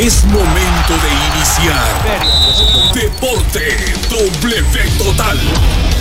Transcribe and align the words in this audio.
Es 0.00 0.24
momento 0.24 0.94
de 0.96 1.36
iniciar 1.36 2.94
Deporte 2.94 3.76
W 4.08 4.64
Total. 4.96 5.38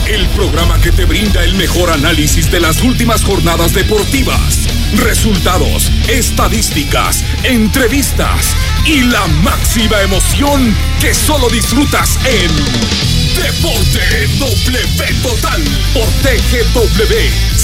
El 0.08 0.26
programa 0.30 0.80
que 0.80 0.94
te 0.94 1.04
brinda 1.04 1.44
el 1.44 1.54
mejor 1.56 1.90
análisis 1.90 2.50
de 2.50 2.62
las 2.62 2.82
últimas 2.82 3.26
jornadas 3.26 3.74
deportivas, 3.74 4.70
resultados, 4.96 5.92
estadísticas, 6.08 7.26
entrevistas 7.44 8.56
y 8.86 9.02
la 9.02 9.28
máxima 9.44 10.00
emoción 10.02 10.74
que 11.02 11.14
solo 11.14 11.50
disfrutas 11.50 12.18
en 12.26 13.09
Deporte 13.40 14.28
W 14.38 15.14
Total 15.24 15.64
por 15.94 16.06
TGW 16.22 17.16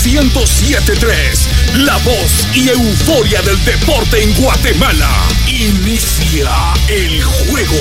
1073. 0.05 1.49
La 1.79 1.97
voz 1.97 2.47
y 2.55 2.69
euforia 2.69 3.41
del 3.41 3.63
deporte 3.65 4.23
en 4.23 4.33
Guatemala. 4.41 5.09
Inicia 5.47 6.51
el 6.87 7.21
juego. 7.23 7.75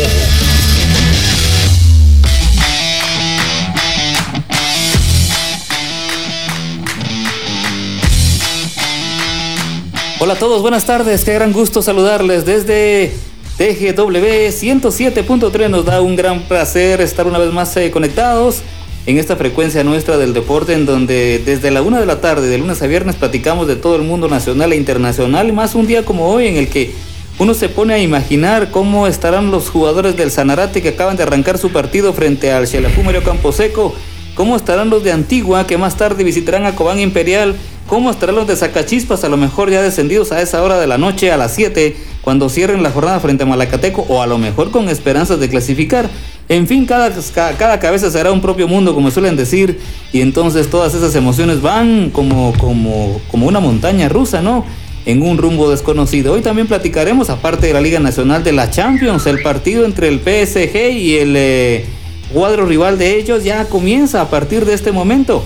Hola 10.19 10.35
a 10.35 10.39
todos, 10.39 10.63
buenas 10.63 10.85
tardes, 10.85 11.25
qué 11.25 11.35
gran 11.35 11.53
gusto 11.53 11.83
saludarles 11.83 12.45
desde 12.45 13.15
TGW 13.57 14.51
107.3 14.51 15.69
nos 15.69 15.85
da 15.85 16.01
un 16.01 16.17
gran 16.17 16.41
placer 16.43 17.01
estar 17.01 17.29
una 17.29 17.39
vez 17.39 17.53
más 17.53 17.77
eh, 17.77 17.93
conectados 17.93 18.63
en 19.07 19.17
esta 19.17 19.37
frecuencia 19.37 19.85
nuestra 19.85 20.19
del 20.19 20.35
deporte 20.35 20.73
en 20.73 20.87
donde 20.87 21.39
desde 21.39 21.71
la 21.71 21.81
una 21.81 22.01
de 22.01 22.07
la 22.07 22.21
tarde, 22.21 22.49
de 22.49 22.59
lunes 22.59 22.83
a 22.83 22.89
viernes, 22.89 23.15
platicamos 23.15 23.69
de 23.69 23.77
todo 23.77 23.95
el 23.95 24.03
mundo 24.03 24.29
nacional 24.29 24.73
e 24.73 24.77
internacional, 24.77 25.53
más 25.53 25.77
un 25.77 25.87
día 25.87 26.05
como 26.05 26.31
hoy 26.31 26.49
en 26.49 26.57
el 26.57 26.69
que 26.69 26.93
uno 27.39 27.55
se 27.55 27.69
pone 27.69 27.95
a 27.95 28.01
imaginar 28.01 28.73
cómo 28.73 29.07
estarán 29.07 29.53
los 29.53 29.71
jugadores 29.71 30.17
del 30.17 30.33
Sanarate 30.33 30.83
que 30.83 30.89
acaban 30.89 31.17
de 31.17 31.23
arrancar 31.23 31.57
su 31.57 31.71
partido 31.71 32.13
frente 32.13 32.51
al 32.51 32.67
Xelajú 32.67 33.05
Mario 33.05 33.23
Camposeco, 33.23 33.95
cómo 34.35 34.57
estarán 34.57 34.91
los 34.91 35.05
de 35.05 35.13
Antigua 35.13 35.65
que 35.65 35.79
más 35.79 35.97
tarde 35.97 36.25
visitarán 36.25 36.67
a 36.67 36.75
Cobán 36.75 36.99
Imperial, 36.99 37.55
cómo 37.87 38.11
estarán 38.11 38.35
los 38.35 38.49
de 38.49 38.57
Zacachispas, 38.57 39.23
a 39.23 39.29
lo 39.29 39.37
mejor 39.37 39.71
ya 39.71 39.81
descendidos 39.81 40.33
a 40.33 40.43
esa 40.43 40.61
hora 40.61 40.81
de 40.81 40.89
la 40.89 40.99
noche, 40.99 41.31
a 41.31 41.37
las 41.37 41.55
7 41.55 42.14
cuando 42.25 42.49
cierren 42.49 42.83
la 42.83 42.91
jornada 42.91 43.21
frente 43.21 43.43
a 43.43 43.47
Malacateco 43.47 44.07
o 44.09 44.23
a 44.23 44.27
lo 44.27 44.39
mejor 44.39 44.71
con 44.71 44.89
esperanzas 44.89 45.39
de 45.39 45.51
clasificar. 45.51 46.09
En 46.49 46.67
fin, 46.67 46.87
cada, 46.87 47.13
cada 47.59 47.79
cabeza 47.79 48.11
será 48.11 48.33
un 48.33 48.41
propio 48.41 48.67
mundo, 48.67 48.95
como 48.95 49.11
suelen 49.11 49.37
decir, 49.37 49.79
y 50.13 50.23
entonces 50.23 50.71
todas 50.71 50.95
esas 50.95 51.15
emociones 51.15 51.61
van 51.61 52.11
como, 52.11 52.55
como, 52.59 53.21
como 53.31 53.47
una 53.47 53.61
montaña 53.61 54.09
rusa, 54.09 54.41
¿no? 54.41 54.65
En 55.05 55.21
un 55.21 55.37
rumbo 55.37 55.71
desconocido. 55.71 56.33
Hoy 56.33 56.41
también 56.41 56.67
platicaremos, 56.67 57.29
aparte 57.29 57.67
de 57.67 57.75
la 57.75 57.83
Liga 57.83 58.01
Nacional 58.01 58.43
de 58.43 58.53
la 58.53 58.71
Champions, 58.71 59.27
el 59.27 59.43
partido 59.43 59.85
entre 59.85 60.09
el 60.09 60.21
PSG 60.21 60.93
y 60.93 61.17
el 61.17 61.35
eh, 61.37 61.85
cuadro 62.33 62.65
rival 62.65 62.99
de 62.99 63.19
ellos 63.19 63.45
ya 63.45 63.67
comienza 63.67 64.23
a 64.23 64.31
partir 64.31 64.65
de 64.65 64.73
este 64.73 64.93
momento. 64.93 65.45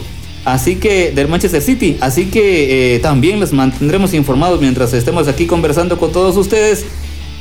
Así 0.53 0.77
que, 0.77 1.13
del 1.13 1.29
Manchester 1.29 1.61
City. 1.61 1.99
Así 2.01 2.27
que 2.27 2.95
eh, 2.95 2.99
también 3.01 3.39
les 3.39 3.53
mantendremos 3.53 4.15
informados 4.15 4.63
mientras 4.63 4.95
estemos 4.95 5.29
aquí 5.29 5.47
conversando 5.47 5.99
con 5.99 6.11
todos 6.11 6.39
ustedes. 6.39 6.87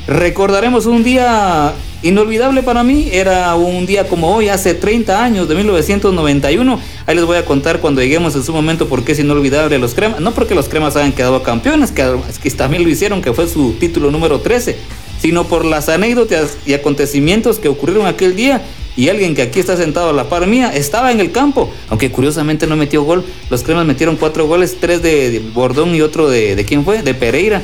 Recordaremos 0.08 0.86
un 0.88 1.06
día 1.06 1.74
inolvidable 2.04 2.64
para 2.64 2.84
mí. 2.84 3.08
Era 3.14 3.56
un 3.56 3.86
día 3.86 4.10
como 4.10 4.36
hoy, 4.36 4.50
hace 4.50 4.74
30 4.74 5.24
años, 5.24 5.48
de 5.48 5.56
1991. 5.56 6.80
Ahí 7.06 7.16
les 7.16 7.24
voy 7.24 7.38
a 7.38 7.46
contar 7.46 7.80
cuando 7.80 8.02
lleguemos 8.02 8.36
en 8.36 8.44
su 8.44 8.52
momento 8.52 8.90
por 8.90 9.06
qué 9.06 9.14
es 9.14 9.20
inolvidable 9.20 9.80
los 9.80 9.94
cremas. 9.94 10.20
No 10.20 10.34
porque 10.34 10.54
los 10.54 10.68
cremas 10.68 10.98
hayan 10.98 11.14
quedado 11.14 11.44
campeones, 11.44 11.92
que, 11.92 12.04
que 12.44 12.52
también 12.52 12.84
lo 12.84 12.90
hicieron, 12.90 13.22
que 13.22 13.32
fue 13.32 13.48
su 13.48 13.72
título 13.80 14.12
número 14.12 14.42
13, 14.42 14.76
sino 15.22 15.46
por 15.46 15.64
las 15.64 15.88
anécdotas 15.88 16.58
y 16.66 16.74
acontecimientos 16.74 17.58
que 17.60 17.70
ocurrieron 17.70 18.06
aquel 18.06 18.36
día 18.36 18.64
y 18.98 19.10
alguien 19.10 19.36
que 19.36 19.44
aquí 19.44 19.60
está 19.60 19.78
sentado 19.78 20.10
a 20.10 20.14
la 20.14 20.28
par 20.28 20.48
mía 20.48 20.72
estaba 20.76 21.12
en 21.12 21.20
el 21.20 21.32
campo, 21.32 21.72
aunque 21.88 22.12
curiosamente 22.12 22.66
no 22.66 22.76
metió 22.76 23.04
gol. 23.04 23.24
Los 23.52 23.62
cremas 23.62 23.86
metieron 23.86 24.18
cuatro 24.18 24.48
goles, 24.48 24.78
tres 24.82 25.04
de, 25.04 25.40
Bordón 25.54 25.94
y 25.94 26.02
otro 26.02 26.28
de, 26.28 26.56
de, 26.56 26.66
quién 26.66 26.84
fue, 26.84 27.04
de 27.04 27.14
Pereira. 27.14 27.62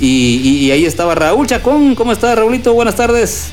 Y, 0.00 0.70
ahí 0.70 0.86
estaba 0.86 1.16
Raúl 1.16 1.48
Chacón. 1.48 1.96
¿Cómo 1.96 2.12
está 2.12 2.32
Raúlito? 2.36 2.72
Buenas 2.72 2.94
tardes. 2.94 3.48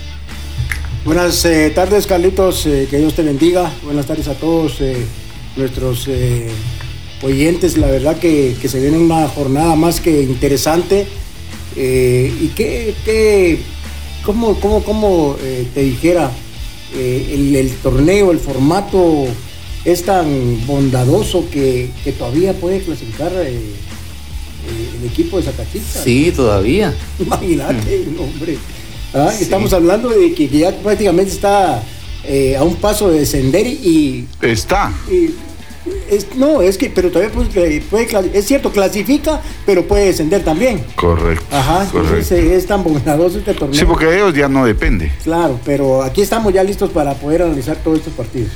Buenas 1.06 1.44
eh, 1.46 1.72
tardes, 1.74 2.06
Carlitos. 2.06 2.68
Eh, 2.68 2.88
que 2.90 3.00
Dios 3.00 3.16
te 3.16 3.24
bendiga. 3.24 3.74
Buenas 3.84 4.06
tardes 4.06 4.28
a 4.28 4.36
todos 4.36 4.80
eh, 4.82 5.04
nuestros 5.56 6.08
oyentes. 7.24 7.78
La 7.78 7.88
verdad 7.88 8.20
que, 8.20 8.56
se 8.64 8.80
viene 8.80 9.00
una 9.00 9.28
jornada 9.28 9.76
más 9.76 10.00
que 10.00 10.22
interesante. 10.22 11.08
y 11.76 12.48
que, 12.50 12.94
que 13.04 13.58
¿cómo, 14.24 14.60
cómo, 14.60 14.84
cómo 14.84 15.36
te 15.74 15.82
dijera? 15.82 16.30
Eh, 16.96 17.56
el, 17.60 17.72
torneo, 17.78 18.32
el 18.32 18.40
formato 18.40 19.26
es 19.86 20.04
tan 20.04 20.66
bondadoso 20.68 21.50
que, 21.50 21.90
todavía 22.18 22.54
puede 22.54 22.82
clasificar 22.82 23.32
eh, 23.34 23.50
eh, 23.50 24.90
el 25.00 25.08
equipo 25.08 25.38
de 25.38 25.44
Zacatecas. 25.44 26.04
Sí, 26.04 26.32
todavía. 26.36 26.94
Imagínate, 27.20 28.08
hombre. 28.20 28.58
Ah, 29.14 29.32
estamos 29.40 29.74
hablando 29.74 30.10
de 30.10 30.34
que, 30.34 30.48
ya 30.48 30.72
prácticamente 30.72 31.32
está 31.32 31.84
a 32.58 32.64
un 32.64 32.76
paso 32.76 33.12
de 33.12 33.20
descender 33.20 33.68
y... 33.68 34.26
Está 34.42 34.94
no, 36.36 36.62
es 36.62 36.78
que, 36.78 36.90
pero 36.90 37.10
todavía 37.10 37.34
puede, 37.34 38.08
es 38.34 38.46
cierto, 38.46 38.72
clasifica, 38.72 39.42
pero 39.66 39.86
puede 39.86 40.06
descender 40.06 40.44
también. 40.44 40.84
Correcto. 40.96 41.46
Ajá, 41.52 41.88
correcto. 41.92 42.36
es 42.36 42.66
tan 42.66 42.84
bondadoso 42.84 43.40
este 43.40 43.54
torneo. 43.54 43.80
Sí, 43.80 43.86
porque 43.86 44.06
de 44.06 44.18
ellos 44.18 44.34
ya 44.34 44.48
no 44.48 44.66
depende. 44.66 45.12
Claro, 45.24 45.60
pero 45.66 46.04
aquí 46.04 46.22
estamos 46.22 46.54
ya 46.54 46.64
listos 46.64 46.92
para 46.92 47.14
poder 47.16 47.44
analizar 47.44 47.78
todos 47.78 48.00
estos 48.00 48.14
partidos. 48.14 48.52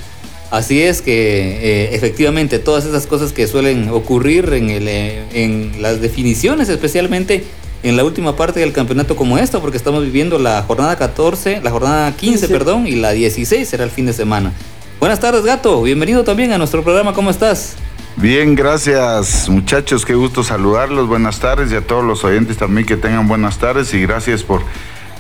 Así 0.49 0.81
es 0.81 1.01
que 1.01 1.11
eh, 1.11 1.95
efectivamente 1.95 2.59
todas 2.59 2.85
esas 2.85 3.05
cosas 3.05 3.33
que 3.33 3.47
suelen 3.47 3.89
ocurrir 3.89 4.53
en, 4.53 4.69
el, 4.69 4.87
eh, 4.87 5.23
en 5.33 5.81
las 5.81 5.99
definiciones, 5.99 6.69
especialmente 6.69 7.43
en 7.83 7.97
la 7.97 8.05
última 8.05 8.35
parte 8.35 8.61
del 8.61 8.71
campeonato 8.71 9.17
como 9.17 9.37
esta, 9.37 9.59
porque 9.59 9.77
estamos 9.77 10.03
viviendo 10.03 10.39
la 10.39 10.63
jornada 10.63 10.95
14, 10.95 11.61
la 11.61 11.71
jornada 11.71 12.15
15, 12.15 12.47
perdón, 12.47 12.87
y 12.87 12.95
la 12.95 13.11
16 13.11 13.67
será 13.67 13.83
el 13.83 13.91
fin 13.91 14.05
de 14.05 14.13
semana. 14.13 14.53
Buenas 14.99 15.19
tardes, 15.19 15.43
gato. 15.43 15.83
Bienvenido 15.83 16.23
también 16.23 16.53
a 16.53 16.57
nuestro 16.57 16.83
programa. 16.83 17.13
¿Cómo 17.13 17.29
estás? 17.29 17.75
Bien, 18.15 18.55
gracias 18.55 19.47
muchachos. 19.47 20.05
Qué 20.05 20.15
gusto 20.15 20.43
saludarlos. 20.43 21.07
Buenas 21.07 21.39
tardes 21.39 21.71
y 21.71 21.75
a 21.75 21.85
todos 21.85 22.03
los 22.03 22.23
oyentes 22.23 22.57
también 22.57 22.87
que 22.87 22.97
tengan 22.97 23.27
buenas 23.27 23.59
tardes 23.59 23.93
y 23.93 24.01
gracias 24.01 24.41
por 24.41 24.63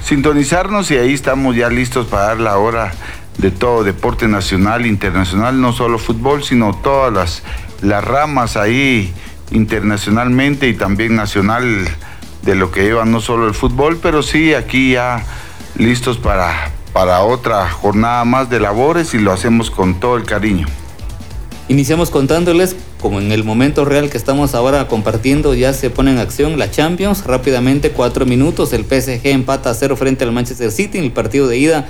sintonizarnos 0.03 0.89
y 0.89 0.97
ahí 0.97 1.13
estamos 1.13 1.55
ya 1.55 1.69
listos 1.69 2.07
para 2.07 2.27
dar 2.27 2.39
la 2.39 2.57
hora 2.57 2.91
de 3.37 3.51
todo 3.51 3.83
deporte 3.83 4.27
nacional, 4.27 4.87
internacional, 4.87 5.61
no 5.61 5.73
solo 5.73 5.99
fútbol, 5.99 6.43
sino 6.43 6.75
todas 6.75 7.43
las, 7.83 8.03
ramas 8.03 8.57
ahí 8.57 9.13
internacionalmente 9.51 10.67
y 10.67 10.73
también 10.73 11.15
nacional 11.15 11.87
de 12.41 12.55
lo 12.55 12.71
que 12.71 12.81
lleva 12.81 13.05
no 13.05 13.21
solo 13.21 13.47
el 13.47 13.53
fútbol, 13.53 13.99
pero 14.01 14.23
sí 14.23 14.55
aquí 14.55 14.93
ya 14.93 15.23
listos 15.75 16.17
para, 16.17 16.71
para 16.97 17.23
otra 17.23 17.69
jornada 17.69 18.25
más 18.25 18.49
de 18.49 18.59
labores 18.59 19.13
y 19.13 19.19
lo 19.19 19.31
hacemos 19.31 19.69
con 19.69 19.99
todo 19.99 20.17
el 20.17 20.23
cariño. 20.23 20.65
Iniciamos 21.69 22.09
contándoles, 22.09 22.75
como 22.99 23.21
en 23.21 23.31
el 23.31 23.43
momento 23.43 23.85
real 23.85 24.09
que 24.09 24.17
estamos 24.17 24.55
ahora 24.55 24.87
compartiendo, 24.87 25.53
ya 25.53 25.73
se 25.73 25.91
pone 25.91 26.09
en 26.09 26.17
acción 26.17 26.57
la 26.57 26.71
Champions. 26.71 27.23
Rápidamente, 27.23 27.91
cuatro 27.91 28.25
minutos, 28.25 28.73
el 28.73 28.83
PSG 28.83 29.27
empata 29.27 29.69
a 29.69 29.75
cero 29.75 29.95
frente 29.95 30.23
al 30.23 30.31
Manchester 30.31 30.71
City 30.71 30.97
en 30.97 31.03
el 31.03 31.11
partido 31.11 31.47
de 31.47 31.59
ida 31.59 31.87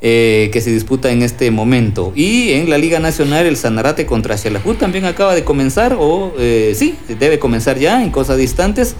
eh, 0.00 0.48
que 0.50 0.62
se 0.62 0.70
disputa 0.70 1.10
en 1.10 1.20
este 1.20 1.50
momento. 1.50 2.14
Y 2.16 2.52
en 2.52 2.70
la 2.70 2.78
Liga 2.78 3.00
Nacional, 3.00 3.44
el 3.44 3.58
Sanarate 3.58 4.06
contra 4.06 4.38
Xelajú 4.38 4.76
también 4.76 5.04
acaba 5.04 5.34
de 5.34 5.44
comenzar, 5.44 5.94
o 6.00 6.32
eh, 6.38 6.72
sí, 6.74 6.94
debe 7.20 7.38
comenzar 7.38 7.78
ya 7.78 8.02
en 8.02 8.10
cosas 8.10 8.38
distantes 8.38 8.96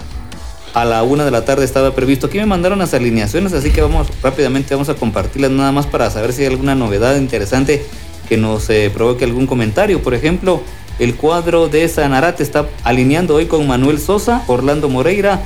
a 0.73 0.85
la 0.85 1.03
una 1.03 1.25
de 1.25 1.31
la 1.31 1.45
tarde 1.45 1.65
estaba 1.65 1.93
previsto. 1.95 2.27
Aquí 2.27 2.37
me 2.37 2.45
mandaron 2.45 2.79
las 2.79 2.93
alineaciones, 2.93 3.53
así 3.53 3.71
que 3.71 3.81
vamos 3.81 4.07
rápidamente, 4.21 4.73
vamos 4.73 4.89
a 4.89 4.95
compartirlas 4.95 5.51
nada 5.51 5.71
más 5.71 5.85
para 5.87 6.09
saber 6.09 6.33
si 6.33 6.41
hay 6.41 6.47
alguna 6.47 6.75
novedad 6.75 7.17
interesante 7.17 7.85
que 8.27 8.37
nos 8.37 8.69
eh, 8.69 8.91
provoque 8.93 9.25
algún 9.25 9.47
comentario. 9.47 10.01
Por 10.01 10.13
ejemplo, 10.13 10.61
el 10.99 11.15
cuadro 11.15 11.67
de 11.67 11.87
Sanarate 11.87 12.43
está 12.43 12.67
alineando 12.83 13.35
hoy 13.35 13.45
con 13.45 13.65
Manuel 13.67 13.99
Sosa, 13.99 14.43
Orlando 14.47 14.89
Moreira, 14.89 15.41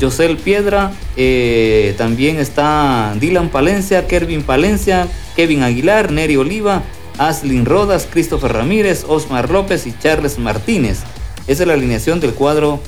Josel 0.00 0.36
Piedra, 0.36 0.92
eh, 1.16 1.94
también 1.98 2.38
está 2.38 3.14
Dylan 3.18 3.48
Palencia, 3.48 4.06
Kervin 4.06 4.42
Palencia, 4.42 5.08
Kevin 5.36 5.62
Aguilar, 5.62 6.12
Neri 6.12 6.36
Oliva, 6.36 6.82
Aslin 7.18 7.66
Rodas, 7.66 8.06
Christopher 8.10 8.52
Ramírez, 8.52 9.04
Osmar 9.08 9.50
López 9.50 9.86
y 9.86 9.94
Charles 9.98 10.38
Martínez. 10.38 11.00
Esa 11.46 11.62
es 11.64 11.66
la 11.66 11.74
alineación 11.74 12.20
del 12.20 12.32
cuadro 12.32 12.80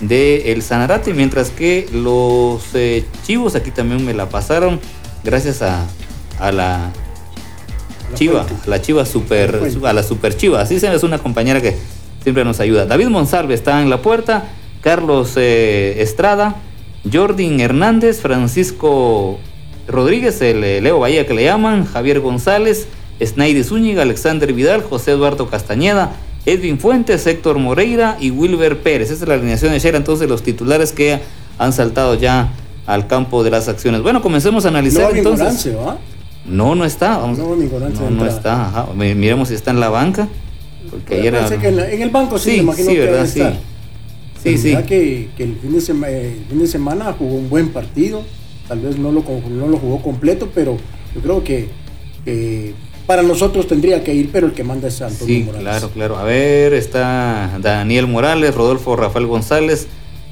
de 0.00 0.52
el 0.52 0.62
Sanarate, 0.62 1.12
mientras 1.12 1.50
que 1.50 1.88
los 1.92 2.74
eh, 2.74 3.04
chivos 3.26 3.54
aquí 3.54 3.70
también 3.70 4.04
me 4.04 4.14
la 4.14 4.28
pasaron 4.28 4.80
gracias 5.24 5.62
a, 5.62 5.86
a 6.38 6.52
la 6.52 6.90
chiva, 8.14 8.46
a 8.64 8.68
la 8.68 8.80
chiva 8.80 9.04
super, 9.04 9.60
a 9.84 9.92
la 9.92 10.02
super 10.02 10.36
chiva, 10.36 10.60
así 10.60 10.80
se 10.80 10.92
es 10.92 11.02
una 11.02 11.18
compañera 11.18 11.60
que 11.60 11.76
siempre 12.22 12.44
nos 12.44 12.60
ayuda. 12.60 12.86
David 12.86 13.08
Monsalve 13.08 13.54
está 13.54 13.80
en 13.82 13.90
la 13.90 14.02
puerta, 14.02 14.48
Carlos 14.80 15.34
eh, 15.36 16.02
Estrada, 16.02 16.56
Jordi 17.10 17.60
Hernández, 17.60 18.20
Francisco 18.20 19.38
Rodríguez, 19.86 20.40
el 20.40 20.64
eh, 20.64 20.80
Leo 20.80 20.98
Bahía 20.98 21.26
que 21.26 21.34
le 21.34 21.44
llaman, 21.44 21.84
Javier 21.84 22.20
González, 22.20 22.88
Snaidy 23.22 23.64
Zúñiga, 23.64 24.02
Alexander 24.02 24.52
Vidal, 24.52 24.82
José 24.82 25.12
Eduardo 25.12 25.48
Castañeda, 25.50 26.12
Edwin 26.46 26.78
Fuentes, 26.78 27.26
Héctor 27.26 27.58
Moreira 27.58 28.16
y 28.20 28.30
Wilber 28.30 28.78
Pérez. 28.82 29.10
Esa 29.10 29.22
es 29.24 29.28
la 29.28 29.34
alineación 29.34 29.72
de 29.72 29.78
Shera, 29.78 29.98
entonces 29.98 30.28
los 30.28 30.42
titulares 30.42 30.92
que 30.92 31.18
han 31.58 31.72
saltado 31.72 32.14
ya 32.14 32.52
al 32.86 33.06
campo 33.06 33.44
de 33.44 33.50
las 33.50 33.68
acciones. 33.68 34.02
Bueno, 34.02 34.22
comencemos 34.22 34.64
a 34.64 34.68
analizar 34.68 35.10
No, 35.12 35.16
entonces. 35.16 35.74
¿va? 35.76 35.98
No, 36.46 36.74
no 36.74 36.84
está. 36.84 37.18
Vamos. 37.18 37.38
No, 37.38 37.54
No, 37.54 38.10
no 38.10 38.26
está. 38.26 38.66
ajá. 38.68 38.86
Miremos 38.94 39.48
si 39.48 39.54
está 39.54 39.70
en 39.70 39.80
la 39.80 39.90
banca. 39.90 40.28
Porque 40.90 41.16
ayer. 41.20 41.34
Pensé 41.34 41.58
que 41.58 41.68
en, 41.68 41.76
la- 41.76 41.90
en 41.90 42.02
el 42.02 42.10
banco 42.10 42.38
sí, 42.38 42.50
Sí, 42.52 42.56
me 42.56 42.62
imagino 42.62 42.90
sí, 42.90 42.96
que 42.96 43.00
¿verdad? 43.02 43.26
Sí. 43.26 43.42
Sí, 44.42 44.56
sí. 44.58 44.76
Que, 44.88 45.28
que 45.36 45.44
el, 45.44 45.56
fin 45.56 45.72
de 45.74 45.80
sema- 45.82 46.08
eh, 46.08 46.38
el 46.40 46.44
fin 46.48 46.58
de 46.60 46.66
semana 46.66 47.12
jugó 47.16 47.34
un 47.36 47.50
buen 47.50 47.68
partido. 47.68 48.22
Tal 48.66 48.80
vez 48.80 48.96
no 48.96 49.12
lo, 49.12 49.22
no 49.50 49.66
lo 49.68 49.76
jugó 49.76 50.00
completo, 50.02 50.48
pero 50.54 50.78
yo 51.14 51.20
creo 51.20 51.44
que, 51.44 51.68
que 52.24 52.74
para 53.10 53.24
nosotros 53.24 53.66
tendría 53.66 54.04
que 54.04 54.14
ir, 54.14 54.30
pero 54.30 54.46
el 54.46 54.52
que 54.52 54.62
manda 54.62 54.86
es 54.86 55.02
Antonio 55.02 55.34
Sí, 55.38 55.42
Morales. 55.42 55.64
claro, 55.64 55.90
claro. 55.90 56.16
A 56.18 56.22
ver, 56.22 56.72
está 56.74 57.58
Daniel 57.60 58.06
Morales, 58.06 58.54
Rodolfo 58.54 58.94
Rafael 58.94 59.26
González, 59.26 59.88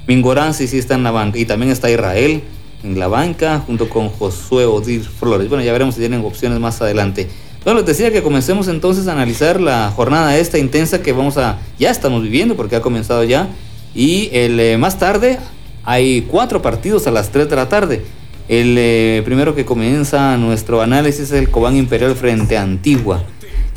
Mingorán 0.07 0.53
sí, 0.53 0.65
sí 0.65 0.77
está 0.77 0.95
en 0.95 1.03
la 1.03 1.11
banca. 1.11 1.37
Y 1.37 1.43
también 1.43 1.73
está 1.73 1.91
Israel 1.91 2.41
en 2.85 2.97
la 2.97 3.09
banca, 3.09 3.59
junto 3.67 3.89
con 3.89 4.07
Josué 4.07 4.63
Odir 4.63 5.03
Flores. 5.03 5.49
Bueno, 5.49 5.61
ya 5.61 5.73
veremos 5.73 5.95
si 5.95 5.99
tienen 5.99 6.23
opciones 6.23 6.57
más 6.61 6.81
adelante. 6.81 7.27
Bueno, 7.65 7.79
les 7.81 7.87
decía 7.87 8.13
que 8.13 8.23
comencemos 8.23 8.69
entonces 8.69 9.09
a 9.09 9.11
analizar 9.11 9.59
la 9.59 9.91
jornada 9.93 10.37
esta 10.37 10.57
intensa 10.57 11.01
que 11.01 11.11
vamos 11.11 11.35
a, 11.37 11.57
ya 11.77 11.89
estamos 11.91 12.23
viviendo 12.23 12.55
porque 12.55 12.77
ha 12.77 12.81
comenzado 12.81 13.25
ya. 13.25 13.49
Y 13.93 14.29
el 14.31 14.57
eh, 14.57 14.77
más 14.77 14.97
tarde 14.97 15.37
hay 15.83 16.21
cuatro 16.21 16.61
partidos 16.61 17.07
a 17.07 17.11
las 17.11 17.29
3 17.29 17.49
de 17.49 17.55
la 17.57 17.67
tarde. 17.67 18.05
El 18.49 18.75
eh, 18.79 19.21
primero 19.25 19.53
que 19.53 19.63
comienza 19.63 20.35
nuestro 20.37 20.81
análisis 20.81 21.25
es 21.25 21.31
el 21.33 21.51
Cobán 21.51 21.77
Imperial 21.77 22.15
frente 22.15 22.57
a 22.57 22.63
Antigua. 22.63 23.23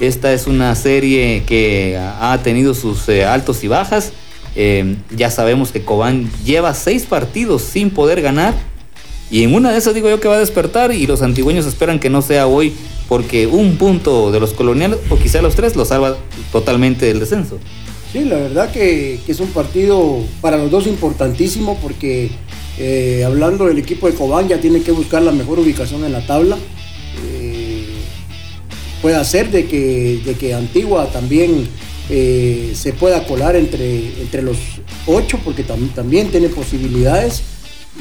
Esta 0.01 0.33
es 0.33 0.47
una 0.47 0.75
serie 0.75 1.43
que 1.47 1.99
ha 1.99 2.41
tenido 2.43 2.73
sus 2.73 3.07
eh, 3.11 3.27
altos 3.27 3.63
y 3.65 3.69
bajas. 3.69 4.13
Eh, 4.57 4.97
ya 5.15 5.31
sabemos 5.31 5.73
que 5.73 5.85
Cobán 5.85 6.31
lleva 6.43 6.73
seis 6.73 7.05
partidos 7.05 7.61
sin 7.61 7.91
poder 7.91 8.23
ganar. 8.23 8.55
Y 9.31 9.43
en 9.43 9.55
una 9.55 9.71
de 9.73 9.77
esas 9.77 9.93
digo 9.93 10.09
yo 10.09 10.21
que 10.21 10.29
va 10.29 10.37
a 10.37 10.41
despertar 10.41 10.91
y 10.91 11.07
los 11.07 11.21
antigüeños 11.21 11.67
esperan 11.67 12.01
que 12.01 12.09
no 12.09 12.23
sea 12.23 12.47
hoy 12.47 12.73
porque 13.11 13.47
un 13.47 13.77
punto 13.77 14.33
de 14.33 14.41
los 14.41 14.55
coloniales 14.55 14.99
o 15.11 15.19
quizá 15.19 15.43
los 15.43 15.55
tres 15.55 15.77
lo 15.77 15.85
salva 15.85 16.17
totalmente 16.51 17.05
del 17.05 17.21
descenso. 17.21 17.59
Sí, 18.11 18.25
la 18.25 18.37
verdad 18.37 18.73
que 18.73 19.21
es 19.27 19.41
un 19.41 19.49
partido 19.49 20.21
para 20.41 20.57
los 20.57 20.71
dos 20.71 20.87
importantísimo 20.87 21.79
porque 21.83 22.31
eh, 22.79 23.23
hablando 23.25 23.67
del 23.67 23.79
equipo 23.79 24.07
de 24.09 24.15
Cobán 24.15 24.49
ya 24.49 24.61
tiene 24.61 24.83
que 24.83 24.93
buscar 24.93 25.23
la 25.23 25.33
mejor 25.33 25.59
ubicación 25.59 26.05
en 26.05 26.13
la 26.13 26.27
tabla. 26.27 26.57
Eh, 27.27 27.87
puede 29.01 29.23
ser 29.25 29.51
de 29.51 29.67
que, 29.67 30.21
de 30.25 30.35
que 30.35 30.55
Antigua 30.55 31.11
también 31.11 31.69
eh, 32.11 32.73
se 32.75 32.93
pueda 32.93 33.25
colar 33.27 33.57
entre, 33.57 34.21
entre 34.21 34.43
los 34.43 34.57
ocho 35.07 35.39
porque 35.45 35.67
tam- 35.67 35.93
también 35.95 36.29
tiene 36.31 36.49
posibilidades. 36.49 37.43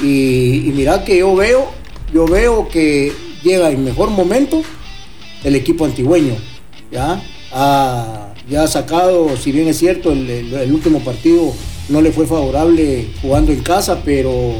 Y, 0.01 0.67
y 0.67 0.71
mira 0.75 1.03
que 1.03 1.17
yo 1.17 1.35
veo, 1.35 1.69
yo 2.13 2.25
veo 2.25 2.69
que 2.69 3.11
llega 3.43 3.69
en 3.71 3.83
mejor 3.83 4.09
momento 4.09 4.61
el 5.43 5.55
equipo 5.55 5.85
antigüeño. 5.85 6.35
¿ya? 6.91 7.21
Ha, 7.51 8.33
ya 8.49 8.63
ha 8.63 8.67
sacado, 8.67 9.35
si 9.35 9.51
bien 9.51 9.67
es 9.67 9.77
cierto, 9.77 10.11
el 10.13 10.71
último 10.71 10.99
partido 10.99 11.53
no 11.89 12.01
le 12.01 12.11
fue 12.11 12.25
favorable 12.25 13.07
jugando 13.21 13.51
en 13.51 13.61
casa, 13.61 14.01
pero, 14.03 14.55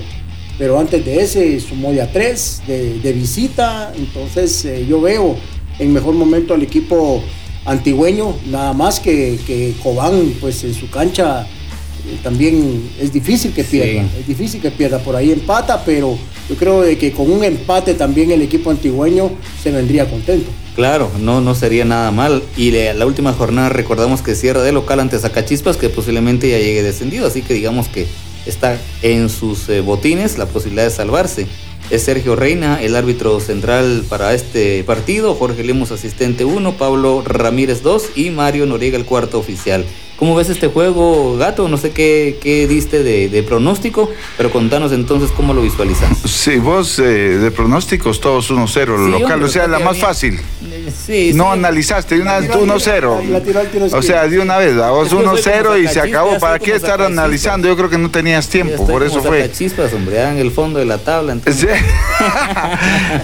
pero 0.58 0.80
antes 0.80 1.04
de 1.06 1.22
ese 1.22 1.60
sumó 1.60 1.92
de 1.92 2.02
a 2.02 2.12
tres 2.12 2.62
de, 2.68 3.00
de 3.00 3.14
visita. 3.14 3.94
Entonces 3.98 4.66
eh, 4.66 4.86
yo 4.88 5.00
veo 5.02 5.36
en 5.80 5.94
mejor 5.94 6.14
momento 6.14 6.54
al 6.54 6.62
equipo 6.64 7.24
antigüeño, 7.66 8.36
nada 8.50 8.74
más 8.74 9.00
que, 9.00 9.40
que 9.46 9.74
Cobán, 9.84 10.34
pues 10.42 10.64
en 10.64 10.74
su 10.74 10.90
cancha 10.90 11.44
eh, 11.44 12.18
también 12.24 12.90
es 13.00 13.14
difícil 13.14 13.52
que 13.54 13.64
pierda, 13.64 14.02
Sí. 14.04 14.20
es 14.22 14.28
difícil 14.28 14.60
que 14.62 14.72
pierda, 14.72 15.00
por 15.00 15.16
ahí 15.16 15.32
empata, 15.32 15.84
pero 15.86 16.18
yo 16.50 16.56
creo 16.56 16.82
de 16.82 16.98
que 16.98 17.12
con 17.12 17.32
un 17.32 17.44
empate 17.44 17.94
también 17.94 18.32
el 18.32 18.42
equipo 18.42 18.72
antigüeño 18.72 19.32
se 19.62 19.72
vendría 19.72 20.10
contento. 20.10 20.50
Claro, 20.76 21.12
no, 21.20 21.42
no 21.42 21.54
sería 21.54 21.84
nada 21.86 22.12
mal. 22.12 22.42
Y 22.56 22.72
le- 22.72 22.94
la 22.94 23.06
última 23.06 23.34
jornada 23.34 23.70
recordamos 23.70 24.22
que 24.22 24.36
cierra 24.36 24.62
de 24.64 24.72
local 24.72 25.00
ante 25.00 25.20
Zacachispas, 25.20 25.78
que 25.78 25.90
posiblemente 25.90 26.50
ya 26.50 26.58
llegue 26.60 26.82
descendido. 26.84 27.28
Así 27.28 27.42
que 27.42 27.54
digamos 27.54 27.88
que 27.90 28.08
está 28.46 28.80
en 29.02 29.30
sus 29.30 29.68
eh, 29.70 29.82
botines 29.82 30.38
la 30.38 30.46
posibilidad 30.46 30.86
de 30.86 30.92
salvarse. 30.92 31.48
Es 31.90 32.04
Sergio 32.04 32.38
Reina, 32.38 32.82
el 32.82 32.96
árbitro 32.96 33.42
central 33.42 34.06
para 34.08 34.34
este 34.34 34.82
partido, 34.86 35.36
Jorge 35.36 35.64
Lemos, 35.66 35.92
asistente 35.92 36.46
1, 36.46 36.78
Pablo 36.78 37.22
Ramírez 37.26 37.84
2 37.84 38.12
y 38.16 38.30
Mario 38.30 38.66
Noriega, 38.66 38.98
el 38.98 39.04
cuarto 39.04 39.38
oficial. 39.40 39.84
¿Cómo 40.22 40.36
ves 40.36 40.50
este 40.50 40.68
juego, 40.68 41.36
Gato? 41.36 41.68
No 41.68 41.78
sé 41.78 41.90
qué, 41.90 42.38
qué 42.40 42.68
diste 42.68 43.02
de, 43.02 43.28
de 43.28 43.42
pronóstico, 43.42 44.08
pero 44.38 44.52
contanos 44.52 44.92
entonces 44.92 45.32
cómo 45.36 45.52
lo 45.52 45.64
visualizas. 45.64 46.16
Sí, 46.26 46.58
vos 46.58 47.00
eh, 47.00 47.04
de 47.40 47.50
pronósticos 47.50 48.22
todos 48.22 48.52
1-0 48.52 48.68
Sí, 48.68 48.86
local, 49.12 49.32
hombre, 49.34 49.46
o 49.46 49.52
sea, 49.52 49.66
la 49.66 49.80
más 49.80 49.98
fácil. 49.98 50.36
Eh, 50.64 50.92
Sí, 51.06 51.32
No 51.34 51.46
sí. 51.46 51.50
analizaste, 51.54 52.16
de 52.18 52.22
una 52.22 52.38
vez 52.40 52.50
La 52.50 52.54
tiró 52.60 52.72
al 52.74 52.80
1-0. 52.80 52.84
tiro- 53.22 53.24
la 53.32 53.42
tiró 53.42 53.60
al 53.62 53.68
tiro 53.70 53.86
O 53.92 54.02
sea, 54.04 54.28
de 54.28 54.40
una 54.40 54.58
vez, 54.58 54.78
a 54.78 54.92
vos 54.92 55.08
Es 55.08 55.14
que 55.14 55.24
yo 55.24 55.38
soy 55.38 55.42
1-0 55.54 55.64
como 55.64 55.78
y 55.78 55.88
se 55.88 56.00
acabó. 56.02 56.38
¿Para 56.38 56.60
qué 56.60 56.76
estar 56.76 57.02
analizando? 57.02 57.68
Yo 57.68 57.76
creo 57.76 57.90
que 57.90 57.98
no 57.98 58.12
tenías 58.12 58.48
tiempo, 58.48 58.86
por 58.86 59.02
eso 59.02 59.24
fue. 59.24 59.52
Chispas, 59.52 59.92
hombre, 59.94 60.22
en 60.22 60.38
el 60.38 60.52
fondo 60.52 60.78
de 60.78 60.86
la 60.86 61.00
tabla. 61.00 61.34
Entonces, 61.34 61.68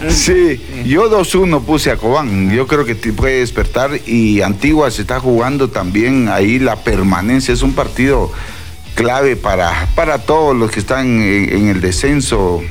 Sí, 0.09 0.59
yo 0.85 1.11
2-1 1.11 1.61
puse 1.63 1.91
a 1.91 1.97
Cobán. 1.97 2.51
Yo 2.51 2.65
creo 2.65 2.85
que 2.85 2.95
te 2.95 3.13
puede 3.13 3.39
despertar 3.41 3.91
y 4.07 4.41
Antigua 4.41 4.89
se 4.89 5.01
está 5.03 5.19
jugando 5.19 5.69
también 5.69 6.27
ahí 6.29 6.57
la 6.57 6.75
permanencia. 6.88 7.54
Es 7.54 7.63
un 7.63 7.74
partido 7.74 8.31
clave 8.95 9.36
para, 9.36 9.89
para 9.94 10.19
todos 10.19 10.56
los 10.56 10.72
que 10.72 10.80
están 10.80 11.06
en, 11.22 11.51
en 11.51 11.68
el 11.68 11.81
descenso. 11.81 12.63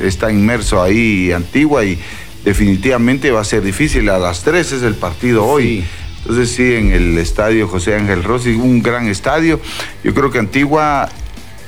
Está 0.00 0.32
inmerso 0.32 0.82
ahí 0.82 1.30
Antigua 1.30 1.84
y 1.84 1.96
definitivamente 2.44 3.30
va 3.30 3.42
a 3.42 3.44
ser 3.44 3.62
difícil. 3.62 4.08
A 4.08 4.18
las 4.18 4.42
3 4.42 4.72
es 4.72 4.82
el 4.82 4.96
partido 4.96 5.44
hoy. 5.44 5.84
Entonces 6.18 6.50
sí, 6.50 6.74
en 6.74 6.90
el 6.90 7.16
estadio 7.16 7.68
José 7.68 7.94
Ángel 7.94 8.24
Rossi, 8.24 8.50
un 8.56 8.82
gran 8.82 9.06
estadio. 9.06 9.60
Yo 10.02 10.12
creo 10.14 10.32
que 10.32 10.40
Antigua, 10.40 11.08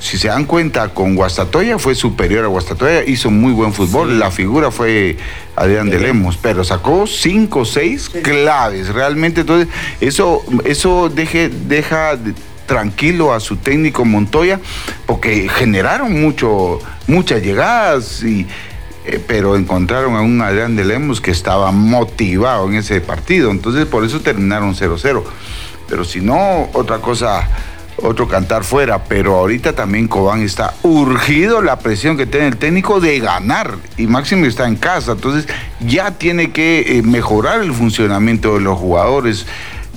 si 0.06 0.18
se 0.18 0.28
dan 0.28 0.44
cuenta, 0.44 0.88
con 0.94 1.14
Guastatoya 1.14 1.78
fue 1.78 1.94
superior 1.94 2.44
a 2.44 2.48
Guastatoya, 2.48 3.04
hizo 3.04 3.30
muy 3.30 3.52
buen 3.52 3.72
fútbol. 3.72 4.18
La 4.18 4.30
figura 4.30 4.70
fue 4.70 5.16
Adrián 5.56 5.90
de 5.90 5.98
Lemos, 6.00 6.36
pero 6.40 6.64
sacó 6.64 7.06
cinco 7.06 7.60
o 7.60 7.64
seis 7.64 8.08
claves. 8.08 8.88
Realmente, 8.88 9.42
entonces, 9.42 9.68
eso, 10.00 10.42
eso 10.64 11.08
deje, 11.08 11.48
deja 11.48 12.16
de- 12.16 12.34
tranquilo 12.66 13.32
a 13.32 13.40
su 13.40 13.56
técnico 13.56 14.04
Montoya, 14.04 14.60
porque 15.06 15.48
generaron 15.48 16.20
mucho, 16.20 16.78
muchas 17.06 17.42
llegadas 17.42 18.22
y 18.24 18.46
eh, 19.04 19.22
pero 19.24 19.54
encontraron 19.56 20.16
a 20.16 20.20
un 20.20 20.40
Adrián 20.42 20.74
de 20.74 20.84
Lemos 20.84 21.20
que 21.20 21.30
estaba 21.30 21.70
motivado 21.70 22.66
en 22.68 22.74
ese 22.74 23.00
partido, 23.00 23.52
entonces 23.52 23.86
por 23.86 24.04
eso 24.04 24.20
terminaron 24.20 24.74
0-0. 24.74 25.22
Pero 25.88 26.04
si 26.04 26.20
no, 26.20 26.68
otra 26.72 26.98
cosa, 26.98 27.48
otro 28.02 28.28
cantar 28.28 28.64
fuera, 28.64 29.04
pero 29.04 29.36
ahorita 29.36 29.74
también 29.74 30.08
Cobán 30.08 30.42
está 30.42 30.74
urgido 30.82 31.62
la 31.62 31.78
presión 31.78 32.16
que 32.16 32.26
tiene 32.26 32.48
el 32.48 32.56
técnico 32.56 33.00
de 33.00 33.18
ganar 33.20 33.76
y 33.96 34.06
Máximo 34.06 34.46
está 34.46 34.66
en 34.68 34.76
casa, 34.76 35.12
entonces 35.12 35.46
ya 35.80 36.12
tiene 36.12 36.50
que 36.52 36.98
eh, 36.98 37.02
mejorar 37.02 37.62
el 37.62 37.72
funcionamiento 37.72 38.54
de 38.54 38.60
los 38.60 38.78
jugadores. 38.78 39.46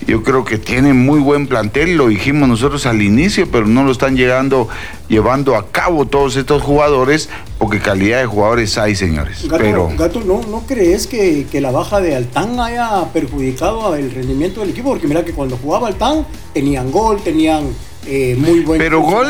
Yo 0.08 0.24
creo 0.24 0.46
que 0.46 0.58
tiene 0.58 0.94
muy 0.94 1.20
buen 1.20 1.46
plantel, 1.46 1.98
lo 1.98 2.08
dijimos 2.08 2.48
nosotros 2.48 2.86
al 2.86 3.01
inicio, 3.01 3.51
pero 3.51 3.68
no 3.68 3.84
lo 3.84 3.91
están 3.91 4.15
llegando, 4.15 4.70
llevando 5.10 5.58
a 5.58 5.68
cabo 5.68 6.06
todos 6.06 6.38
estos 6.38 6.63
jugadores, 6.63 7.27
porque 7.58 7.79
calidad 7.79 8.20
de 8.22 8.25
jugadores 8.25 8.77
hay, 8.77 8.96
señores. 8.96 9.44
Gato, 9.44 9.58
pero 9.62 9.89
Gato, 9.98 10.22
¿no, 10.22 10.41
¿no 10.50 10.62
crees 10.65 11.06
que, 11.06 11.46
que 11.51 11.60
la 11.60 11.72
baja 11.72 12.00
de 12.00 12.15
Altán 12.15 12.58
haya 12.62 13.12
perjudicado 13.12 13.94
el 13.94 14.10
rendimiento 14.10 14.62
del 14.62 14.70
equipo? 14.70 14.89
Porque 14.89 15.06
mira 15.06 15.25
que 15.25 15.34
cuando 15.34 15.58
jugaba 15.58 15.89
Altán 15.89 16.25
tenían 16.53 16.91
gol, 16.91 17.22
tenían 17.22 17.65
eh, 18.06 18.36
muy 18.38 18.62
buen 18.62 18.79
pero 18.79 19.01
gol 19.01 19.27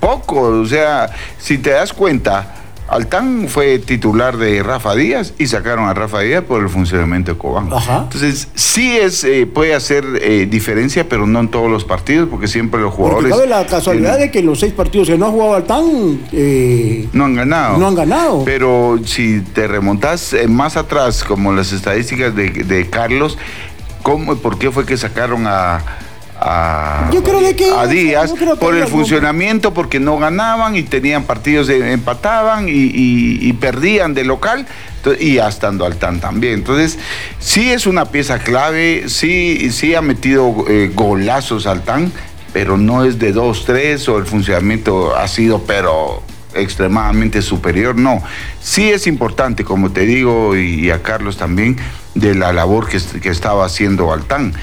poco, 0.00 0.40
o 0.40 0.66
sea, 0.66 1.10
si 1.38 1.58
te 1.58 1.70
das 1.70 1.92
cuenta, 1.92 2.58
Altán 2.88 3.48
fue 3.48 3.78
titular 3.78 4.38
de 4.38 4.62
Rafa 4.62 4.94
Díaz 4.94 5.34
y 5.38 5.46
sacaron 5.46 5.88
a 5.88 5.94
Rafa 5.94 6.20
Díaz 6.20 6.42
por 6.44 6.62
el 6.62 6.70
funcionamiento 6.70 7.32
de 7.32 7.38
Cobán. 7.38 7.70
Ajá. 7.70 8.04
Entonces, 8.04 8.48
sí 8.54 8.96
es, 8.96 9.24
eh, 9.24 9.46
puede 9.46 9.74
hacer 9.74 10.04
eh, 10.22 10.46
diferencia, 10.50 11.06
pero 11.06 11.26
no 11.26 11.40
en 11.40 11.48
todos 11.48 11.70
los 11.70 11.84
partidos, 11.84 12.28
porque 12.30 12.48
siempre 12.48 12.80
los 12.80 12.94
Porque 12.94 13.26
jugadores 13.26 13.30
cabe 13.30 13.46
la 13.46 13.66
casualidad 13.66 14.18
de 14.18 14.30
que 14.30 14.42
los 14.42 14.60
seis 14.60 14.72
partidos 14.72 15.08
que 15.08 15.18
no 15.18 15.26
ha 15.26 15.30
jugado 15.30 15.54
Altán 15.54 16.20
eh, 16.32 17.08
no 17.12 17.26
han 17.26 17.34
ganado. 17.34 17.76
no 17.76 17.88
han 17.88 17.94
ganado. 17.94 18.42
Pero 18.46 18.98
si 19.04 19.40
te 19.40 19.68
remontas 19.68 20.32
eh, 20.32 20.48
más 20.48 20.78
atrás, 20.78 21.24
como 21.24 21.52
las 21.52 21.72
estadísticas 21.72 22.34
de, 22.34 22.48
de 22.48 22.88
Carlos, 22.88 23.36
¿cómo, 24.02 24.34
¿por 24.36 24.58
qué 24.58 24.70
fue 24.70 24.86
que 24.86 24.96
sacaron 24.96 25.46
a, 25.46 25.82
a, 26.40 27.10
Yo 27.12 27.22
creo 27.22 27.40
de 27.40 27.54
que- 27.56 27.70
a 27.70 27.86
Díaz 27.86 28.30
yo 28.30 28.36
creo 28.36 28.54
que 28.54 28.60
por 28.60 28.74
el 28.76 28.86
funcionamiento, 28.86 29.74
porque 29.74 29.98
no 30.00 30.18
ganaban 30.18 30.76
y 30.76 30.82
tenían 30.82 31.24
partidos, 31.24 31.66
de- 31.66 31.92
empataban 31.92 32.68
y, 32.68 32.72
y- 32.72 33.38
y 33.40 33.52
perdían 33.54 34.14
de 34.14 34.24
local 34.24 34.66
y 35.20 35.38
hasta 35.38 35.68
Altán 35.68 36.20
también. 36.20 36.54
Entonces, 36.54 36.98
sí 37.38 37.70
es 37.70 37.86
una 37.86 38.04
pieza 38.06 38.38
clave, 38.40 39.04
sí, 39.08 39.70
sí 39.72 39.94
ha 39.94 40.02
metido 40.02 40.64
eh, 40.68 40.90
golazos 40.94 41.66
Altán, 41.66 42.12
pero 42.52 42.76
no 42.76 43.04
es 43.04 43.18
de 43.18 43.32
2-3 43.34 44.06
o 44.08 44.18
el 44.18 44.26
funcionamiento 44.26 45.16
ha 45.16 45.26
sido, 45.28 45.62
pero 45.66 46.22
extremadamente 46.54 47.40
superior, 47.42 47.94
no. 47.96 48.22
Sí 48.60 48.90
es 48.90 49.06
importante, 49.06 49.64
como 49.64 49.90
te 49.92 50.02
digo, 50.06 50.56
y, 50.56 50.86
y 50.86 50.90
a 50.90 51.02
Carlos 51.02 51.36
también, 51.36 51.76
de 52.14 52.34
la 52.34 52.52
labor 52.52 52.88
que 52.88 53.28
estaba 53.30 53.64
haciendo 53.64 54.12
Altán. 54.12 54.54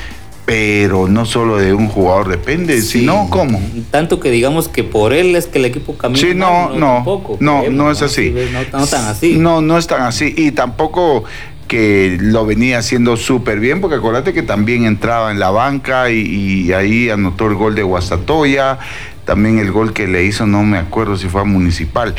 Pero 0.46 1.08
no 1.08 1.26
solo 1.26 1.58
de 1.58 1.74
un 1.74 1.88
jugador 1.88 2.28
depende, 2.30 2.80
Sí. 2.82 3.00
sino 3.00 3.28
cómo. 3.32 3.60
Tanto 3.90 4.20
que 4.20 4.30
digamos 4.30 4.68
que 4.68 4.84
por 4.84 5.12
él 5.14 5.36
es 5.36 5.48
que 5.48 5.58
el 5.58 5.66
equipo 5.66 5.98
camina. 5.98 6.20
Sí, 6.20 6.36
no, 6.36 6.70
no, 6.76 6.96
tampoco, 6.98 7.38
no, 7.40 7.62
creemos, 7.62 7.78
no 7.78 7.92
es 7.92 8.02
así. 8.04 8.32
No, 8.72 8.80
no 8.80 8.86
tan 8.86 9.06
así. 9.06 9.38
No, 9.38 9.62
no 9.62 9.78
es 9.78 9.88
tan 9.88 10.04
así. 10.04 10.34
Y 10.38 10.52
tampoco 10.52 11.24
que 11.68 12.18
lo 12.22 12.46
venía 12.46 12.78
haciendo 12.78 13.18
súper 13.18 13.60
bien, 13.60 13.82
porque 13.82 13.96
acuérdate 13.96 14.34
que 14.34 14.44
también 14.44 14.86
entraba 14.86 15.32
en 15.32 15.40
la 15.40 15.50
banca 15.50 16.12
y, 16.12 16.20
y 16.68 16.74
ahí 16.74 17.10
anotó 17.10 17.48
el 17.48 17.56
gol 17.56 17.74
de 17.74 17.82
Guastatoya, 17.82 18.78
también 19.26 19.58
el 19.58 19.72
gol 19.72 19.94
que 19.94 20.08
le 20.08 20.26
hizo, 20.26 20.46
no 20.46 20.62
me 20.64 20.78
acuerdo 20.78 21.18
si 21.18 21.28
fue 21.28 21.42
a 21.42 21.44
Municipal. 21.44 22.14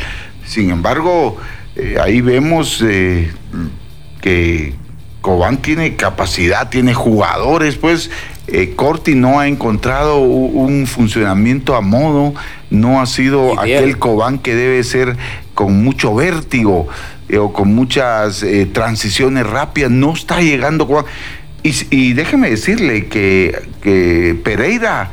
Sin 0.45 0.69
embargo, 0.69 1.37
eh, 1.77 1.95
ahí 2.01 2.19
vemos 2.19 2.83
eh, 2.85 3.31
que 4.19 4.73
Cobán 5.21 5.57
tiene 5.57 5.95
capacidad, 5.95 6.69
tiene 6.69 6.93
jugadores, 6.93 7.75
pues 7.75 8.09
eh, 8.47 8.73
Corti 8.75 9.13
no 9.15 9.39
ha 9.39 9.47
encontrado 9.47 10.19
un 10.19 10.87
funcionamiento 10.87 11.75
a 11.75 11.81
modo, 11.81 12.33
no 12.69 13.01
ha 13.01 13.05
sido 13.05 13.59
aquel 13.59 13.97
Cobán 13.97 14.39
que 14.39 14.55
debe 14.55 14.83
ser 14.83 15.17
con 15.53 15.83
mucho 15.83 16.15
vértigo 16.15 16.87
eh, 17.27 17.39
o 17.39 17.51
con 17.51 17.75
muchas 17.75 18.43
eh, 18.43 18.65
transiciones 18.71 19.45
rápidas, 19.45 19.91
no 19.91 20.13
está 20.13 20.39
llegando 20.39 20.87
Cobán. 20.87 21.05
Y, 21.63 21.73
y 21.89 22.13
déjeme 22.13 22.49
decirle 22.49 23.07
que, 23.07 23.67
que 23.81 24.39
Pereira, 24.41 25.11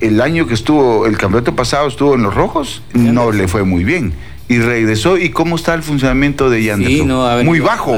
el 0.00 0.20
año 0.20 0.46
que 0.46 0.52
estuvo, 0.52 1.06
el 1.06 1.16
campeonato 1.16 1.56
pasado 1.56 1.88
estuvo 1.88 2.14
en 2.14 2.22
los 2.24 2.34
rojos, 2.34 2.82
no 2.92 3.32
le 3.32 3.48
fue 3.48 3.64
muy 3.64 3.84
bien. 3.84 4.12
Y 4.46 4.58
regresó, 4.58 5.16
¿y 5.16 5.30
cómo 5.30 5.56
está 5.56 5.72
el 5.74 5.82
funcionamiento 5.82 6.50
de 6.50 6.62
Yanderson? 6.62 7.08
no, 7.08 7.24
venido 7.28 7.44
muy 7.44 7.60
bajo. 7.60 7.94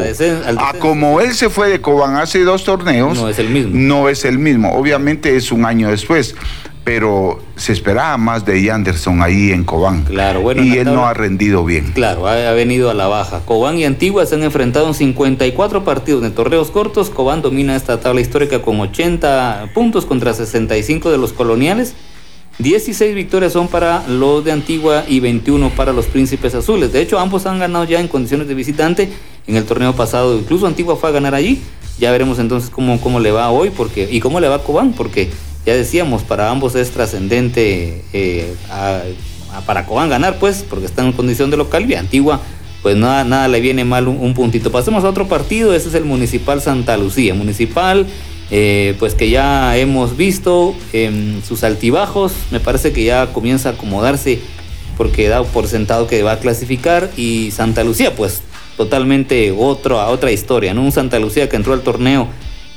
a 0.58 0.72
como 0.74 1.20
él 1.20 1.34
se 1.34 1.50
fue 1.50 1.68
de 1.68 1.80
Cobán 1.80 2.16
hace 2.16 2.44
dos 2.44 2.62
torneos, 2.64 3.18
No 3.18 3.28
es 3.28 3.38
el 3.40 3.48
mismo. 3.48 3.70
no 3.74 4.08
es 4.08 4.24
el 4.24 4.38
mismo. 4.38 4.72
Obviamente 4.74 5.34
es 5.36 5.50
un 5.50 5.64
año 5.64 5.90
después, 5.90 6.36
pero 6.84 7.42
se 7.56 7.72
esperaba 7.72 8.16
más 8.16 8.44
de 8.44 8.62
Yanderson 8.62 9.20
ahí 9.22 9.50
en 9.50 9.64
Cobán. 9.64 10.04
Claro, 10.04 10.40
bueno, 10.40 10.62
en 10.62 10.68
Y 10.68 10.76
él 10.78 10.84
no 10.84 11.04
ha 11.04 11.14
rendido 11.14 11.64
bien. 11.64 11.90
Claro, 11.94 12.28
ha, 12.28 12.48
ha 12.48 12.52
venido 12.52 12.90
a 12.90 12.94
la 12.94 13.08
baja. 13.08 13.40
Cobán 13.44 13.76
y 13.78 13.84
Antigua 13.84 14.24
se 14.24 14.36
han 14.36 14.44
enfrentado 14.44 14.86
en 14.86 14.94
54 14.94 15.82
partidos 15.84 16.22
de 16.22 16.30
torneos 16.30 16.70
cortos. 16.70 17.10
Cobán 17.10 17.42
domina 17.42 17.74
esta 17.74 17.98
tabla 17.98 18.20
histórica 18.20 18.62
con 18.62 18.78
80 18.78 19.70
puntos 19.74 20.06
contra 20.06 20.32
65 20.32 21.10
de 21.10 21.18
los 21.18 21.32
coloniales. 21.32 21.96
16 22.58 23.14
victorias 23.14 23.52
son 23.52 23.68
para 23.68 24.08
los 24.08 24.42
de 24.44 24.52
Antigua 24.52 25.04
y 25.06 25.20
21 25.20 25.70
para 25.70 25.92
los 25.92 26.06
Príncipes 26.06 26.54
Azules. 26.54 26.90
De 26.90 27.02
hecho, 27.02 27.18
ambos 27.18 27.44
han 27.44 27.58
ganado 27.58 27.84
ya 27.84 28.00
en 28.00 28.08
condiciones 28.08 28.48
de 28.48 28.54
visitante 28.54 29.10
en 29.46 29.56
el 29.56 29.64
torneo 29.64 29.94
pasado. 29.94 30.38
Incluso 30.38 30.66
Antigua 30.66 30.96
fue 30.96 31.10
a 31.10 31.12
ganar 31.12 31.34
allí. 31.34 31.60
Ya 31.98 32.10
veremos 32.10 32.38
entonces 32.38 32.70
cómo, 32.70 32.98
cómo 33.00 33.20
le 33.20 33.30
va 33.30 33.50
hoy 33.50 33.70
porque, 33.70 34.08
y 34.10 34.20
cómo 34.20 34.40
le 34.40 34.48
va 34.48 34.56
a 34.56 34.62
Cobán, 34.62 34.92
porque 34.92 35.30
ya 35.66 35.74
decíamos, 35.74 36.22
para 36.22 36.50
ambos 36.50 36.74
es 36.76 36.90
trascendente 36.90 38.04
eh, 38.12 38.54
para 39.66 39.84
Cobán 39.86 40.08
ganar, 40.08 40.38
pues, 40.38 40.64
porque 40.68 40.86
está 40.86 41.04
en 41.04 41.12
condición 41.12 41.50
de 41.50 41.56
local 41.56 41.90
y 41.90 41.94
Antigua, 41.94 42.40
pues 42.82 42.96
nada, 42.96 43.24
nada 43.24 43.48
le 43.48 43.60
viene 43.60 43.84
mal 43.84 44.08
un, 44.08 44.18
un 44.18 44.32
puntito. 44.32 44.70
Pasemos 44.70 45.04
a 45.04 45.08
otro 45.08 45.26
partido, 45.26 45.74
ese 45.74 45.88
es 45.88 45.94
el 45.94 46.04
Municipal 46.04 46.62
Santa 46.62 46.96
Lucía. 46.96 47.34
Municipal, 47.34 48.06
eh, 48.50 48.94
pues 48.98 49.14
que 49.14 49.28
ya 49.30 49.76
hemos 49.76 50.16
visto 50.16 50.74
em, 50.92 51.42
sus 51.42 51.64
altibajos, 51.64 52.32
me 52.50 52.60
parece 52.60 52.92
que 52.92 53.04
ya 53.04 53.32
comienza 53.32 53.70
a 53.70 53.72
acomodarse 53.72 54.38
porque 54.96 55.28
da 55.28 55.42
por 55.42 55.66
sentado 55.66 56.06
que 56.06 56.22
va 56.22 56.32
a 56.32 56.38
clasificar. 56.38 57.10
Y 57.16 57.50
Santa 57.50 57.84
Lucía, 57.84 58.14
pues 58.14 58.40
totalmente 58.76 59.52
otro, 59.56 60.00
a 60.00 60.08
otra 60.08 60.32
historia, 60.32 60.72
¿no? 60.74 60.82
Un 60.82 60.92
Santa 60.92 61.18
Lucía 61.18 61.48
que 61.48 61.56
entró 61.56 61.72
al 61.74 61.80
torneo 61.82 62.28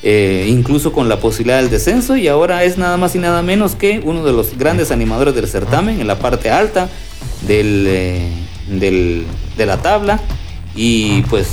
eh, 0.02 0.48
incluso 0.50 0.92
con 0.94 1.08
la 1.10 1.20
posibilidad 1.20 1.62
del 1.62 1.70
descenso. 1.70 2.18
Y 2.18 2.28
ahora 2.28 2.64
es 2.64 2.78
nada 2.78 2.98
más 2.98 3.16
y 3.16 3.20
nada 3.20 3.42
menos 3.42 3.76
que 3.76 4.02
uno 4.04 4.26
de 4.26 4.34
los 4.34 4.58
grandes 4.58 4.92
animadores 4.92 5.36
del 5.36 5.48
certamen 5.48 6.02
en 6.02 6.08
la 6.08 6.18
parte 6.20 6.50
alta 6.50 6.90
del, 7.48 7.86
eh, 7.88 8.28
del- 8.70 9.26
de 9.58 9.66
la 9.66 9.78
tabla. 9.78 10.20
Y 10.76 11.22
pues 11.24 11.48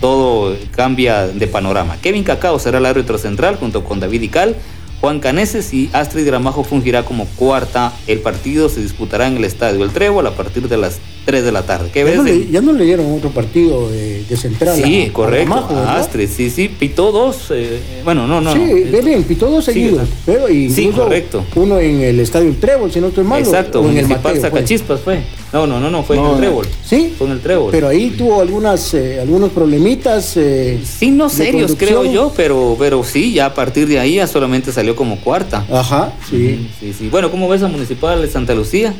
todo 0.00 0.56
cambia 0.74 1.26
de 1.26 1.46
panorama. 1.46 1.96
Kevin 2.00 2.24
Cacao 2.24 2.58
será 2.58 2.78
el 2.78 2.86
árbitro 2.86 3.18
central 3.18 3.56
junto 3.56 3.84
con 3.84 4.00
David 4.00 4.22
Ical, 4.22 4.56
Juan 5.00 5.20
Caneses 5.20 5.72
y 5.72 5.88
Astrid 5.92 6.26
Gramajo 6.26 6.62
fungirá 6.62 7.04
como 7.04 7.24
cuarta. 7.24 7.92
El 8.06 8.20
partido 8.20 8.68
se 8.68 8.82
disputará 8.82 9.26
en 9.26 9.38
el 9.38 9.44
Estadio 9.44 9.82
El 9.82 9.90
Trébol 9.92 10.26
a 10.26 10.32
partir 10.32 10.68
de 10.68 10.76
las 10.76 11.00
3 11.24 11.44
de 11.44 11.52
la 11.52 11.62
tarde. 11.62 11.90
¿Qué 11.92 12.00
Ya 12.00 12.04
ves? 12.06 12.16
no, 12.16 12.22
le, 12.24 12.46
ya 12.50 12.60
no 12.60 12.72
le 12.72 12.84
dieron 12.84 13.12
otro 13.14 13.30
partido 13.30 13.90
de, 13.90 14.24
de 14.24 14.36
central. 14.36 14.80
Sí, 14.82 15.06
a- 15.08 15.12
correcto. 15.12 15.54
A. 15.54 15.96
Astrid, 15.98 16.28
sí, 16.28 16.50
sí, 16.50 16.68
pitó 16.68 17.12
dos. 17.12 17.46
eh, 17.50 17.78
bueno, 18.04 18.26
no, 18.26 18.40
no. 18.40 18.52
sí, 18.52 18.58
no. 18.58 18.90
ve 18.90 19.00
bien, 19.04 19.22
pitó 19.24 19.50
dos 19.50 19.64
seguidos. 19.64 20.08
pero 20.26 20.46
Sí, 20.48 20.64
incluso 20.64 21.02
correcto. 21.04 21.44
Uno 21.56 21.78
en 21.78 22.00
el 22.00 22.20
Estadio 22.20 22.48
El 22.48 22.56
Trébol, 22.58 22.90
si 22.90 23.00
no 23.00 23.08
estoy 23.08 23.24
mal. 23.24 23.40
Exacto, 23.40 23.80
o 23.80 23.82
en 23.84 23.88
el 23.98 24.06
Municipal 24.06 24.18
Mateo, 24.34 24.40
pues. 24.40 24.52
Sacachispas 24.52 25.00
fue. 25.00 25.22
No, 25.52 25.66
no, 25.66 25.80
no, 25.80 25.90
no, 25.90 26.02
fue 26.04 26.16
en 26.16 26.24
el 26.24 26.36
Trébol. 26.36 26.66
Sí, 26.84 27.12
Fue 27.18 27.26
en 27.26 27.32
el 27.34 27.40
Trébol. 27.40 27.70
pero 27.72 27.88
ahí 27.88 28.10
tuvo 28.10 28.40
algunas, 28.40 28.94
eh, 28.94 29.18
algunos 29.20 29.50
problemitas. 29.50 30.36
eh, 30.36 30.80
Sí, 30.84 31.10
no 31.10 31.28
serios, 31.28 31.74
creo 31.76 32.04
yo, 32.04 32.32
pero, 32.36 32.76
pero 32.78 33.02
sí, 33.04 33.32
ya 33.32 33.46
a 33.46 33.54
partir 33.54 33.86
de 33.88 33.98
ahí 33.98 34.14
ya 34.16 34.26
solamente 34.26 34.72
salió 34.72 34.94
como 34.96 35.20
cuarta. 35.20 35.66
Ajá, 35.70 36.12
sí. 36.30 36.68
Sí, 36.78 36.92
sí. 36.96 37.08
Bueno, 37.08 37.30
¿cómo 37.30 37.48
ves 37.48 37.62
a 37.62 37.68
Municipal 37.68 38.22
de 38.22 38.28
Santa 38.28 38.54
Lucía? 38.54 38.94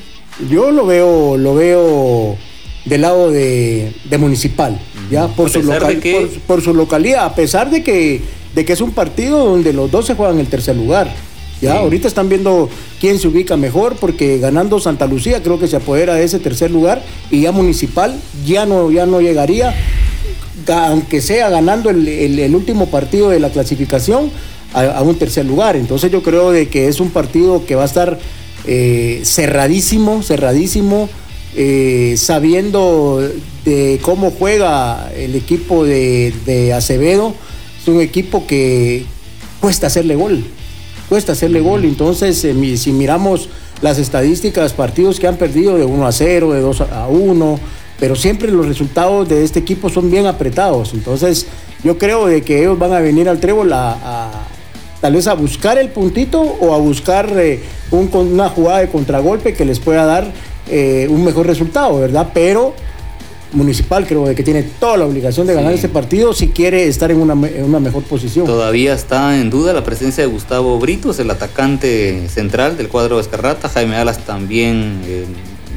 Yo 0.50 0.70
lo 0.70 0.86
veo, 0.86 1.36
lo 1.36 1.54
veo 1.54 2.36
del 2.84 3.02
lado 3.02 3.30
de, 3.30 3.92
de 4.08 4.18
municipal, 4.18 4.80
ya 5.10 5.28
por 5.28 5.50
su, 5.50 5.62
local- 5.62 6.00
que- 6.00 6.12
por, 6.20 6.40
por 6.56 6.62
su 6.62 6.72
localidad, 6.74 7.24
a 7.26 7.34
pesar 7.34 7.70
de 7.70 7.82
que, 7.82 8.22
de 8.54 8.64
que 8.64 8.72
es 8.72 8.80
un 8.80 8.92
partido 8.92 9.44
donde 9.44 9.72
los 9.72 9.90
dos 9.90 10.06
se 10.06 10.14
juegan 10.14 10.38
el 10.38 10.46
tercer 10.46 10.76
lugar. 10.76 11.12
Ya, 11.60 11.72
Sí. 11.72 11.78
ahorita 11.78 12.08
están 12.08 12.30
viendo 12.30 12.70
quién 13.00 13.18
se 13.18 13.28
ubica 13.28 13.54
mejor, 13.58 13.96
porque 14.00 14.38
ganando 14.38 14.80
Santa 14.80 15.06
Lucía 15.06 15.42
creo 15.42 15.58
que 15.58 15.68
se 15.68 15.76
apodera 15.76 16.14
de 16.14 16.24
ese 16.24 16.38
tercer 16.38 16.70
lugar 16.70 17.02
y 17.30 17.42
ya 17.42 17.52
municipal 17.52 18.18
ya 18.46 18.64
no, 18.64 18.90
ya 18.90 19.04
no 19.04 19.20
llegaría, 19.20 19.74
ga- 20.66 20.88
aunque 20.88 21.20
sea 21.20 21.50
ganando 21.50 21.90
el, 21.90 22.08
el- 22.08 22.38
el 22.38 22.54
último 22.56 22.86
partido 22.86 23.28
de 23.28 23.40
la 23.40 23.50
clasificación 23.50 24.30
a, 24.72 24.84
a 24.84 25.02
un 25.02 25.16
tercer 25.16 25.44
lugar. 25.44 25.76
Entonces 25.76 26.10
yo 26.10 26.22
creo 26.22 26.50
de 26.50 26.68
que 26.68 26.88
es 26.88 26.98
un 26.98 27.10
partido 27.10 27.66
que 27.66 27.74
va 27.74 27.82
a 27.82 27.86
estar 27.86 28.18
eh, 28.66 29.22
cerradísimo, 29.24 30.22
cerradísimo, 30.22 31.08
eh, 31.56 32.14
sabiendo 32.16 33.20
de 33.64 33.98
cómo 34.02 34.30
juega 34.30 35.10
el 35.16 35.34
equipo 35.34 35.84
de, 35.84 36.32
de 36.46 36.72
Acevedo. 36.72 37.34
Es 37.80 37.88
un 37.88 38.00
equipo 38.00 38.46
que 38.46 39.04
cuesta 39.60 39.86
hacerle 39.88 40.14
gol, 40.16 40.44
cuesta 41.08 41.32
hacerle 41.32 41.60
gol. 41.60 41.84
Entonces, 41.84 42.44
eh, 42.44 42.76
si 42.76 42.92
miramos 42.92 43.48
las 43.82 43.98
estadísticas, 43.98 44.72
partidos 44.74 45.18
que 45.18 45.26
han 45.26 45.36
perdido 45.36 45.76
de 45.76 45.84
1 45.84 46.06
a 46.06 46.12
0, 46.12 46.52
de 46.52 46.60
2 46.60 46.80
a 46.82 47.08
1, 47.08 47.58
pero 47.98 48.14
siempre 48.16 48.50
los 48.50 48.66
resultados 48.66 49.28
de 49.28 49.42
este 49.44 49.58
equipo 49.60 49.88
son 49.90 50.10
bien 50.10 50.26
apretados. 50.26 50.92
Entonces, 50.94 51.46
yo 51.82 51.96
creo 51.98 52.26
de 52.26 52.42
que 52.42 52.60
ellos 52.60 52.78
van 52.78 52.92
a 52.92 53.00
venir 53.00 53.28
al 53.28 53.40
trébol 53.40 53.72
a, 53.72 53.92
a- 53.92 54.46
tal 55.00 55.14
vez 55.14 55.26
a 55.26 55.34
buscar 55.34 55.78
el 55.78 55.88
puntito 55.88 56.40
o 56.40 56.74
a 56.74 56.78
buscar 56.78 57.30
eh, 57.36 57.60
un 57.90 58.10
una 58.14 58.48
jugada 58.48 58.80
de 58.80 58.88
contragolpe 58.88 59.54
que 59.54 59.64
les 59.64 59.80
pueda 59.80 60.04
dar 60.04 60.30
eh, 60.68 61.06
un 61.10 61.24
mejor 61.24 61.46
resultado, 61.46 61.98
¿verdad? 62.00 62.28
Pero 62.34 62.74
Municipal 63.52 64.06
creo 64.06 64.26
de 64.28 64.36
que 64.36 64.44
tiene 64.44 64.62
toda 64.62 64.96
la 64.96 65.06
obligación 65.06 65.44
de 65.48 65.54
ganar 65.54 65.72
Sí. 65.72 65.76
este 65.76 65.88
partido 65.88 66.32
si 66.32 66.48
quiere 66.50 66.86
estar 66.86 67.10
en 67.10 67.20
una, 67.20 67.34
me- 67.34 67.48
en 67.48 67.64
una 67.64 67.80
mejor 67.80 68.04
posición. 68.04 68.46
Todavía 68.46 68.94
está 68.94 69.40
en 69.40 69.50
duda 69.50 69.72
la 69.72 69.82
presencia 69.82 70.22
de 70.22 70.30
Gustavo 70.30 70.78
Britos, 70.78 71.18
el 71.18 71.28
atacante 71.32 72.28
central 72.28 72.76
del 72.76 72.86
cuadro 72.88 73.16
de 73.16 73.22
Escarrata. 73.22 73.68
Jaime 73.68 73.96
Alas 73.96 74.18
también 74.24 75.00
eh, 75.04 75.24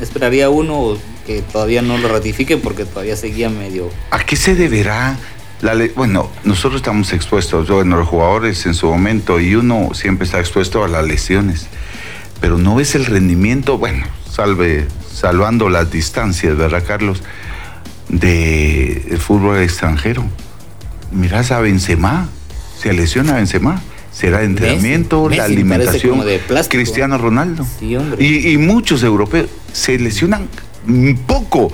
esperaría 0.03 0.51
uno 0.51 0.97
que 1.25 1.41
todavía 1.41 1.81
no 1.81 1.97
lo 1.97 2.09
ratifique 2.09 2.57
porque 2.57 2.85
todavía 2.85 3.15
seguía 3.15 3.49
medio. 3.49 3.89
¿A 4.11 4.23
qué 4.23 4.35
se 4.35 4.53
deberá? 4.53 5.17
La 5.63 5.75
bueno, 5.95 6.29
nosotros 6.43 6.81
estamos 6.81 7.13
expuestos, 7.13 7.69
bueno, 7.69 7.95
los 7.97 8.09
jugadores 8.09 8.65
en 8.65 8.73
su 8.73 8.87
momento, 8.87 9.39
y 9.39 9.55
uno 9.55 9.91
siempre 9.93 10.25
está 10.25 10.41
expuesto 10.41 10.83
a 10.83 10.89
las 10.89 11.07
lesiones. 11.07 11.67
Pero 12.41 12.57
no 12.57 12.75
ves 12.75 12.95
el 12.95 13.05
rendimiento, 13.05 13.77
bueno, 13.77 14.05
salve, 14.29 14.87
salvando 15.09 15.69
las 15.69 15.89
distancias, 15.89 16.57
¿verdad, 16.57 16.83
Carlos? 16.85 17.23
De 18.09 19.07
el 19.09 19.17
fútbol 19.19 19.59
extranjero. 19.59 20.25
Mirás 21.13 21.51
a 21.51 21.61
Benzema, 21.61 22.27
se 22.77 22.91
lesiona 22.91 23.35
Benzema 23.35 23.81
será 24.11 24.41
el 24.41 24.47
entrenamiento, 24.47 25.29
Messi 25.29 25.37
la 25.37 25.47
me 25.47 25.47
parece 25.47 25.53
alimentación. 25.53 26.25
de 26.25 26.39
plástico. 26.39 26.77
Cristiano 26.77 27.17
Ronaldo. 27.17 27.65
Sí, 27.79 27.95
hombre. 27.95 28.21
Y, 28.23 28.49
y 28.49 28.57
muchos 28.57 29.01
europeos 29.01 29.47
se 29.71 29.97
lesionan 29.97 30.49
poco. 31.27 31.71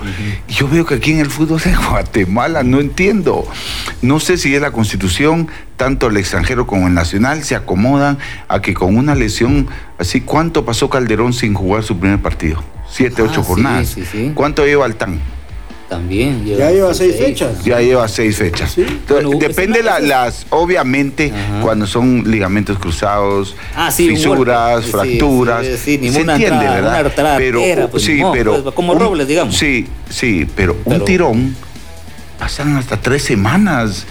Yo 0.48 0.68
veo 0.68 0.84
que 0.86 0.94
aquí 0.94 1.12
en 1.12 1.18
el 1.20 1.30
fútbol 1.30 1.60
de 1.60 1.74
Guatemala 1.90 2.62
no 2.62 2.80
entiendo. 2.80 3.46
No 4.02 4.20
sé 4.20 4.36
si 4.38 4.54
es 4.54 4.60
la 4.60 4.70
constitución, 4.72 5.48
tanto 5.76 6.08
el 6.08 6.16
extranjero 6.16 6.66
como 6.66 6.88
el 6.88 6.94
nacional 6.94 7.42
se 7.44 7.54
acomodan 7.56 8.18
a 8.48 8.60
que 8.60 8.74
con 8.74 8.96
una 8.96 9.14
lesión 9.14 9.68
así, 9.98 10.20
¿cuánto 10.20 10.64
pasó 10.64 10.88
Calderón 10.90 11.32
sin 11.32 11.54
jugar 11.54 11.82
su 11.82 11.98
primer 11.98 12.20
partido? 12.20 12.62
Siete, 12.90 13.22
Ah, 13.22 13.26
ocho 13.30 13.42
sí, 13.42 13.46
jornadas. 13.48 13.88
sí, 13.88 14.04
sí. 14.10 14.32
¿Cuánto 14.34 14.64
lleva 14.66 14.84
Altán? 14.84 15.20
También. 15.90 16.46
Ya 16.46 16.70
lleva 16.70 16.94
seis 16.94 17.16
fechas. 17.16 17.64
Ya 17.64 17.80
lleva 17.80 18.06
seis 18.06 18.36
fechas. 18.36 18.70
Sí. 18.70 18.82
Entonces, 18.82 19.26
Bueno, 19.26 19.40
depende 19.40 19.82
la- 19.82 19.98
las, 19.98 20.46
obviamente, 20.50 21.32
Ajá. 21.34 21.60
cuando 21.62 21.84
son 21.84 22.22
ligamentos 22.30 22.78
cruzados, 22.78 23.56
Ah, 23.74 23.90
sí, 23.90 24.08
fisuras. 24.08 24.84
Sí, 24.84 24.90
fracturas, 24.92 25.66
sí, 25.66 25.76
sí, 25.76 25.98
ni 25.98 26.10
se 26.12 26.20
entiende, 26.20 26.44
entrada- 26.46 27.02
¿verdad? 27.02 27.12
pero 27.38 27.58
artera, 27.58 27.88
pues, 27.88 28.04
sí, 28.04 28.20
no, 28.20 28.30
pero 28.30 28.62
pues, 28.62 28.72
como 28.74 28.92
un- 28.92 29.00
Robles, 29.00 29.26
digamos. 29.26 29.56
Sí, 29.56 29.88
sí, 30.08 30.46
pero, 30.54 30.76
un 30.84 31.04
tirón 31.04 31.56
pasan 32.38 32.76
hasta 32.76 32.96
tres 32.96 33.24
semanas 33.24 34.06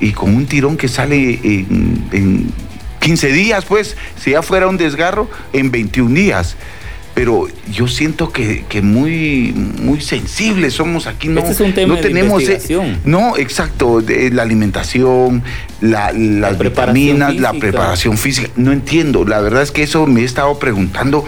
y 0.00 0.12
con 0.12 0.34
un 0.36 0.44
tirón 0.44 0.76
que 0.76 0.88
sale 0.88 1.40
en, 1.42 2.06
en 2.12 2.52
15 3.00 3.32
días, 3.32 3.64
pues, 3.64 3.96
si 4.22 4.32
ya 4.32 4.42
fuera 4.42 4.68
un 4.68 4.76
desgarro, 4.76 5.30
en 5.54 5.70
21 5.70 6.14
días. 6.14 6.54
Pero 7.14 7.46
yo 7.70 7.86
siento 7.86 8.32
que, 8.32 8.64
que 8.68 8.82
muy, 8.82 9.52
muy 9.52 10.00
sensibles 10.00 10.74
somos 10.74 11.06
aquí, 11.06 11.28
¿no? 11.28 11.40
Este 11.40 11.52
es 11.52 11.60
un 11.60 11.72
tema 11.72 11.94
no 11.94 11.96
de 11.96 12.08
tenemos, 12.08 12.42
eh, 12.42 12.46
investigación. 12.46 13.00
no, 13.04 13.36
exacto, 13.36 14.00
de 14.00 14.30
la 14.30 14.42
alimentación, 14.42 15.44
la, 15.80 16.10
las 16.12 16.56
preparación 16.56 17.14
vitaminas, 17.14 17.36
la 17.36 17.52
preparación 17.52 18.18
física. 18.18 18.50
No 18.56 18.72
entiendo, 18.72 19.24
la 19.24 19.40
verdad 19.40 19.62
es 19.62 19.70
que 19.70 19.84
eso 19.84 20.06
me 20.06 20.22
he 20.22 20.24
estado 20.24 20.58
preguntando, 20.58 21.24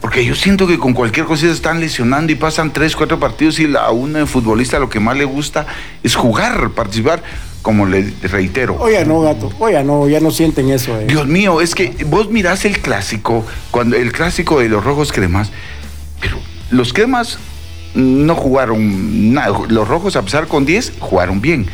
porque 0.00 0.24
yo 0.24 0.36
siento 0.36 0.68
que 0.68 0.78
con 0.78 0.92
cualquier 0.92 1.26
cosa 1.26 1.46
se 1.46 1.50
están 1.50 1.80
lesionando 1.80 2.30
y 2.30 2.36
pasan 2.36 2.72
tres, 2.72 2.94
cuatro 2.94 3.18
partidos 3.18 3.58
y 3.58 3.74
a 3.74 3.90
un 3.90 4.26
futbolista 4.28 4.78
lo 4.78 4.88
que 4.88 5.00
más 5.00 5.16
le 5.16 5.24
gusta 5.24 5.66
es 6.04 6.14
jugar, 6.14 6.70
participar, 6.70 7.22
como 7.64 7.86
le 7.86 8.12
reitero. 8.20 8.76
Oye, 8.78 9.02
no, 9.06 9.22
gato. 9.22 9.50
Oye, 9.58 9.82
no, 9.82 10.06
ya 10.06 10.20
no 10.20 10.30
sienten 10.30 10.68
eso. 10.68 11.00
eh. 11.00 11.06
Dios 11.08 11.26
mío, 11.26 11.62
es 11.62 11.74
que 11.74 11.96
vos 12.06 12.28
mirás 12.30 12.66
el 12.66 12.78
clásico, 12.80 13.42
cuando 13.70 13.96
el 13.96 14.12
clásico 14.12 14.60
de 14.60 14.68
los 14.68 14.84
rojos 14.84 15.12
cremas, 15.12 15.50
pero 16.20 16.36
los 16.70 16.92
cremas 16.92 17.38
no 17.94 18.34
jugaron 18.34 19.32
nada. 19.32 19.58
Los 19.68 19.88
rojos, 19.88 20.14
a 20.14 20.20
pesar 20.22 20.46
con 20.46 20.66
10, 20.66 20.92
jugaron 21.00 21.40
bien. 21.40 21.66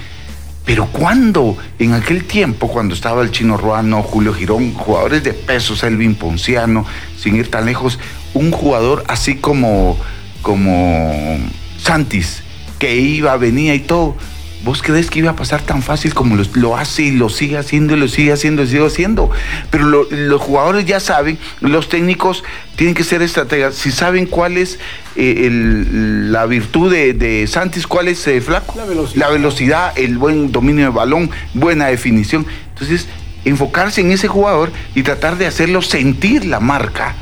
Pero 0.64 0.86
cuando, 0.92 1.56
en 1.80 1.92
aquel 1.92 2.24
tiempo, 2.24 2.68
cuando 2.68 2.94
estaba 2.94 3.22
el 3.22 3.32
Chino 3.32 3.56
Ruano, 3.56 4.04
Julio 4.04 4.32
Girón, 4.32 4.72
jugadores 4.74 5.24
de 5.24 5.32
peso, 5.32 5.74
Selvin 5.74 6.14
Ponciano, 6.14 6.86
sin 7.18 7.34
ir 7.34 7.50
tan 7.50 7.66
lejos, 7.66 7.98
un 8.32 8.52
jugador 8.52 9.02
así 9.08 9.34
como, 9.34 9.96
como 10.40 11.36
Santis, 11.82 12.44
que 12.78 12.94
iba, 12.94 13.36
venía 13.38 13.74
y 13.74 13.80
todo. 13.80 14.14
¿Vos 14.62 14.82
crees 14.82 15.08
que 15.08 15.20
iba 15.20 15.30
a 15.30 15.36
pasar 15.36 15.62
tan 15.62 15.82
fácil 15.82 16.12
como 16.12 16.36
lo, 16.36 16.44
lo 16.54 16.76
hace 16.76 17.02
y 17.04 17.10
lo 17.12 17.30
sigue 17.30 17.56
haciendo 17.56 17.96
y 17.96 17.98
lo 18.00 18.08
sigue 18.08 18.32
haciendo 18.32 18.62
y 18.62 18.66
sigue 18.66 18.84
haciendo? 18.86 19.30
Pero 19.70 19.84
lo- 19.86 20.06
los 20.10 20.40
jugadores 20.40 20.84
ya 20.84 21.00
saben, 21.00 21.38
los 21.60 21.88
técnicos 21.88 22.44
tienen 22.76 22.94
que 22.94 23.02
ser 23.02 23.22
estrategas. 23.22 23.74
Si 23.74 23.90
saben 23.90 24.26
cuál 24.26 24.58
es 24.58 24.78
eh, 25.16 25.46
el- 25.46 26.30
la 26.30 26.44
virtud 26.44 26.92
de, 26.92 27.14
de 27.14 27.46
Santis, 27.46 27.86
cuál 27.86 28.08
es 28.08 28.26
eh, 28.26 28.40
Flaco. 28.42 28.74
La 28.76 28.84
velocidad. 28.84 29.16
La 29.26 29.30
velocidad, 29.32 29.92
el 29.98 30.18
buen 30.18 30.52
dominio 30.52 30.84
de 30.84 30.90
balón, 30.90 31.30
buena 31.54 31.86
definición. 31.86 32.44
Entonces, 32.74 33.08
enfocarse 33.46 34.02
en 34.02 34.12
ese 34.12 34.28
jugador 34.28 34.70
y 34.94 35.02
tratar 35.02 35.38
de 35.38 35.46
hacerlo 35.46 35.80
sentir 35.80 36.44
la 36.44 36.60
marca. 36.60 37.14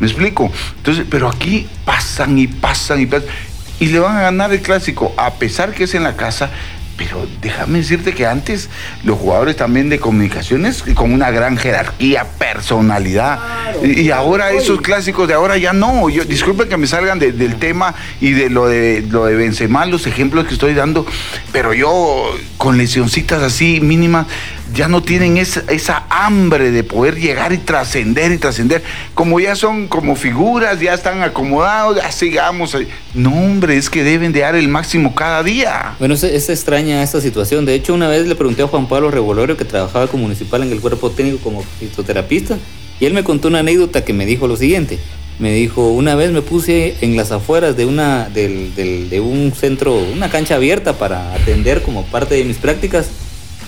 ¿Me 0.00 0.06
explico? 0.06 0.50
Entonces, 0.78 1.04
pero 1.10 1.28
aquí 1.28 1.66
pasan 1.84 2.38
y 2.38 2.46
pasan 2.46 3.00
y 3.02 3.06
pasan. 3.06 3.28
Y 3.80 3.88
le 3.88 3.98
van 3.98 4.16
a 4.16 4.22
ganar 4.22 4.50
el 4.54 4.60
clásico, 4.62 5.12
a 5.18 5.34
pesar 5.34 5.74
que 5.74 5.84
es 5.84 5.94
en 5.94 6.02
la 6.02 6.16
casa. 6.16 6.50
Pero 6.96 7.26
déjame 7.42 7.78
decirte 7.80 8.14
que 8.14 8.24
antes 8.26 8.70
los 9.04 9.18
jugadores 9.18 9.56
también 9.56 9.90
de 9.90 9.98
comunicaciones 10.00 10.82
con 10.94 11.12
una 11.12 11.30
gran 11.30 11.56
jerarquía, 11.58 12.24
personalidad. 12.38 13.38
Claro. 13.38 13.86
y, 13.86 14.00
y 14.02 14.10
ahora 14.10 14.50
esos 14.52 14.80
clásicos 14.80 15.28
de 15.28 15.34
ahora 15.34 15.58
ya 15.58 15.72
no. 15.72 16.08
Yo, 16.08 16.24
disculpen 16.24 16.68
que 16.68 16.76
me 16.76 16.86
salgan 16.86 17.18
de- 17.18 17.32
del 17.32 17.56
tema 17.56 17.94
y 18.20 18.30
de 18.32 18.48
lo 18.50 18.66
de 18.66 19.04
lo 19.10 19.26
de 19.26 19.34
Benzema, 19.36 19.84
los 19.86 20.06
ejemplos 20.06 20.46
que 20.46 20.54
estoy 20.54 20.72
dando, 20.74 21.04
pero 21.52 21.74
yo 21.74 22.34
con 22.56 22.78
lesioncitas 22.78 23.42
así 23.42 23.80
mínimas 23.80 24.26
ya 24.74 24.88
no 24.88 25.02
tienen 25.02 25.36
esa, 25.36 25.62
esa 25.68 26.04
hambre 26.10 26.70
de 26.70 26.82
poder 26.84 27.16
llegar 27.18 27.52
y 27.52 27.58
trascender 27.58 28.32
y 28.32 28.38
trascender. 28.38 28.82
Como 29.14 29.38
ya 29.40 29.54
son 29.54 29.88
como 29.88 30.16
figuras, 30.16 30.80
ya 30.80 30.94
están 30.94 31.22
acomodados, 31.22 31.96
ya 31.96 32.10
sigamos. 32.10 32.76
No, 33.14 33.30
hombre, 33.30 33.76
es 33.76 33.88
que 33.90 34.02
deben 34.02 34.32
de 34.32 34.40
dar 34.40 34.56
el 34.56 34.68
máximo 34.68 35.14
cada 35.14 35.42
día. 35.42 35.94
Bueno, 35.98 36.14
es, 36.14 36.24
es 36.24 36.48
extraña 36.50 37.02
esta 37.02 37.20
situación. 37.20 37.64
De 37.64 37.74
hecho, 37.74 37.94
una 37.94 38.08
vez 38.08 38.26
le 38.26 38.34
pregunté 38.34 38.62
a 38.62 38.66
Juan 38.66 38.88
Pablo 38.88 39.10
Revolorio, 39.10 39.56
que 39.56 39.64
trabajaba 39.64 40.06
como 40.08 40.24
municipal 40.24 40.62
en 40.62 40.72
el 40.72 40.80
cuerpo 40.80 41.10
técnico 41.10 41.38
como 41.38 41.62
fisioterapista, 41.80 42.58
y 43.00 43.04
él 43.06 43.14
me 43.14 43.24
contó 43.24 43.48
una 43.48 43.60
anécdota 43.60 44.04
que 44.04 44.12
me 44.12 44.26
dijo 44.26 44.46
lo 44.48 44.56
siguiente. 44.56 44.98
Me 45.38 45.52
dijo, 45.52 45.88
una 45.88 46.14
vez 46.14 46.30
me 46.30 46.40
puse 46.40 46.96
en 47.02 47.14
las 47.16 47.30
afueras 47.30 47.76
de, 47.76 47.84
una, 47.84 48.28
del- 48.30 48.74
del- 48.74 49.10
de 49.10 49.20
un 49.20 49.52
centro, 49.52 49.94
una 49.94 50.30
cancha 50.30 50.54
abierta 50.54 50.94
para 50.94 51.34
atender 51.34 51.82
como 51.82 52.04
parte 52.06 52.34
de 52.36 52.44
mis 52.44 52.56
prácticas, 52.56 53.08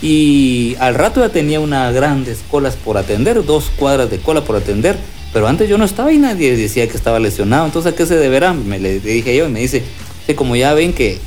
y 0.00 0.76
al 0.78 0.94
rato 0.94 1.20
ya 1.20 1.28
tenía 1.30 1.60
unas 1.60 1.92
grandes 1.92 2.38
colas 2.50 2.76
por 2.76 2.98
atender, 2.98 3.44
dos 3.44 3.70
cuadras 3.76 4.10
de 4.10 4.18
cola 4.18 4.42
por 4.42 4.56
atender, 4.56 4.96
pero 5.32 5.48
antes 5.48 5.68
yo 5.68 5.76
no 5.76 5.84
estaba 5.84 6.12
y 6.12 6.18
nadie 6.18 6.56
decía 6.56 6.88
que 6.88 6.96
estaba 6.96 7.18
lesionado, 7.18 7.66
entonces 7.66 7.92
¿a 7.92 7.96
qué 7.96 8.06
se 8.06 8.16
deberá? 8.16 8.52
Me 8.52 8.78
le 8.78 9.00
dije 9.00 9.36
yo 9.36 9.46
y 9.46 9.50
me 9.50 9.60
dice, 9.60 9.82
"Sí, 10.26 10.34
como 10.34 10.56
ya 10.56 10.72
ven 10.74 10.92
que 10.92 11.18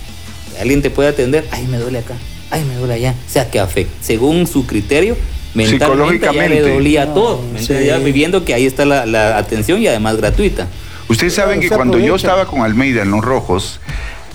alguien 0.60 0.82
te 0.82 0.90
puede 0.90 1.10
atender, 1.10 1.46
ay 1.52 1.68
me 1.68 1.78
duele 1.78 2.00
acá, 2.00 2.16
ay 2.50 2.64
me 2.64 2.76
duele 2.76 2.94
allá, 2.94 3.16
o 3.28 3.32
sea 3.32 3.50
que 3.50 3.60
afecta, 3.60 3.94
según 4.02 4.48
su 4.48 4.66
criterio, 4.66 5.18
mentalmente 5.54 6.26
ya 6.34 6.48
le 6.48 6.62
dolía 6.62 7.06
No, 7.06 7.14
todo, 7.14 7.42
¿me 7.54 7.62
sí. 7.62 7.74
Ya 7.86 7.98
viviendo 7.98 8.46
que 8.46 8.54
ahí 8.54 8.66
está 8.66 8.86
la, 8.86 9.06
la 9.06 9.38
atención 9.38 9.82
y 9.82 9.88
además 9.88 10.18
gratuita. 10.18 10.68
Ustedes 11.10 11.34
saben 11.34 11.60
que 11.60 11.70
cuando 11.70 12.00
yo 12.00 12.16
estaba 12.16 12.46
con 12.46 12.62
Almeida 12.62 13.02
en 13.02 13.12
los 13.12 13.24
Rojos, 13.24 13.80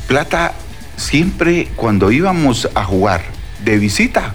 Plata 0.09 0.53
siempre 0.97 1.69
cuando 1.75 2.13
íbamos 2.13 2.69
a 2.75 2.85
jugar 2.85 3.36
de 3.65 3.79
visita, 3.79 4.35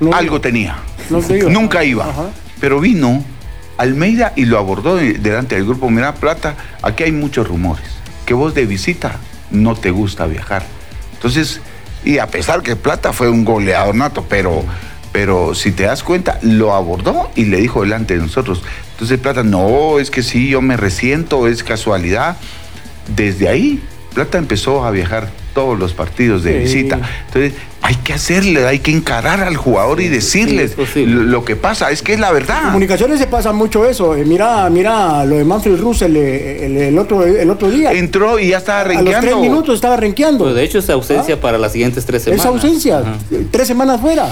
No 0.00 0.12
algo 0.14 0.36
iba. 0.36 0.42
tenía. 0.42 0.76
No 1.10 1.22
se 1.22 1.38
iba. 1.38 1.50
Nunca 1.50 1.84
iba. 1.84 2.08
Ajá. 2.08 2.26
Pero 2.60 2.80
vino 2.80 3.22
Almeida 3.78 4.32
y 4.36 4.46
lo 4.46 4.58
abordó 4.58 4.96
de- 4.96 5.14
delante 5.14 5.54
del 5.56 5.64
grupo. 5.66 5.90
Mira, 5.90 6.14
Plata, 6.14 6.54
aquí 6.82 7.02
hay 7.04 7.12
muchos 7.12 7.46
rumores. 7.46 7.84
Que 8.24 8.34
vos 8.34 8.54
de 8.54 8.64
visita 8.66 9.16
no 9.50 9.74
te 9.76 9.90
gusta 9.90 10.26
viajar. 10.26 10.64
Entonces, 11.14 11.60
y 12.04 12.18
a 12.18 12.26
pesar 12.26 12.62
que 12.62 12.74
Plata 12.76 13.12
fue 13.12 13.28
un 13.28 13.44
goleador 13.44 13.94
nato, 13.94 14.24
pero, 14.28 14.64
pero 15.12 15.54
si 15.54 15.72
te 15.72 15.82
das 15.84 16.02
cuenta, 16.02 16.38
lo 16.42 16.74
abordó 16.74 17.30
y 17.34 17.44
le 17.44 17.58
dijo 17.58 17.82
delante 17.82 18.14
de 18.16 18.20
nosotros. 18.20 18.62
Entonces 18.92 19.18
Plata, 19.20 19.42
no, 19.42 19.98
es 19.98 20.10
que 20.10 20.22
sí, 20.22 20.48
yo 20.48 20.62
me 20.62 20.76
resiento, 20.78 21.46
es 21.46 21.62
casualidad. 21.62 22.36
Desde 23.14 23.48
ahí, 23.48 23.82
Plata 24.14 24.38
empezó 24.38 24.84
a 24.84 24.90
viajar 24.90 25.28
todos 25.56 25.78
los 25.78 25.94
partidos 25.94 26.42
de 26.44 26.52
Sí. 26.52 26.74
visita. 26.82 27.00
Entonces, 27.28 27.54
hay 27.80 27.94
que 27.96 28.12
hacerle, 28.12 28.66
hay 28.66 28.80
que 28.80 28.90
encarar 28.90 29.40
al 29.40 29.56
jugador 29.56 30.02
y 30.02 30.08
decirles 30.08 30.74
sí, 30.92 31.02
es 31.02 31.08
lo, 31.08 31.22
lo 31.22 31.44
que 31.46 31.56
pasa. 31.56 31.90
Es 31.90 32.02
que 32.02 32.12
es 32.12 32.20
la 32.20 32.30
verdad. 32.30 32.64
Comunicaciones 32.64 33.18
se 33.18 33.26
pasa 33.26 33.52
mucho 33.54 33.86
eso. 33.88 34.14
Eh, 34.14 34.24
mira, 34.26 34.68
mira 34.68 35.24
lo 35.24 35.36
de 35.36 35.44
Manfred 35.44 35.80
Russell 35.80 36.14
eh, 36.16 36.66
el, 36.66 36.76
el 36.76 36.98
otro, 36.98 37.24
el 37.24 37.48
otro 37.48 37.70
día. 37.70 37.92
Entró 37.92 38.38
y 38.38 38.48
ya 38.48 38.58
estaba 38.58 38.80
a 38.80 38.84
los 38.84 38.94
renqueando. 38.96 39.20
tres 39.28 39.36
minutos 39.40 39.74
estaba 39.76 39.96
renqueando. 39.96 40.44
Pues 40.44 40.56
de 40.56 40.62
hecho 40.64 40.78
es 40.80 40.90
ausencia 40.90 41.40
para 41.40 41.56
las 41.56 41.72
siguientes 41.72 42.04
tres 42.04 42.22
semanas. 42.24 42.44
Esa 42.44 42.52
ausencia, 42.52 42.98
Ajá. 42.98 43.16
tres 43.50 43.66
semanas 43.66 43.98
fuera. 44.00 44.28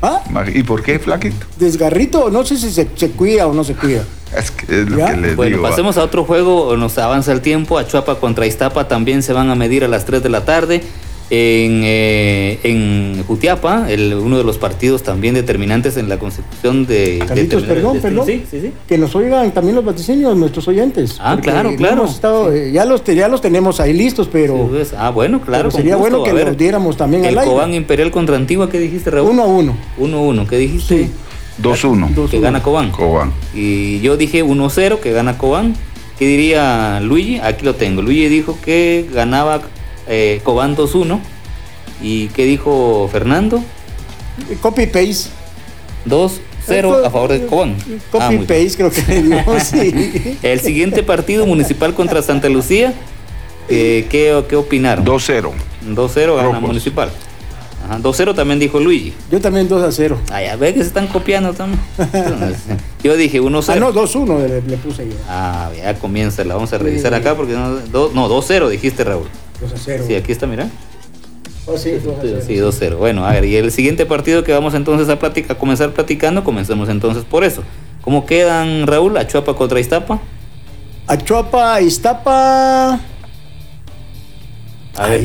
¿Ah? 0.00 0.20
¿Y 0.54 0.62
por 0.62 0.82
qué, 0.84 1.00
Flaquito? 1.00 1.44
Desgarrito, 1.58 2.30
no 2.30 2.44
sé 2.44 2.56
si 2.56 2.70
se, 2.70 2.86
se 2.94 3.10
cuida 3.10 3.48
o 3.48 3.52
no 3.52 3.64
se 3.64 3.74
cuida. 3.74 4.04
Es, 4.36 4.50
que 4.50 4.82
es 4.82 4.88
lo 4.90 4.96
que 5.04 5.16
les 5.16 5.36
Bueno, 5.36 5.50
digo. 5.56 5.62
va. 5.62 5.70
pasemos 5.70 5.96
a 5.96 6.04
otro 6.04 6.24
juego, 6.24 6.76
nos 6.76 6.98
avanza 6.98 7.32
el 7.32 7.40
tiempo. 7.40 7.78
Achuapa 7.78 8.16
contra 8.16 8.46
Iztapa 8.46 8.88
también 8.88 9.22
se 9.22 9.32
van 9.32 9.48
a 9.50 9.54
medir 9.54 9.84
a 9.84 9.88
las 9.88 10.04
3 10.04 10.22
de 10.22 10.28
la 10.28 10.44
tarde. 10.44 10.82
En, 11.30 11.82
eh, 11.84 12.58
en 12.62 13.22
Jutiapa, 13.26 13.90
el, 13.90 14.14
uno 14.14 14.38
de 14.38 14.44
los 14.44 14.56
partidos 14.56 15.02
también 15.02 15.34
determinantes 15.34 15.98
en 15.98 16.08
la 16.08 16.18
consecución 16.18 16.86
de. 16.86 17.22
Carlitos, 17.26 17.62
de- 17.62 17.68
perdón, 17.68 17.94
de- 17.96 18.00
perdón. 18.00 18.24
Sí, 18.26 18.44
sí, 18.50 18.60
sí. 18.62 18.72
Que 18.88 18.96
nos 18.96 19.14
oigan 19.14 19.50
también 19.50 19.76
los 19.76 19.84
vaticinios, 19.84 20.34
nuestros 20.38 20.66
oyentes. 20.68 21.18
Ah, 21.20 21.36
claro, 21.38 21.76
claro. 21.76 21.96
hemos 22.04 22.14
estado, 22.14 22.50
eh, 22.54 22.72
ya, 22.72 22.86
los, 22.86 23.04
te- 23.04 23.14
ya 23.14 23.28
los 23.28 23.42
tenemos 23.42 23.78
ahí 23.78 23.92
listos, 23.92 24.26
pero 24.32 24.54
Sí, 24.56 24.62
pues, 24.70 24.94
ah, 24.96 25.10
bueno, 25.10 25.42
claro. 25.42 25.70
sería 25.70 25.96
gusto. 25.96 26.10
bueno 26.12 26.24
que 26.24 26.30
A 26.30 26.34
ver, 26.34 26.46
los 26.48 26.56
diéramos 26.56 26.96
también 26.96 27.22
El 27.26 27.34
al 27.36 27.40
aire. 27.40 27.50
Cobán 27.52 27.74
Imperial 27.74 28.10
contra 28.10 28.36
Antigua, 28.36 28.70
¿qué 28.70 28.78
dijiste, 28.78 29.10
Raúl? 29.10 29.32
uno 29.32 29.42
a 29.42 29.46
uno. 29.46 29.76
1-1, 29.98 30.46
¿qué 30.48 30.56
dijiste? 30.56 31.10
Sí. 31.58 31.62
2-1. 31.62 32.14
Dos- 32.14 32.30
Que 32.30 32.40
gana 32.40 32.62
Cobán. 32.62 32.90
Cobán. 32.90 33.32
Y 33.54 34.00
yo 34.00 34.16
dije 34.16 34.42
1-0 34.44 35.00
que 35.00 35.12
gana 35.12 35.36
Cobán. 35.38 35.74
¿Qué 36.18 36.26
diría 36.26 37.00
Luigi? 37.00 37.38
Aquí 37.40 37.64
lo 37.64 37.74
tengo. 37.74 38.02
Luigi 38.02 38.28
dijo 38.28 38.58
que 38.64 39.06
ganaba 39.12 39.60
eh, 40.06 40.40
Cobán 40.44 40.76
2-1. 40.76 41.20
¿Y 42.02 42.28
qué 42.28 42.44
dijo 42.44 43.08
Fernando? 43.10 43.62
Copy 44.62 44.86
paste. 44.86 45.30
2-0 46.06 46.30
2-0 46.68 47.04
a 47.06 47.10
favor 47.10 47.30
de 47.32 47.46
Cobán. 47.46 47.74
Copy 48.10 48.24
Ah, 48.36 48.38
paste 48.46 48.72
creo 48.76 48.90
que 48.90 49.02
le 49.08 49.22
dio, 49.22 49.44
sí. 49.64 50.38
El 50.42 50.60
siguiente 50.60 51.02
partido 51.02 51.46
municipal 51.46 51.94
contra 51.94 52.22
Santa 52.22 52.48
Lucía, 52.48 52.92
eh, 53.68 54.06
¿qué, 54.10 54.42
¿qué 54.48 54.56
opinaron? 54.56 55.04
2-0. 55.04 55.50
2-0 55.88 56.36
gana 56.36 56.48
Rojos. 56.48 56.60
municipal. 56.62 57.10
Ajá, 57.84 57.98
2-0 58.00 58.34
también 58.34 58.58
dijo 58.58 58.80
Luigi. 58.80 59.14
Yo 59.30 59.40
también 59.40 59.68
2 59.68 59.82
a 59.82 59.92
0. 59.92 60.18
Ah, 60.30 60.42
ya 60.42 60.56
ve 60.56 60.74
que 60.74 60.80
se 60.80 60.88
están 60.88 61.06
copiando 61.06 61.52
también. 61.54 61.80
Yo 63.02 63.16
dije 63.16 63.40
1-0. 63.40 63.64
Ah, 63.68 63.76
no, 63.76 63.92
2-1 63.94 64.46
le, 64.48 64.60
le 64.62 64.76
puse 64.78 65.06
yo. 65.08 65.14
Ah, 65.28 65.70
ya 65.76 65.94
comienza, 65.94 66.42
la 66.44 66.54
vamos 66.54 66.72
a 66.72 66.78
revisar 66.78 67.12
Sí. 67.14 67.20
acá 67.20 67.34
porque 67.36 67.52
no, 67.52 67.76
do- 67.76 68.10
no 68.14 68.28
2-0 68.28 68.68
dijiste 68.68 69.04
Raúl. 69.04 69.28
2 69.60 69.72
a 69.72 69.76
0. 69.76 70.04
Sí, 70.06 70.14
aquí 70.16 70.32
está, 70.32 70.46
mira. 70.48 70.68
Oh, 71.66 71.78
sí, 71.78 71.92
2 71.92 72.18
a 72.18 72.20
0. 72.22 72.40
Sí, 72.46 72.54
2-0. 72.56 72.96
Bueno, 72.96 73.24
a 73.24 73.32
ver, 73.32 73.44
y 73.44 73.54
el 73.56 73.70
siguiente 73.70 74.04
partido 74.06 74.42
que 74.42 74.52
vamos 74.52 74.74
entonces 74.74 75.08
a, 75.08 75.18
platic- 75.20 75.50
a 75.50 75.54
comenzar 75.54 75.90
platicando, 75.92 76.42
comencemos 76.42 76.88
entonces 76.88 77.24
por 77.24 77.44
eso. 77.44 77.62
¿Cómo 78.02 78.26
quedan, 78.26 78.86
Raúl? 78.86 79.16
Achuapa 79.16 79.54
contra 79.54 79.78
Iztapa. 79.78 80.20
Achuapa, 81.06 81.80
Iztapa. 81.80 83.00
A 84.98 85.06
ver. 85.08 85.22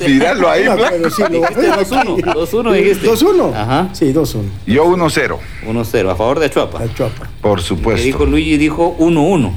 Míralo 0.08 0.50
ahí, 0.50 0.64
blanco. 0.64 0.84
pero 0.90 1.10
sí, 1.10 1.22
lo- 1.22 1.28
Dijiste 1.40 1.70
2-1. 1.72 2.16
2-1 2.34 2.72
dijiste. 2.72 3.06
2-1. 3.08 3.54
Ajá. 3.54 3.88
Sí, 3.92 4.12
2-1. 4.12 4.42
Yo 4.66 4.84
1-0, 4.86 5.38
1-0 5.66 6.10
a 6.10 6.16
favor 6.16 6.38
de 6.40 6.46
Achuapa. 6.46 6.82
Achuapa. 6.82 7.28
por 7.40 7.58
Que 7.58 7.62
dijo 7.64 7.76
supuesto. 7.76 8.26
Luigi 8.26 8.56
dijo 8.56 8.96
1-1. 8.98 9.52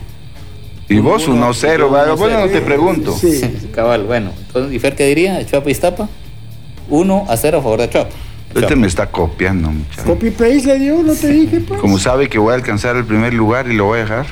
Y 0.90 1.00
vos 1.00 1.28
1-0, 1.28 1.92
¿verdad? 1.92 2.16
Bueno, 2.16 2.40
no 2.40 2.48
te 2.48 2.62
pregunto. 2.62 3.12
Sí. 3.14 3.42
Cabal, 3.76 4.04
bueno. 4.06 4.32
Entonces, 4.48 4.74
¿y 4.74 4.80
Fer 4.80 4.96
qué 4.96 5.06
diría? 5.08 5.38
Achuapa 5.38 5.70
Iztapa. 5.70 6.08
1 6.90 7.26
a 7.28 7.36
0 7.38 7.58
a 7.58 7.62
favor 7.62 7.80
de 7.80 7.84
Achuapa. 7.86 8.12
Este 8.56 8.76
me 8.78 8.88
está 8.88 9.12
copiando, 9.12 9.70
muchacho. 9.70 10.04
Copy 10.06 10.32
paste 10.32 10.64
le 10.66 10.80
dio, 10.80 11.04
no 11.04 11.14
te 11.14 11.28
dije, 11.28 11.60
pues. 11.60 11.80
Como 11.82 12.00
sabe 12.00 12.30
que 12.30 12.40
voy 12.40 12.54
a 12.54 12.56
alcanzar 12.56 12.96
el 12.96 13.04
primer 13.06 13.34
lugar 13.34 13.68
y 13.70 13.76
lo 13.76 13.86
voy 13.86 14.00
a 14.00 14.02
dejar. 14.04 14.26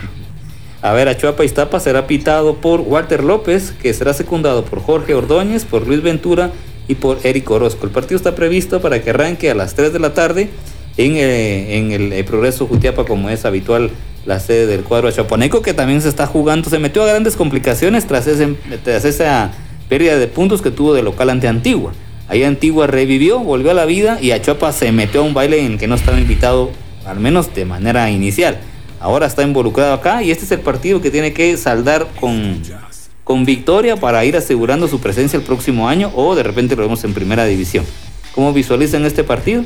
A 0.86 0.93
ver, 0.93 1.08
Achuapa 1.10 1.43
Iztapa 1.43 1.80
será 1.80 2.06
pitado 2.06 2.58
por 2.58 2.82
Walter 2.82 3.24
López, 3.24 3.74
que 3.82 3.91
será 3.91 4.13
secundado 4.13 4.63
por 4.65 4.82
Jorge 4.84 5.15
Ordóñez, 5.15 5.65
por 5.65 5.88
Luis 5.88 6.04
Ventura 6.04 6.52
y 6.88 6.93
por 6.93 7.17
Eric 7.24 7.50
Orozco. 7.50 7.88
El 7.88 7.91
partido 7.91 8.17
está 8.17 8.36
previsto 8.36 8.80
para 8.82 9.02
que 9.02 9.10
arranque 9.10 9.50
a 9.50 9.56
las 9.56 9.74
3 9.74 9.91
de 9.93 9.98
la 10.00 10.13
tarde 10.13 10.50
en, 10.98 11.15
eh, 11.15 11.78
en 11.80 11.91
el, 11.91 12.13
eh, 12.13 12.24
Progreso 12.24 12.67
Jutiapa, 12.67 13.04
como 13.06 13.32
es 13.32 13.45
habitual 13.45 13.89
la 14.28 14.39
sede 14.39 14.67
del 14.67 14.84
cuadro 14.84 15.08
achapaneco, 15.08 15.63
que 15.63 15.74
también 15.74 16.04
se 16.04 16.10
está 16.10 16.28
jugando. 16.28 16.69
Se 16.69 16.78
metió 16.78 17.02
a 17.02 17.08
grandes 17.08 17.36
complicaciones 17.36 18.06
tras, 18.06 18.28
ese- 18.28 18.56
esa 18.86 19.52
pérdida 19.89 20.19
de 20.19 20.28
puntos 20.28 20.62
que 20.62 20.69
tuvo 20.69 20.93
de 20.93 21.02
local 21.02 21.32
ante 21.32 21.48
Antigua. 21.48 21.93
Ahí 22.28 22.43
Antigua 22.43 22.86
revivió, 22.86 23.39
volvió 23.39 23.71
a 23.71 23.74
la 23.74 23.86
vida 23.86 24.19
y 24.21 24.32
Achuapa 24.32 24.71
se 24.71 24.91
metió 24.91 25.21
a 25.21 25.24
un 25.24 25.34
baile 25.34 25.65
en 25.65 25.74
el 25.74 25.78
que 25.80 25.88
no 25.88 25.95
estaba 25.95 26.19
invitado, 26.19 26.69
al 27.08 27.19
menos 27.19 27.56
de 27.56 27.65
manera 27.65 28.12
inicial. 28.12 28.60
Ahora 29.06 29.28
está 29.28 29.44
involucrado 29.44 29.94
acá 29.94 30.24
y 30.24 30.32
este 30.32 30.46
es 30.46 30.52
el 30.52 30.62
partido 30.62 31.00
que 31.00 31.12
tiene 31.12 31.32
que 31.32 31.58
saldar 31.58 32.08
con, 32.20 32.60
con 33.24 33.46
victoria 33.46 33.96
para 33.98 34.26
ir 34.26 34.36
asegurando 34.36 34.88
su 34.88 35.00
presencia 35.00 35.38
el 35.38 35.44
próximo 35.44 35.88
año 35.88 36.12
o 36.15 36.34
de 36.34 36.41
repente 36.41 36.76
lo 36.76 36.82
vemos 36.82 37.04
en 37.04 37.13
primera 37.13 37.46
división. 37.46 37.86
¿Cómo 38.34 38.52
visualizan 38.52 39.06
este 39.06 39.24
partido? 39.24 39.63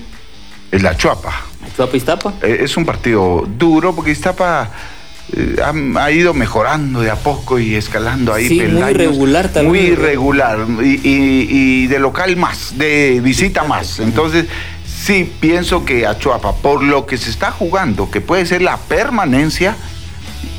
Es 0.72 0.84
la 0.84 0.98
Chuapa. 0.98 1.34
Achuapa 1.72 1.96
Iztapa. 1.96 2.34
Eh, 2.44 2.60
Es 2.64 2.76
un 2.76 2.84
partido 2.86 3.48
duro 3.58 3.96
porque 3.96 4.12
Iztapa 4.12 4.72
eh, 5.32 5.56
ha, 5.64 6.04
ha 6.04 6.12
ido 6.12 6.34
mejorando 6.34 7.00
de 7.00 7.10
a 7.10 7.16
poco 7.16 7.60
y 7.60 7.76
escalando 7.76 8.34
ahí. 8.34 8.48
Sí, 8.50 8.60
muy 8.62 8.92
irregular 8.92 9.48
tal 9.54 9.68
Muy 9.68 9.80
irregular. 9.80 10.60
Y, 10.84 11.00
y- 11.02 11.48
y 11.50 11.88
de 11.88 11.98
local 12.00 12.36
más, 12.36 12.78
de 12.78 13.22
visita 13.24 13.64
más. 13.64 14.00
Entonces, 14.00 14.48
sí 15.10 15.34
pienso 15.40 15.86
que 15.86 16.06
Achuapa, 16.06 16.54
por 16.58 16.84
lo 16.84 17.08
que 17.08 17.18
se 17.18 17.32
está 17.32 17.50
jugando, 17.50 18.12
que 18.12 18.22
puede 18.22 18.46
ser 18.46 18.62
la 18.62 18.78
permanencia, 18.78 19.76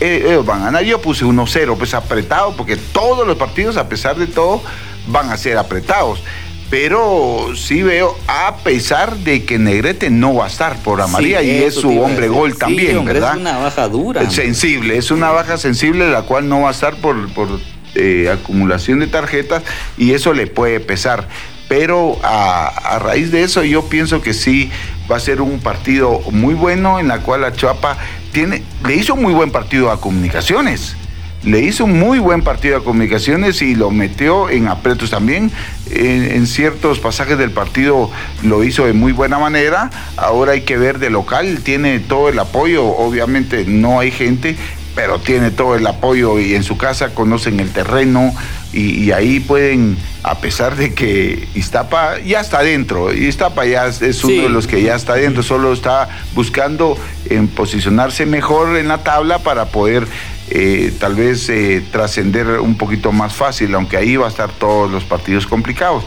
eh, 0.01 0.25
ellos 0.27 0.45
van 0.45 0.63
a 0.63 0.65
ganar. 0.65 0.83
Yo 0.83 1.01
puse 1.01 1.25
1-0, 1.25 1.77
pues 1.79 1.95
apretado, 1.95 2.57
porque 2.57 2.77
todos 2.77 3.25
los 3.25 3.37
partidos, 3.37 3.77
a 3.77 3.89
pesar 3.89 4.17
de 4.17 4.27
todo, 4.27 4.61
van 5.07 5.31
a 5.31 5.37
ser 5.37 5.57
apretados. 5.57 6.21
Pero 6.69 7.51
sí 7.55 7.85
veo, 7.85 8.19
a 8.27 8.57
pesar 8.65 9.19
de 9.19 9.45
que 9.45 9.57
Negrete 9.57 10.11
no 10.11 10.35
va 10.35 10.47
a 10.47 10.49
estar 10.49 10.77
por 10.83 11.01
Amarilla 11.01 11.43
Sí, 11.43 11.47
y 11.47 11.63
es 11.63 11.75
su 11.75 12.01
hombre 12.01 12.27
gol 12.27 12.53
Sí, 12.53 12.59
también, 12.59 12.97
hombre, 12.99 13.15
¿verdad? 13.15 13.35
Es 13.35 13.41
una 13.41 13.59
baja 13.59 13.87
dura. 13.87 14.31
Sensible, 14.31 14.97
es 14.97 15.13
una 15.13 15.31
baja 15.31 15.59
sensible 15.59 16.11
la 16.11 16.23
cual 16.23 16.49
no 16.49 16.63
va 16.63 16.71
a 16.71 16.73
estar 16.73 16.97
por, 16.97 17.33
por 17.35 17.49
eh, 17.95 18.29
acumulación 18.33 18.99
de 18.99 19.07
tarjetas 19.07 19.63
y 19.97 20.13
eso 20.13 20.33
le 20.33 20.49
puede 20.49 20.81
pesar. 20.81 21.29
Pero 21.71 22.19
a, 22.25 22.99
raíz 22.99 23.31
de 23.31 23.45
eso 23.45 23.63
yo 23.63 23.85
pienso 23.85 24.21
que 24.21 24.35
sí 24.35 24.73
va 25.09 25.19
a 25.19 25.21
ser 25.21 25.41
un 25.41 25.61
partido 25.61 26.21
muy 26.33 26.55
bueno 26.55 26.99
en 26.99 27.07
la 27.07 27.21
cual 27.21 27.43
la 27.43 27.53
Chuapa 27.53 27.97
tiene, 28.33 28.65
le 28.85 28.97
hizo 28.97 29.15
un 29.15 29.23
muy 29.23 29.33
buen 29.33 29.53
partido 29.53 29.93
a 29.93 30.01
comunicaciones. 30.01 30.97
Le 31.45 31.61
hizo 31.61 31.85
un 31.85 31.97
muy 31.97 32.19
buen 32.19 32.43
partido 32.43 32.77
a 32.77 32.83
comunicaciones 32.83 33.63
y 33.63 33.77
lo 33.77 33.93
metió 33.93 34.51
en 34.51 34.67
apretos 34.67 35.11
también. 35.11 35.53
En, 35.93 36.25
en 36.33 36.49
ciertos 36.49 36.99
pasajes 36.99 37.39
del 37.39 37.53
partido 37.53 38.11
lo 38.43 38.65
hizo 38.65 38.87
de 38.87 38.93
muy 38.93 39.13
buena 39.13 39.39
manera. 39.39 39.91
Ahora 40.17 40.53
hay 40.53 40.63
que 40.63 40.77
ver 40.77 40.99
de 40.99 41.09
local, 41.09 41.61
tiene 41.63 42.01
todo 42.01 42.31
el 42.31 42.39
apoyo. 42.41 42.85
Obviamente 42.85 43.65
no 43.65 44.01
hay 44.01 44.11
gente, 44.11 44.57
pero 44.97 45.21
tiene 45.21 45.53
todo 45.53 45.77
el 45.77 45.87
apoyo 45.87 46.41
y 46.41 46.57
en 46.57 46.65
su 46.65 46.77
casa 46.77 47.15
conocen 47.15 47.61
el 47.61 47.71
terreno 47.71 48.35
y, 48.73 49.05
y 49.05 49.13
ahí 49.13 49.41
pueden, 49.41 49.97
a 50.23 50.39
pesar 50.39 50.77
de 50.77 50.95
que 50.95 51.49
Iztapa 51.55 52.19
ya 52.21 52.41
está 52.41 52.63
dentro, 52.63 53.13
Iztapa 53.13 53.65
ya 53.67 53.87
es, 53.87 54.01
uno 54.25 54.35
Sí. 54.35 54.41
de 54.41 54.49
los 54.49 54.67
que 54.67 54.83
ya 54.83 54.95
está 54.95 55.15
dentro, 55.15 55.43
solo 55.43 55.73
está 55.73 56.09
buscando 56.35 56.97
en 57.29 57.49
posicionarse 57.49 58.27
mejor 58.27 58.77
en 58.77 58.89
la 58.89 58.99
tabla 58.99 59.39
para 59.41 59.67
poder 59.67 60.07
eh, 60.51 60.93
tal 60.99 61.15
vez 61.15 61.49
eh, 61.49 61.83
trascender 61.93 62.61
un 62.61 62.77
poquito 62.77 63.13
más 63.13 63.33
fácil, 63.35 63.75
aunque 63.75 63.97
ahí 63.97 64.17
va 64.17 64.27
a 64.27 64.31
estar 64.31 64.51
todos 64.51 64.91
los 64.91 65.05
partidos 65.05 65.47
complicados. 65.47 66.05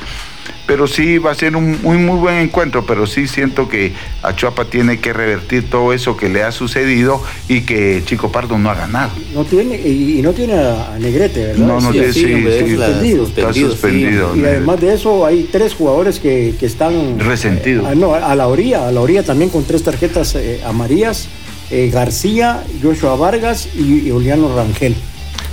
Pero 0.66 0.88
sí 0.88 1.18
va 1.18 1.32
a 1.32 1.36
ser 1.36 1.56
un 1.58 1.82
muy, 1.82 1.98
muy 1.98 2.18
buen 2.18 2.36
encuentro, 2.36 2.86
pero 2.86 3.06
sí 3.06 3.28
siento 3.28 3.68
que 3.68 3.92
Achuapa 4.22 4.66
tiene 4.66 5.00
que 5.00 5.12
revertir 5.12 5.70
todo 5.70 5.92
eso 5.94 6.16
que 6.16 6.30
le 6.30 6.42
ha 6.44 6.52
sucedido 6.54 7.22
y 7.50 7.62
que 7.62 8.02
Chico 8.06 8.32
Pardo 8.32 8.58
no 8.58 8.70
ha 8.70 8.76
ganado. 8.76 9.12
No 9.34 9.44
tiene, 9.44 9.76
y, 9.76 10.20
y 10.20 10.22
no 10.22 10.32
tiene 10.32 10.54
a 10.54 10.98
Negrete, 11.00 11.48
¿verdad? 11.48 11.66
No, 11.68 11.82
no 11.82 11.92
Sí, 11.92 12.00
tiene, 12.00 12.14
sí, 12.14 12.34
hombre, 12.34 12.60
sí, 12.68 12.76
la- 12.78 12.86
suspendido. 12.88 13.24
Está 13.28 13.54
suspendido, 13.54 14.34
sí. 14.34 14.40
Y 14.40 14.46
además 14.46 14.80
de 14.82 14.94
eso, 14.94 15.26
hay 15.26 15.50
tres 15.52 15.74
jugadores 15.74 16.20
que, 16.20 16.56
que 16.60 16.66
están. 16.66 17.20
Resentidos. 17.20 17.92
eh, 17.92 17.96
no, 17.96 18.14
a 18.16 18.34
la 18.36 18.48
orilla, 18.48 18.88
a 18.88 18.92
la 18.92 19.02
orilla 19.02 19.24
también 19.24 19.50
con 19.50 19.66
tres 19.66 19.84
tarjetas 19.84 20.34
eh, 20.36 20.62
amarillas: 20.66 21.28
eh, 21.72 21.90
García, 21.94 22.64
Joshua 22.82 23.16
Vargas 23.18 23.68
y, 23.76 24.08
y 24.08 24.12
Juliano 24.12 24.56
Rangel. 24.56 24.96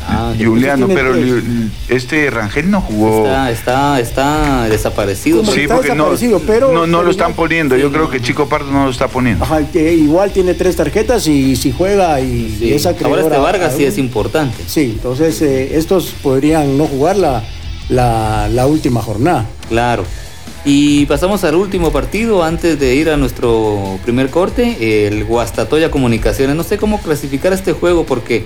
Ah, 0.06 0.32
Juliano, 0.36 0.86
tiene 0.86 1.00
pero 1.00 1.12
tres. 1.14 1.44
este 1.88 2.30
Rangel 2.30 2.70
no 2.70 2.80
jugó. 2.80 3.24
está, 3.26 3.50
está, 3.50 4.00
está 4.00 4.68
desaparecido. 4.68 5.44
Sí, 5.44 5.60
está 5.62 5.74
porque 5.76 5.88
no, 5.90 6.10
desaparecido, 6.10 6.40
pero- 6.46 6.72
no, 6.72 6.86
no 6.86 6.98
pero 6.98 7.02
lo 7.04 7.10
están 7.10 7.34
poniendo. 7.34 7.76
Yo 7.76 7.90
creo 7.92 8.08
que. 8.10 8.20
Chico 8.20 8.48
Pardo 8.48 8.70
no 8.72 8.84
lo 8.84 8.90
está 8.90 9.08
poniendo. 9.08 9.44
Ajá, 9.44 9.60
que 9.70 9.92
igual 9.94 10.30
tiene 10.32 10.54
tres 10.54 10.76
tarjetas 10.76 11.26
y 11.26 11.56
si 11.56 11.72
juega 11.72 12.20
y 12.20 12.56
Sí. 12.58 12.72
es 12.72 12.86
Ahora 12.86 12.96
acreedor 12.98 13.32
este 13.32 13.38
Vargas 13.38 13.74
a 13.74 13.76
sí 13.76 13.84
es 13.84 13.98
importante. 13.98 14.56
Sí, 14.66 14.92
entonces 14.96 15.40
eh, 15.42 15.76
estos 15.76 16.12
podrían 16.22 16.76
no 16.78 16.86
jugar 16.86 17.16
la, 17.16 17.42
la, 17.88 18.48
la 18.48 18.66
última 18.66 19.02
jornada. 19.02 19.46
Claro. 19.68 20.04
Y 20.64 21.06
pasamos 21.06 21.42
al 21.44 21.54
último 21.54 21.90
partido 21.90 22.44
antes 22.44 22.78
de 22.78 22.94
ir 22.94 23.08
a 23.08 23.16
nuestro 23.16 23.98
primer 24.04 24.28
corte, 24.28 25.06
el 25.06 25.24
Guastatoya 25.24 25.90
Comunicaciones. 25.90 26.54
No 26.54 26.64
sé 26.64 26.76
cómo 26.76 27.00
clasificar 27.00 27.54
este 27.54 27.72
juego 27.72 28.04
porque, 28.04 28.44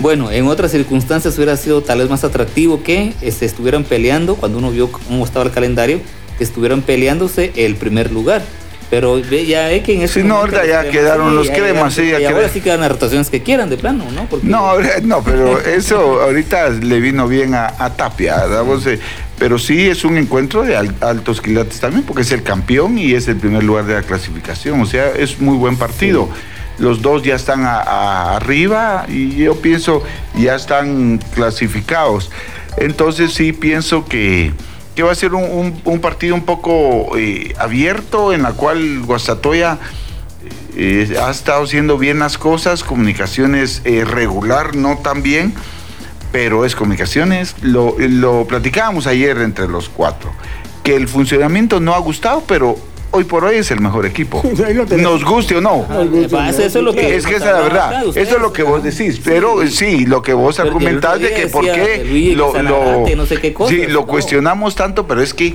bueno, 0.00 0.30
en 0.30 0.46
otras 0.46 0.70
circunstancias 0.72 1.36
hubiera 1.36 1.56
sido 1.56 1.82
tal 1.82 1.98
vez 1.98 2.08
más 2.10 2.24
atractivo 2.24 2.82
que 2.82 3.12
se 3.30 3.44
estuvieran 3.44 3.84
peleando, 3.84 4.34
cuando 4.36 4.58
uno 4.58 4.70
vio 4.70 4.90
cómo 4.90 5.24
estaba 5.24 5.44
el 5.44 5.52
calendario, 5.52 6.00
que 6.38 6.44
estuvieran 6.44 6.82
peleándose 6.82 7.52
el 7.56 7.76
primer 7.76 8.10
lugar. 8.10 8.42
Pero 8.90 9.18
ya 9.20 9.68
ve 9.68 9.82
que 9.82 9.94
en 9.94 10.02
ese 10.02 10.20
Sí, 10.20 10.26
no, 10.28 10.36
ahorita 10.36 10.66
ya 10.66 10.90
quedaron 10.90 11.34
los 11.34 11.48
cremas, 11.48 11.94
sí, 11.94 12.10
ya 12.10 12.20
Y 12.20 12.24
ahora 12.26 12.50
sí 12.50 12.60
quedan 12.60 12.80
las 12.80 12.90
rotaciones 12.92 13.30
que 13.30 13.42
quieran, 13.42 13.70
de 13.70 13.78
plano, 13.78 14.04
¿no? 14.14 14.26
Porque- 14.28 14.46
No, 14.46 14.74
no, 15.04 15.22
pero 15.24 15.58
eso 15.66 16.20
ahorita 16.20 16.68
le 16.68 17.00
vino 17.00 17.26
bien 17.26 17.54
a, 17.54 17.72
a 17.78 17.94
Tapia, 17.96 18.44
eh, 18.86 18.98
pero 19.38 19.58
sí 19.58 19.88
es 19.88 20.04
un 20.04 20.18
encuentro 20.18 20.62
de 20.62 20.76
al- 20.76 20.94
altos 21.00 21.40
quilates 21.40 21.80
también, 21.80 22.02
porque 22.04 22.20
es 22.20 22.32
el 22.32 22.42
campeón 22.42 22.98
y 22.98 23.14
es 23.14 23.28
el 23.28 23.36
primer 23.36 23.62
lugar 23.64 23.86
de 23.86 23.94
la 23.94 24.02
clasificación. 24.02 24.78
O 24.82 24.84
sea, 24.86 25.08
es 25.12 25.40
muy 25.40 25.56
buen 25.56 25.78
partido. 25.78 26.28
Los 26.82 27.00
dos 27.00 27.22
ya 27.22 27.36
están 27.36 27.64
arriba 27.64 29.06
y 29.08 29.36
yo 29.36 29.54
pienso 29.54 30.02
ya 30.34 30.56
están 30.56 31.20
clasificados. 31.32 32.28
Entonces 32.76 33.32
sí 33.34 33.52
pienso 33.52 34.04
que, 34.04 34.52
que 34.96 35.04
va 35.04 35.12
a 35.12 35.14
ser 35.14 35.32
un 35.32 36.00
partido 36.02 36.34
un 36.34 36.44
poco 36.44 37.16
eh, 37.16 37.54
abierto 37.56 38.32
en 38.32 38.42
la 38.42 38.54
cual 38.54 38.98
Guastatoya 39.02 39.78
eh, 40.76 41.16
ha 41.22 41.30
estado 41.30 41.62
haciendo 41.62 41.98
bien 41.98 42.18
las 42.18 42.36
cosas, 42.36 42.82
comunicaciones 42.82 43.82
eh, 43.84 44.04
regular, 44.04 44.74
no 44.74 44.98
tan 44.98 45.22
bien, 45.22 45.54
pero 46.32 46.64
es 46.64 46.74
comunicaciones. 46.74 47.54
Lo, 47.62 47.94
lo 47.96 48.44
platicábamos 48.48 49.06
ayer 49.06 49.38
entre 49.38 49.68
los 49.68 49.88
cuatro, 49.88 50.32
que 50.82 50.96
el 50.96 51.06
funcionamiento 51.06 51.78
no 51.78 51.94
ha 51.94 51.98
gustado, 51.98 52.42
pero 52.48 52.76
hoy 53.12 53.24
por 53.24 53.44
hoy 53.44 53.56
es 53.56 53.70
el 53.70 53.80
mejor 53.80 54.04
equipo. 54.04 54.42
Nos 54.98 55.24
guste 55.24 55.56
o 55.56 55.60
no. 55.60 55.86
Eso 56.48 56.62
es 56.64 56.74
lo 56.74 56.92
que. 56.92 57.16
Es 57.16 57.26
que 57.26 57.36
esa 57.36 57.46
es 57.50 57.52
la 57.52 57.60
verdad. 57.60 58.04
Eso 58.06 58.36
es 58.36 58.42
lo 58.42 58.52
que 58.52 58.62
vos 58.62 58.82
decís. 58.82 59.20
Pero 59.24 59.66
sí, 59.68 60.04
lo 60.06 60.22
que 60.22 60.34
vos 60.34 60.58
argumentás 60.58 61.20
de 61.20 61.32
que 61.32 61.46
por 61.46 61.64
qué 61.64 62.34
lo, 62.36 62.52
no 63.16 63.26
sé 63.26 63.36
qué 63.36 63.52
cosas, 63.52 63.76
sí, 63.76 63.86
lo 63.86 64.00
no. 64.00 64.06
cuestionamos 64.06 64.74
tanto, 64.74 65.06
pero 65.06 65.22
es 65.22 65.32
que 65.32 65.54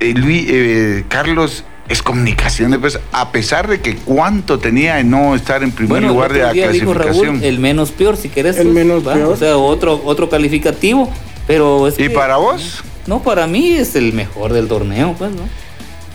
eh, 0.00 0.14
Luis, 0.14 0.46
eh, 0.48 1.04
Carlos 1.08 1.64
es 1.88 2.02
comunicaciones, 2.02 2.80
pues, 2.80 2.98
a 3.12 3.30
pesar 3.30 3.68
de 3.68 3.80
que 3.80 3.94
cuánto 3.96 4.58
tenía 4.58 4.96
de 4.96 5.04
no 5.04 5.34
estar 5.36 5.62
en 5.62 5.70
primer 5.70 6.00
Bueno, 6.00 6.08
lugar 6.08 6.32
de 6.32 6.40
la 6.40 6.52
clasificación. 6.52 7.36
Raúl, 7.36 7.44
el 7.44 7.60
menos 7.60 7.92
peor, 7.92 8.16
si 8.16 8.28
querés. 8.28 8.56
El 8.56 8.64
pues, 8.64 8.74
menos 8.74 9.06
va, 9.06 9.14
peor. 9.14 9.32
O 9.32 9.36
sea, 9.36 9.56
otro, 9.56 10.02
otro 10.04 10.28
calificativo. 10.28 11.10
Pero 11.46 11.86
es 11.86 11.94
¿Y 11.98 12.04
que- 12.08 12.10
para 12.10 12.36
vos? 12.38 12.82
No, 13.06 13.22
para 13.22 13.46
mí 13.46 13.72
es 13.72 13.94
el 13.94 14.12
mejor 14.12 14.52
del 14.52 14.66
torneo, 14.66 15.14
pues, 15.16 15.30
¿no? 15.30 15.42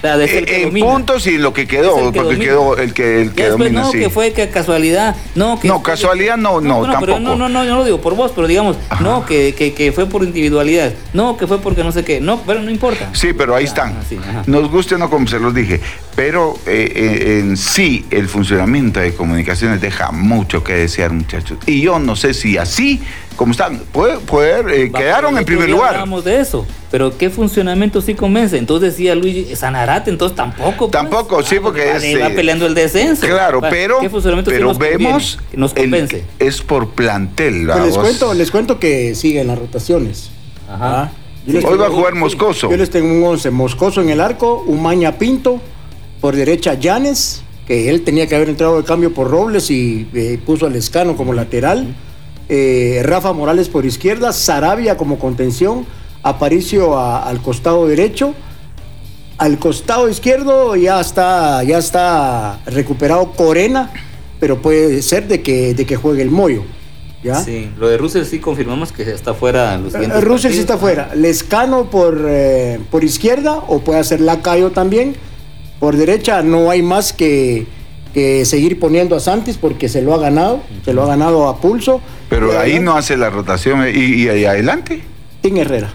Eh, 0.04 0.44
en 0.48 0.64
domina. 0.70 0.86
puntos 0.88 1.28
y 1.28 1.38
lo 1.38 1.54
que 1.54 1.68
quedó, 1.68 1.98
el 2.08 2.12
que 2.12 2.20
porque 2.22 2.34
domina. 2.36 2.44
quedó 2.44 2.78
el 2.78 2.94
que, 2.94 3.22
el 3.22 3.34
que 3.34 3.48
domina, 3.50 3.82
no, 3.82 3.92
sí. 3.92 4.00
que 4.00 4.10
fue 4.10 4.34
que 4.34 4.50
casualidad. 4.50 5.16
No, 5.36 5.60
que 5.60 5.68
No, 5.68 5.84
casualidad 5.84 6.38
no, 6.38 6.60
no, 6.60 6.80
bueno, 6.80 6.96
pero 7.00 7.14
tampoco. 7.14 7.36
no, 7.36 7.36
no, 7.36 7.50
no, 7.50 7.64
yo 7.64 7.72
no 7.72 7.78
lo 7.80 7.86
digo 7.86 8.02
por 8.02 8.16
vos, 8.16 8.32
pero 8.36 8.48
digamos, 8.48 8.78
Ajá. 8.90 9.04
no, 9.04 9.26
que, 9.26 9.54
que, 9.56 9.74
que 9.74 9.92
fue 9.92 10.08
por 10.08 10.24
individualidad. 10.24 10.94
No, 11.14 11.38
que 11.38 11.46
fue 11.46 11.60
porque 11.60 11.84
no 11.84 11.92
sé 11.92 12.04
qué. 12.04 12.20
No, 12.20 12.42
pero 12.42 12.62
no 12.62 12.72
importa. 12.72 13.10
Sí, 13.14 13.34
pero 13.34 13.56
ahí 13.56 13.66
están. 13.66 13.92
ajá. 13.92 14.44
Nos 14.48 14.72
guste 14.72 14.96
o 14.96 14.98
no, 14.98 15.10
como 15.10 15.28
se 15.28 15.40
los 15.40 15.54
dije. 15.54 15.80
Pero 16.16 16.56
eh, 16.68 16.92
eh, 16.94 17.40
en 17.40 17.56
sí, 17.58 18.06
el 18.12 18.28
funcionamiento 18.28 19.00
de 19.00 19.14
comunicaciones 19.14 19.80
deja 19.82 20.12
mucho 20.12 20.64
que 20.64 20.74
desear, 20.74 21.12
muchachos. 21.14 21.58
Y 21.66 21.82
yo 21.82 22.00
no 22.00 22.16
sé 22.18 22.34
si 22.34 22.58
así, 22.58 23.02
como 23.38 23.54
están, 23.54 23.80
puede, 23.92 24.18
poder, 24.20 24.70
eh, 24.70 24.90
Va, 24.90 25.00
quedaron 25.00 25.38
en 25.38 25.46
primer 25.46 25.70
lugar. 25.70 25.90
Hablábamos 25.90 26.26
de 26.26 26.42
eso, 26.42 26.68
pero 26.92 27.18
¿qué 27.18 27.30
funcionamiento 27.30 28.02
sí 28.02 28.14
convence? 28.14 28.58
Entonces 28.58 28.92
decía 28.92 29.16
Luigi, 29.16 29.56
Sanarate, 29.56 30.10
entonces 30.12 30.36
tampoco. 30.36 30.78
pues. 30.78 30.92
Tampoco, 30.92 31.42
sí, 31.44 31.58
porque 31.62 31.86
va, 31.86 31.96
es, 31.98 32.22
va 32.22 32.30
peleando 32.30 32.66
el 32.66 32.74
descenso. 32.76 33.26
Claro, 33.26 33.62
pero, 33.62 34.00
¿qué 34.02 34.10
funcionamiento 34.10 34.52
sí 34.52 34.58
pero 34.58 34.68
conviene? 34.74 34.98
vemos, 34.98 35.40
que 35.50 35.58
nos 35.58 35.72
el- 35.76 35.84
convence. 35.84 36.26
es 36.40 36.62
por 36.62 36.90
plantel. 36.90 37.68
Pues 37.72 37.86
les 37.86 37.98
cuento, 37.98 38.34
les 38.34 38.52
cuento 38.52 38.80
que 38.80 39.16
siguen 39.16 39.48
las 39.48 39.58
rotaciones. 39.58 40.30
Ajá. 40.70 41.04
Ah, 41.04 41.12
Hoy 41.48 41.78
va 41.78 41.88
a 41.88 41.90
jugar 41.90 42.14
Moscoso. 42.14 42.70
Yo 42.70 42.78
les 42.78 42.92
tengo 42.92 43.12
un 43.12 43.24
11. 43.24 43.50
Moscoso 43.50 44.00
en 44.02 44.10
el 44.10 44.22
arco, 44.22 44.64
Umaña 44.68 45.14
Pinto, 45.18 45.60
por 46.22 46.36
derecha 46.36 46.76
Llanes, 46.76 47.42
que 47.68 47.90
él 47.90 48.04
tenía 48.04 48.28
que 48.28 48.36
haber 48.36 48.50
entrado 48.50 48.78
de 48.78 48.84
cambio 48.84 49.14
por 49.14 49.30
Robles 49.30 49.70
y 49.72 50.08
eh, 50.14 50.40
puso 50.46 50.66
al 50.68 50.76
Escano 50.76 51.18
como 51.18 51.34
lateral. 51.34 51.96
Eh, 52.48 53.02
Rafa 53.04 53.34
Morales 53.34 53.70
por 53.70 53.86
izquierda, 53.86 54.32
Sarabia 54.34 54.98
como 54.98 55.18
contención, 55.20 55.86
Aparicio 56.24 56.98
a- 56.98 57.24
al 57.28 57.42
costado 57.42 57.88
derecho. 57.88 58.34
Al 59.40 59.58
costado 59.58 60.08
izquierdo 60.08 60.76
ya 60.76 61.02
está, 61.02 61.64
ya 61.64 61.80
está 61.80 62.60
recuperado 62.68 63.32
Corena, 63.32 63.92
pero 64.40 64.62
puede 64.62 65.02
ser 65.02 65.28
de 65.28 65.42
que, 65.42 65.74
de 65.74 65.86
que 65.88 65.96
juegue 65.96 66.22
el 66.22 66.30
Moyo. 66.30 66.62
¿ya? 67.24 67.36
Sí, 67.44 67.70
lo 67.80 67.88
de 67.88 67.98
Russell 67.98 68.26
sí 68.26 68.38
confirmamos 68.40 68.92
que 68.92 69.04
está 69.12 69.34
fuera 69.34 69.78
los 69.80 69.96
Eh, 69.96 70.08
Russell 70.22 70.52
sí 70.54 70.60
está 70.60 70.78
fuera. 70.78 71.16
Lescano 71.16 71.90
por, 71.90 72.24
eh, 72.28 72.80
por 72.92 73.04
izquierda 73.04 73.56
o 73.68 73.80
puede 73.80 74.00
hacer 74.00 74.22
Lacayo 74.22 74.70
también. 74.72 75.16
Por 75.82 75.98
derecha 75.98 76.42
no 76.44 76.70
hay 76.70 76.82
más 76.82 77.12
que, 77.12 77.66
que 78.14 78.46
seguir 78.46 78.80
poniendo 78.80 79.16
a 79.18 79.20
Santis 79.20 79.58
porque 79.58 79.90
se 79.90 80.02
lo 80.02 80.14
ha 80.14 80.18
ganado. 80.20 80.62
Se 80.86 80.94
lo 80.94 81.04
ha 81.04 81.08
ganado 81.08 81.50
a 81.50 81.58
pulso. 81.60 82.00
Pero 82.30 82.52
ahí 82.52 82.56
adelante, 82.58 82.80
no 82.86 82.96
hace 82.96 83.18
la 83.18 83.30
rotación. 83.30 83.84
eh, 83.84 83.92
¿Y, 83.94 84.24
y 84.24 84.30
ahí 84.30 84.46
adelante? 84.46 85.02
Tim 85.42 85.58
Herrera. 85.58 85.92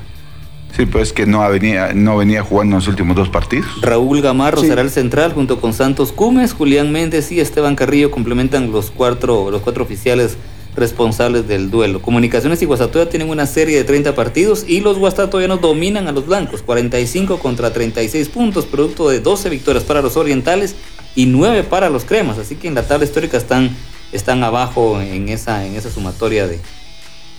Sí, 0.77 0.85
pues 0.85 1.15
que 1.15 1.25
no 1.25 1.49
venía, 1.49 1.93
no 1.95 2.19
venía 2.19 2.43
jugando 2.43 2.75
en 2.75 2.81
los 2.81 2.89
últimos 2.89 3.17
dos 3.17 3.31
partidos. 3.31 3.81
Raúl 3.81 4.21
Gamarro 4.21 4.61
Sí. 4.61 4.67
será 4.69 4.83
el 4.83 4.91
central 4.91 5.33
junto 5.33 5.59
con 5.59 5.73
Santos 5.73 6.13
Cumes, 6.13 6.53
Julián 6.53 6.93
Méndez 6.93 7.33
y 7.33 7.41
Esteban 7.41 7.77
Carrillo 7.77 8.11
complementan 8.11 8.71
los 8.73 8.91
cuatro, 8.91 9.51
los 9.51 9.63
cuatro 9.63 9.85
oficiales 9.85 10.37
responsables 10.77 11.49
del 11.49 11.71
duelo. 11.71 12.03
Comunicaciones 12.03 12.61
y 12.63 12.67
Guastatoya 12.67 13.09
tienen 13.09 13.31
una 13.31 13.47
serie 13.47 13.77
de 13.77 13.85
30 13.85 14.15
partidos 14.15 14.65
y 14.69 14.81
los 14.81 14.99
guastatoyanos 14.99 15.61
dominan 15.61 16.07
a 16.07 16.13
los 16.13 16.27
blancos, 16.27 16.63
45 16.63 17.39
contra 17.39 17.73
36 17.73 18.29
puntos, 18.29 18.67
producto 18.67 19.09
de 19.09 19.21
12 19.21 19.49
victorias 19.49 19.85
para 19.85 20.03
los 20.03 20.17
orientales 20.17 20.77
y 21.15 21.27
9 21.27 21.65
para 21.65 21.89
los 21.89 22.05
cremas, 22.05 22.39
así 22.39 22.57
que 22.57 22.69
en 22.69 22.75
la 22.75 22.87
tabla 22.87 23.07
histórica 23.07 23.39
están, 23.39 23.75
están 24.13 24.45
abajo 24.45 25.01
en 25.01 25.31
esa, 25.31 25.67
en 25.67 25.75
esa 25.75 25.91
sumatoria 25.91 26.47
de, 26.47 26.61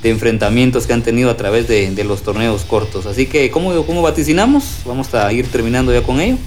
enfrentamientos 0.03 0.87
que 0.87 0.93
han 0.93 1.03
tenido 1.03 1.29
a 1.29 1.35
través 1.35 1.67
de, 1.67 1.91
de 1.91 2.03
los 2.05 2.21
torneos 2.21 2.63
cortos. 2.63 3.07
Así 3.07 3.25
que, 3.25 3.51
¿cómo, 3.51 3.85
¿cómo 3.85 4.01
vaticinamos? 4.01 4.63
Vamos 4.85 5.13
a 5.13 5.33
ir 5.33 5.51
terminando 5.51 5.91
ya 5.91 6.01
con 6.01 6.21
ello. 6.21 6.37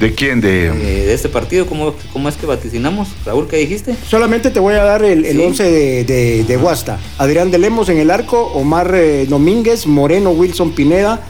¿De 0.00 0.14
quién? 0.14 0.40
De, 0.40 0.66
Eh, 0.66 1.06
de 1.06 1.14
este 1.14 1.28
partido, 1.28 1.66
¿cómo, 1.66 1.94
¿cómo 2.12 2.28
es 2.28 2.36
que 2.36 2.44
vaticinamos? 2.46 3.08
Raúl, 3.24 3.48
¿qué 3.48 3.56
dijiste? 3.56 3.96
Solamente 4.08 4.50
te 4.50 4.60
voy 4.60 4.74
a 4.74 4.82
dar 4.84 5.04
el, 5.04 5.24
el 5.24 5.36
Sí. 5.38 5.42
11 5.42 5.62
de, 5.70 6.04
de, 6.04 6.44
de 6.44 6.56
Guasta. 6.56 6.98
Adrián 7.18 7.50
de 7.50 7.58
Lemos 7.58 7.88
en 7.88 7.98
el 7.98 8.10
arco, 8.10 8.42
Omar 8.54 8.92
eh, 8.94 9.26
Domínguez, 9.26 9.86
Moreno, 9.86 10.30
Wilson 10.30 10.72
Pineda, 10.72 11.20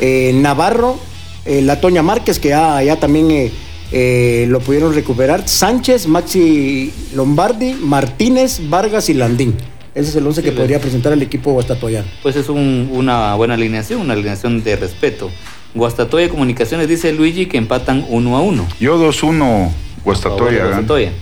eh, 0.00 0.32
Navarro, 0.34 0.98
eh, 1.44 1.62
La 1.62 1.80
Toña 1.80 2.02
Márquez, 2.02 2.40
que 2.40 2.48
ya, 2.48 2.82
ya 2.82 2.96
también 2.98 3.30
eh, 3.30 3.52
eh, 3.92 4.46
lo 4.48 4.58
pudieron 4.60 4.92
recuperar, 4.94 5.46
Sánchez, 5.48 6.08
Maxi 6.08 6.92
Lombardi, 7.14 7.74
Martínez, 7.74 8.60
Vargas 8.68 9.08
y 9.08 9.14
Landín. 9.14 9.54
Ese 9.94 10.10
es 10.10 10.16
el 10.16 10.26
11 10.26 10.42
Sí, 10.42 10.44
que 10.48 10.52
podría 10.52 10.80
presentar 10.80 11.12
el 11.12 11.22
equipo 11.22 11.52
guastatoyano. 11.52 12.06
Pues 12.22 12.34
es 12.36 12.48
un- 12.48 12.90
una 12.92 13.34
buena 13.36 13.54
alineación, 13.54 14.00
una 14.00 14.12
alineación 14.14 14.62
de 14.62 14.76
respeto. 14.76 15.30
Guastatoya 15.76 16.28
Comunicaciones 16.28 16.88
dice 16.88 17.12
Luigi 17.12 17.46
que 17.46 17.58
empatan 17.58 18.04
uno 18.08 18.36
a 18.36 18.40
uno. 18.40 18.66
yo 18.80 18.98
2-1 18.98 19.32
A 19.32 19.68
favor 19.68 19.72
Guastatoya. 20.04 20.50
gana. 20.58 20.66
Guastatoya. 20.68 21.12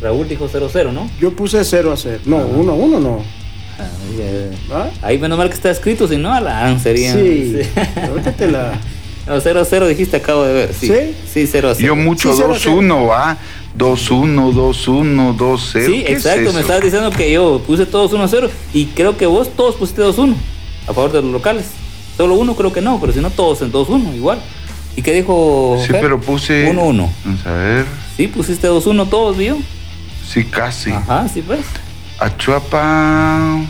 Raúl 0.00 0.28
dijo 0.28 0.48
0-0, 0.48 0.92
¿no? 0.92 1.08
Yo 1.20 1.30
puse 1.32 1.64
0 1.64 1.92
a 1.92 1.96
0. 1.96 2.20
No, 2.24 2.38
1 2.38 2.72
a 2.72 2.74
1 2.74 3.00
no. 3.00 3.22
Ah, 3.78 3.88
¿Ah? 4.72 4.90
Ahí 5.02 5.18
menos 5.18 5.38
mal 5.38 5.48
que 5.48 5.54
está 5.54 5.70
escrito, 5.70 6.06
si 6.08 6.16
no, 6.16 6.32
a 6.32 6.40
la 6.40 6.78
sería. 6.78 7.14
Sí. 7.14 7.58
Te 8.36 8.50
la. 8.50 8.78
No, 9.24 9.36
0-0 9.40 9.86
dijiste, 9.86 10.16
acabo 10.16 10.42
de 10.42 10.52
ver. 10.52 10.74
Sí, 10.74 10.88
¿Sí? 10.88 11.14
sí 11.32 11.46
0 11.46 11.74
Yo 11.78 11.94
mucho 11.94 12.34
Sí, 12.34 12.42
2-1, 12.42 13.08
va. 13.08 13.36
2-1, 13.78 14.52
2-1, 14.52 15.36
2-0. 15.36 15.58
Sí, 15.86 16.02
¿Qué 16.04 16.12
es 16.12 16.18
exacto, 16.18 16.42
eso? 16.48 16.52
me 16.54 16.60
estabas 16.60 16.82
diciendo 16.82 17.08
que 17.10 17.30
yo 17.30 17.62
puse 17.64 17.86
todos 17.86 18.10
1-0 18.12 18.50
y 18.74 18.86
creo 18.86 19.16
que 19.16 19.26
vos 19.26 19.48
todos 19.56 19.76
pusiste 19.76 20.02
2-1 20.02 20.34
a 20.88 20.92
favor 20.92 21.12
de 21.12 21.22
los 21.22 21.30
locales. 21.30 21.66
Solo 22.16 22.34
uno 22.34 22.54
creo 22.54 22.72
que 22.72 22.80
no, 22.80 23.00
pero 23.00 23.12
si 23.12 23.20
no 23.20 23.30
todos 23.30 23.62
en 23.62 23.72
2-1 23.72 24.14
igual. 24.14 24.40
¿Y 24.96 25.02
qué 25.02 25.14
dijo? 25.14 25.78
Sí, 25.80 25.88
Fer? 25.88 26.00
pero 26.02 26.20
puse. 26.20 26.70
1-1. 26.72 27.08
Vamos 27.24 27.46
a 27.46 27.52
ver. 27.52 27.86
Sí, 28.16 28.28
pusiste 28.28 28.68
2-1 28.68 29.08
todos, 29.08 29.36
¿vio? 29.38 29.56
Sí, 30.26 30.44
casi. 30.44 30.90
Ajá, 30.90 31.26
sí 31.32 31.42
pues. 31.42 31.60
Achuapa. 32.18 33.60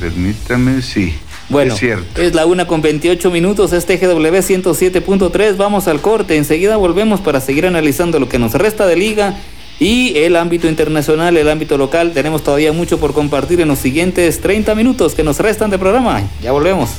Permítame, 0.00 0.82
sí. 0.82 1.14
Bueno, 1.48 1.74
Es 1.74 1.80
cierto. 1.80 2.22
es 2.22 2.34
la 2.34 2.46
una 2.46 2.66
con 2.66 2.80
28 2.80 3.30
minutos, 3.30 3.72
este 3.74 3.98
GW 3.98 4.20
107.3, 4.40 5.56
vamos 5.56 5.86
al 5.86 6.00
corte, 6.00 6.36
enseguida 6.36 6.76
volvemos 6.78 7.20
para 7.20 7.40
seguir 7.42 7.66
analizando 7.66 8.18
lo 8.18 8.28
que 8.28 8.38
nos 8.38 8.54
resta 8.54 8.86
de 8.86 8.96
liga 8.96 9.36
y 9.78 10.16
el 10.16 10.36
ámbito 10.36 10.66
internacional, 10.66 11.36
el 11.36 11.50
ámbito 11.50 11.76
local, 11.76 12.12
tenemos 12.14 12.42
todavía 12.42 12.72
mucho 12.72 12.98
por 12.98 13.12
compartir 13.12 13.60
en 13.60 13.68
los 13.68 13.80
siguientes 13.80 14.40
30 14.40 14.74
minutos 14.74 15.14
que 15.14 15.24
nos 15.24 15.40
restan 15.40 15.68
de 15.68 15.78
programa, 15.78 16.22
ya 16.42 16.52
volvemos. 16.52 16.90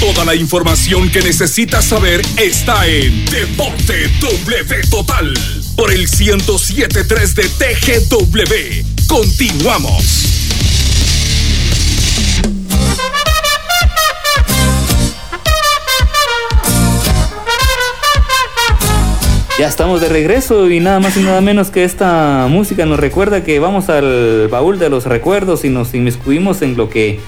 Toda 0.00 0.24
la 0.24 0.36
información 0.36 1.10
que 1.10 1.20
necesitas 1.20 1.84
saber 1.84 2.22
está 2.36 2.86
en 2.86 3.24
Deporte 3.24 4.08
W 4.20 4.80
Total 4.88 5.34
por 5.74 5.92
el 5.92 6.06
1073 6.08 7.34
de 7.34 7.42
TGW. 7.42 9.06
Continuamos. 9.08 10.28
Ya 19.58 19.66
estamos 19.66 20.00
de 20.00 20.08
regreso 20.08 20.70
y 20.70 20.78
nada 20.78 21.00
más 21.00 21.16
y 21.16 21.20
nada 21.20 21.40
menos 21.40 21.70
que 21.70 21.82
esta 21.82 22.46
música 22.48 22.86
nos 22.86 23.00
recuerda 23.00 23.42
que 23.42 23.58
vamos 23.58 23.88
al 23.88 24.46
baúl 24.46 24.78
de 24.78 24.88
los 24.88 25.06
recuerdos 25.06 25.64
y 25.64 25.68
nos 25.68 25.92
inmiscuimos 25.94 26.62
en 26.62 26.76
lo 26.76 26.88
que 26.88 27.18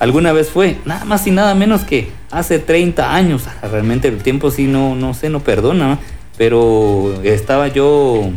alguna 0.00 0.32
vez 0.32 0.48
fue. 0.50 0.76
Nada 0.84 1.04
más 1.04 1.24
y 1.28 1.30
nada 1.30 1.54
menos 1.54 1.82
que 1.82 2.08
hace 2.32 2.58
30 2.58 3.14
años. 3.14 3.44
Ah, 3.46 3.68
Realmente 3.68 4.08
el 4.08 4.18
tiempo 4.18 4.50
sí 4.50 4.64
no, 4.66 4.96
no 4.96 5.14
sé, 5.14 5.28
no 5.30 5.38
perdona. 5.40 5.98
Pero 6.36 7.20
estaba 7.22 7.68
yo 7.68 8.30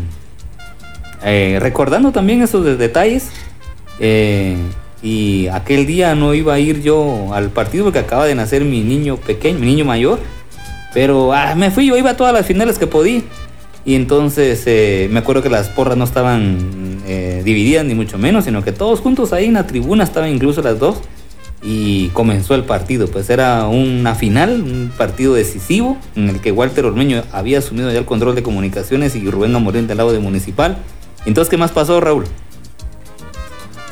eh, 1.24 1.58
recordando 1.62 2.12
también 2.12 2.42
esos 2.42 2.64
de- 2.66 2.78
detalles. 2.78 3.30
eh, 4.00 4.58
y 5.02 5.48
aquel 5.48 5.86
día 5.86 6.16
no 6.16 6.34
iba 6.34 6.54
a 6.54 6.60
ir 6.60 6.82
yo 6.82 7.34
al 7.34 7.50
partido 7.50 7.84
porque 7.84 8.00
acaba 8.00 8.26
de 8.26 8.36
nacer 8.36 8.64
mi 8.64 8.80
niño 8.82 9.18
pequeño, 9.18 9.60
mi 9.60 9.66
niño 9.66 9.84
mayor. 9.86 10.20
Pero 10.94 11.34
ah, 11.34 11.56
me 11.56 11.72
fui, 11.72 11.88
yo 11.88 11.98
iba 11.98 12.12
a 12.12 12.18
todas 12.18 12.34
las 12.34 12.46
finales 12.46 12.78
que 12.78 12.88
podía. 12.88 13.22
Y 13.86 13.96
entonces 13.96 14.64
eh, 14.66 15.10
me 15.12 15.20
acuerdo 15.20 15.42
que 15.44 15.50
las 15.50 15.68
porras 15.68 15.98
no 15.98 16.06
estaban 16.06 17.02
eh, 17.06 17.42
divididas 17.44 17.84
ni 17.84 17.96
mucho 17.96 18.18
menos, 18.18 18.46
sino 18.46 18.64
que 18.64 18.72
todos 18.72 19.02
juntos 19.02 19.34
ahí 19.34 19.46
en 19.46 19.56
la 19.56 19.68
tribuna 19.68 20.06
estaban 20.06 20.30
incluso 20.30 20.62
las 20.62 20.80
dos. 20.80 21.02
Y 21.64 22.10
comenzó 22.10 22.56
el 22.56 22.64
partido. 22.64 23.08
Pues 23.08 23.30
era 23.30 23.68
una 23.68 24.16
final, 24.16 24.62
un 24.62 24.92
partido 24.98 25.34
decisivo 25.34 25.98
en 26.16 26.30
el 26.30 26.42
que 26.42 26.52
Walter 26.52 26.86
Ormeño 26.86 27.24
había 27.32 27.60
asumido 27.60 27.92
ya 27.92 28.00
el 28.00 28.06
control 28.06 28.36
de 28.36 28.44
comunicaciones 28.44 29.16
y 29.16 29.30
Rubén 29.30 29.56
Amorín 29.56 29.88
del 29.88 29.98
lado 29.98 30.12
de 30.12 30.20
Municipal. 30.20 30.78
Entonces, 31.26 31.50
¿qué 31.50 31.58
más 31.58 31.72
pasó, 31.72 32.02
Raúl? 32.02 32.26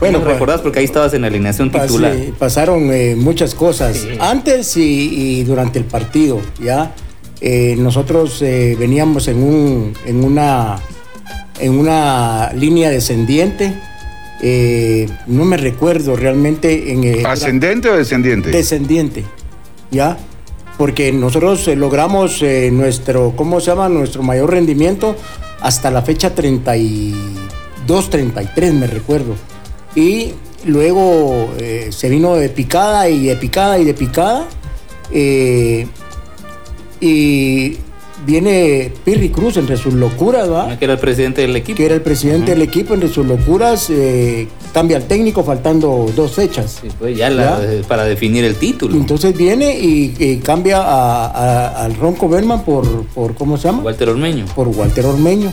Bueno, 0.02 0.18
¿No 0.18 0.24
pues, 0.24 0.34
recordás 0.34 0.62
porque 0.62 0.80
ahí 0.80 0.86
estabas 0.86 1.14
en 1.14 1.22
la 1.22 1.28
alineación 1.28 1.72
titular. 1.72 2.16
pasaron 2.40 2.92
eh, 2.92 3.16
muchas 3.16 3.54
cosas 3.54 4.08
antes 4.20 4.76
y, 4.76 5.44
durante 5.44 5.78
el 5.78 5.86
partido, 5.86 6.42
¿ya? 6.62 6.92
Eh, 7.40 7.76
nosotros 7.78 8.42
eh, 8.42 8.76
veníamos 8.80 9.28
en, 9.28 9.44
un, 9.44 9.94
en, 10.06 10.24
una, 10.24 10.78
en 11.60 11.78
una 11.78 12.52
línea 12.54 12.90
descendiente 12.90 13.76
eh, 14.44 15.08
no 15.28 15.46
me 15.46 15.56
recuerdo 15.56 16.16
realmente 16.16 16.92
en... 16.92 17.26
¿Ascendente 17.26 17.90
o 17.90 17.96
descendiente? 17.96 18.50
Descendiente, 18.50 19.24
¿ya? 19.92 20.18
Porque 20.80 21.12
nosotros 21.12 21.68
eh, 21.68 21.76
logramos 21.76 22.42
eh, 22.42 22.72
nuestro, 22.72 23.36
¿cómo 23.36 23.60
se 23.60 23.68
llama? 23.68 23.88
Nuestro 23.88 24.24
mayor 24.24 24.50
rendimiento 24.50 25.16
hasta 25.62 25.92
la 25.92 26.02
fecha 26.02 26.34
32, 26.34 28.10
33, 28.10 28.74
me 28.74 28.88
recuerdo. 28.88 29.36
Y 29.96 30.34
luego 30.66 31.50
se 31.90 32.10
vino 32.10 32.36
de 32.36 32.50
picada 32.50 33.10
y 33.10 33.28
de 33.28 33.36
picada 33.36 33.78
y 33.78 33.86
de 33.86 33.94
picada. 33.94 34.48
y 37.00 37.78
viene 38.26 38.92
Pirri 39.04 39.30
Cruz 39.30 39.58
entre 39.58 39.78
sus 39.78 39.94
locuras, 39.94 40.50
¿va? 40.50 40.78
Que 40.78 40.86
era 40.86 40.94
el 40.94 41.00
presidente 41.00 41.42
del 41.42 41.56
equipo. 41.56 41.78
Que 41.78 41.86
era 41.86 41.96
el 41.96 42.02
presidente 42.02 42.52
del 42.52 42.62
equipo 42.62 42.94
entre 42.94 43.10
sus 43.10 43.26
locuras, 43.26 43.90
eh, 43.90 44.48
cambia 44.74 44.98
al 44.98 45.04
técnico 45.04 45.44
faltando 45.44 46.12
dos 46.16 46.34
fechas. 46.34 46.80
Sí, 46.82 46.88
pues 46.98 47.18
ya, 47.18 47.30
eh, 47.30 47.84
para 47.88 48.06
definir 48.06 48.46
el 48.46 48.56
título. 48.56 48.96
Entonces 48.96 49.36
viene 49.36 49.78
y, 49.80 50.42
cambia 50.44 50.82
al 51.84 51.96
Ronco 51.96 52.30
Berman 52.30 52.64
por, 52.64 53.06
por, 53.08 53.36
¿cómo 53.36 53.58
se 53.58 53.68
llama? 53.68 53.84
Walter 53.84 54.10
Ormeño. 54.10 54.46
Por 54.56 54.68
Walter 54.70 55.06
Ormeño. 55.06 55.52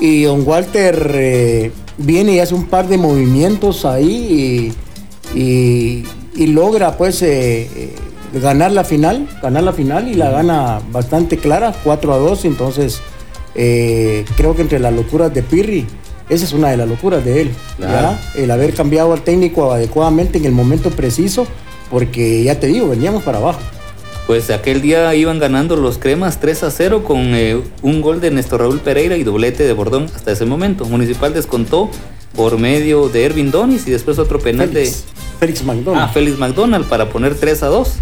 Y 0.00 0.22
don 0.22 0.46
Walter 0.46 1.10
eh, 1.14 1.72
viene 1.96 2.34
y 2.34 2.38
hace 2.38 2.54
un 2.54 2.66
par 2.66 2.88
de 2.88 2.98
movimientos 2.98 3.84
ahí 3.84 4.72
y, 5.34 6.04
y 6.34 6.46
logra 6.46 6.96
pues 6.96 7.22
ganar 8.34 8.72
la 8.72 8.84
final, 8.84 9.28
ganar 9.42 9.62
la 9.62 9.72
final 9.72 10.08
y 10.08 10.14
la 10.14 10.30
gana 10.30 10.80
bastante 10.90 11.38
clara, 11.38 11.74
4 11.84 12.12
a 12.12 12.18
2, 12.18 12.44
entonces 12.44 13.00
eh, 13.54 14.24
creo 14.36 14.54
que 14.54 14.62
entre 14.62 14.78
las 14.78 14.92
locuras 14.92 15.32
de 15.32 15.42
Pirri, 15.42 15.86
esa 16.28 16.44
es 16.44 16.52
una 16.52 16.70
de 16.70 16.76
las 16.76 16.88
locuras 16.88 17.24
de 17.24 17.42
él, 17.42 17.50
el 18.36 18.50
haber 18.50 18.74
cambiado 18.74 19.12
al 19.12 19.22
técnico 19.22 19.72
adecuadamente 19.72 20.38
en 20.38 20.44
el 20.44 20.52
momento 20.52 20.90
preciso, 20.90 21.46
porque 21.90 22.42
ya 22.42 22.60
te 22.60 22.66
digo, 22.66 22.88
veníamos 22.88 23.22
para 23.22 23.38
abajo. 23.38 23.60
Pues 24.26 24.50
aquel 24.50 24.82
día 24.82 25.14
iban 25.14 25.38
ganando 25.38 25.74
los 25.74 25.96
cremas 25.96 26.38
3 26.38 26.64
a 26.64 26.70
0 26.70 27.02
con 27.02 27.34
eh, 27.34 27.62
un 27.80 28.02
gol 28.02 28.20
de 28.20 28.30
Néstor 28.30 28.60
Raúl 28.60 28.78
Pereira 28.78 29.16
y 29.16 29.24
doblete 29.24 29.62
de 29.62 29.72
Bordón 29.72 30.04
hasta 30.14 30.32
ese 30.32 30.44
momento. 30.44 30.84
Municipal 30.84 31.32
descontó 31.32 31.88
por 32.36 32.58
medio 32.58 33.08
de 33.08 33.24
Ervin 33.24 33.50
Donis 33.50 33.88
y 33.88 33.90
después 33.90 34.18
otro 34.18 34.38
penal 34.38 34.70
de 34.74 34.92
Félix 35.38 35.64
McDonald. 35.64 36.08
Ah, 36.08 36.12
Félix 36.12 36.38
McDonald 36.38 36.86
para 36.86 37.08
poner 37.08 37.34
3 37.34 37.62
a 37.62 37.66
2. 37.66 37.92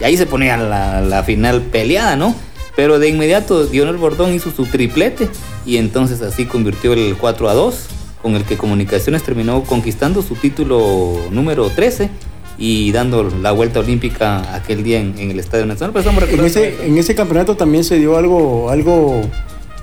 Y 0.00 0.04
ahí 0.04 0.16
se 0.16 0.26
ponía 0.26 0.56
la, 0.56 1.22
final 1.24 1.62
peleada, 1.62 2.16
¿no? 2.16 2.34
Pero 2.76 2.98
de 2.98 3.08
inmediato 3.08 3.66
Dionel 3.66 3.96
Bordón 3.96 4.34
hizo 4.34 4.50
su 4.50 4.66
triplete 4.66 5.28
y 5.64 5.76
entonces 5.76 6.22
así 6.22 6.44
convirtió 6.44 6.92
el 6.92 7.16
4 7.16 7.48
a 7.48 7.54
2, 7.54 7.86
con 8.20 8.34
el 8.34 8.44
que 8.44 8.56
Comunicaciones 8.56 9.22
terminó 9.22 9.62
conquistando 9.62 10.22
su 10.22 10.34
título 10.34 11.20
número 11.30 11.70
13 11.70 12.10
y 12.58 12.90
dando 12.90 13.30
la 13.40 13.52
vuelta 13.52 13.80
olímpica 13.80 14.54
aquel 14.54 14.82
día 14.82 14.98
en, 14.98 15.16
el 15.18 15.38
Estadio 15.38 15.66
Nacional. 15.66 15.94
en, 16.30 16.44
ese, 16.44 16.86
en 16.86 16.98
ese 16.98 17.14
campeonato 17.14 17.56
también 17.56 17.84
se 17.84 17.96
dio 17.96 18.16
algo, 18.16 18.70
algo 18.70 19.22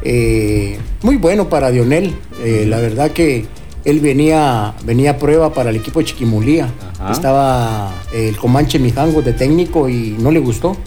eh, 0.04 0.78
muy 1.02 1.18
bueno 1.18 1.50
para 1.50 1.72
Dionel. 1.72 2.14
Eh, 2.44 2.66
la 2.68 2.80
verdad 2.80 3.12
que 3.12 3.46
él 3.84 4.00
venía, 4.00 4.74
venía 4.84 5.12
a 5.12 5.18
prueba 5.18 5.54
para 5.54 5.70
el 5.70 5.76
equipo 5.76 6.00
de 6.00 6.06
Chiquimulía. 6.06 6.70
Estaba 7.10 7.92
el 8.14 8.38
Comanche 8.38 8.78
Mijango 8.78 9.22
de 9.22 9.34
técnico 9.34 9.90
y 9.90 10.16
no 10.20 10.32
le 10.32 10.40
gustó. 10.40 10.78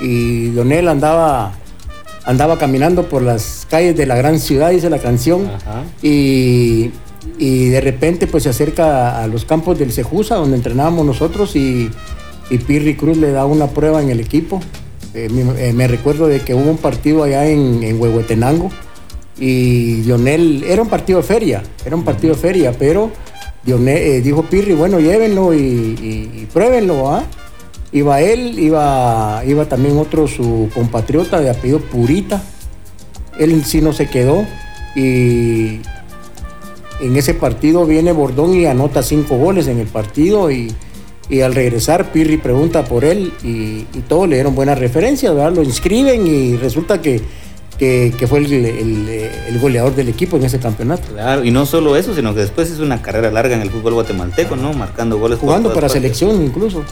Y 0.00 0.50
Donel 0.50 0.88
andaba, 0.88 1.52
andaba 2.24 2.58
caminando 2.58 3.04
por 3.08 3.22
las 3.22 3.66
calles 3.70 3.96
de 3.96 4.06
la 4.06 4.16
gran 4.16 4.38
ciudad, 4.38 4.70
dice 4.70 4.90
la 4.90 4.98
canción. 4.98 5.50
Y, 6.02 6.90
de 7.38 7.80
repente 7.80 8.26
pues 8.26 8.44
se 8.44 8.48
acerca 8.50 9.22
a 9.22 9.26
los 9.26 9.44
campos 9.44 9.78
del 9.78 9.92
Cejusa, 9.92 10.36
donde 10.36 10.56
entrenábamos 10.56 11.06
nosotros, 11.06 11.56
y, 11.56 11.90
Pirri 12.66 12.96
Cruz 12.96 13.16
le 13.16 13.30
da 13.30 13.46
una 13.46 13.68
prueba 13.68 14.02
en 14.02 14.10
el 14.10 14.20
equipo. 14.20 14.60
Eh, 15.14 15.28
eh, 15.58 15.72
me, 15.72 15.88
recuerdo 15.88 16.26
de 16.26 16.40
que 16.40 16.54
hubo 16.54 16.70
un 16.70 16.76
partido 16.76 17.22
allá 17.22 17.46
en, 17.46 17.82
en 17.82 18.00
Huehuetenango 18.00 18.70
y 19.40 20.02
Lionel, 20.02 20.62
era 20.64 20.82
un 20.82 20.88
partido 20.88 21.20
de 21.20 21.26
feria, 21.26 21.62
era 21.84 21.96
un 21.96 22.04
partido 22.04 22.34
de 22.34 22.40
feria, 22.40 22.72
pero 22.78 23.10
Lionel, 23.64 23.96
eh, 23.96 24.20
dijo 24.20 24.42
Pirri, 24.42 24.74
bueno, 24.74 25.00
llévenlo 25.00 25.54
y, 25.54 26.46
pruébenlo, 26.52 27.10
¿ah? 27.10 27.24
Iba 27.92 28.20
él, 28.20 28.58
iba, 28.58 29.42
iba 29.46 29.64
también 29.64 29.98
otro 29.98 30.28
su 30.28 30.68
compatriota 30.72 31.40
de 31.40 31.50
apellido 31.50 31.80
Purita. 31.80 32.40
Él 33.38 33.64
sí 33.64 33.80
no 33.80 33.92
se 33.92 34.08
quedó 34.08 34.46
y 34.94 35.80
en 37.00 37.16
ese 37.16 37.34
partido 37.34 37.86
viene 37.86 38.12
Bordón 38.12 38.54
y 38.54 38.66
anota 38.66 39.02
cinco 39.02 39.38
goles 39.38 39.66
en 39.66 39.78
el 39.80 39.88
partido 39.88 40.50
y, 40.50 40.72
al 41.42 41.54
regresar 41.54 42.12
Pirri 42.12 42.36
pregunta 42.36 42.84
por 42.84 43.04
él 43.04 43.32
y, 43.42 43.86
y 43.96 44.04
todos 44.08 44.28
le 44.28 44.34
dieron 44.34 44.54
buenas 44.54 44.78
referencias, 44.78 45.34
¿verdad? 45.34 45.54
Lo 45.54 45.62
inscriben 45.62 46.26
y 46.26 46.56
resulta 46.56 47.00
que 47.00 47.20
que, 47.80 48.26
fue 48.28 48.40
el, 48.40 49.58
goleador 49.58 49.94
del 49.94 50.10
equipo 50.10 50.36
en 50.36 50.44
ese 50.44 50.58
campeonato. 50.58 51.08
Claro, 51.14 51.44
y 51.44 51.50
no 51.50 51.64
solo 51.64 51.96
eso, 51.96 52.14
sino 52.14 52.34
que 52.34 52.40
después 52.40 52.70
hizo 52.70 52.82
una 52.82 53.00
carrera 53.00 53.30
larga 53.30 53.56
en 53.56 53.62
el 53.62 53.70
fútbol 53.70 53.94
guatemalteco, 53.94 54.54
¿no? 54.54 54.74
Marcando 54.74 55.18
goles. 55.18 55.38
Jugando 55.38 55.72
para 55.72 55.88
selección 55.88 56.42
incluso. 56.42 56.84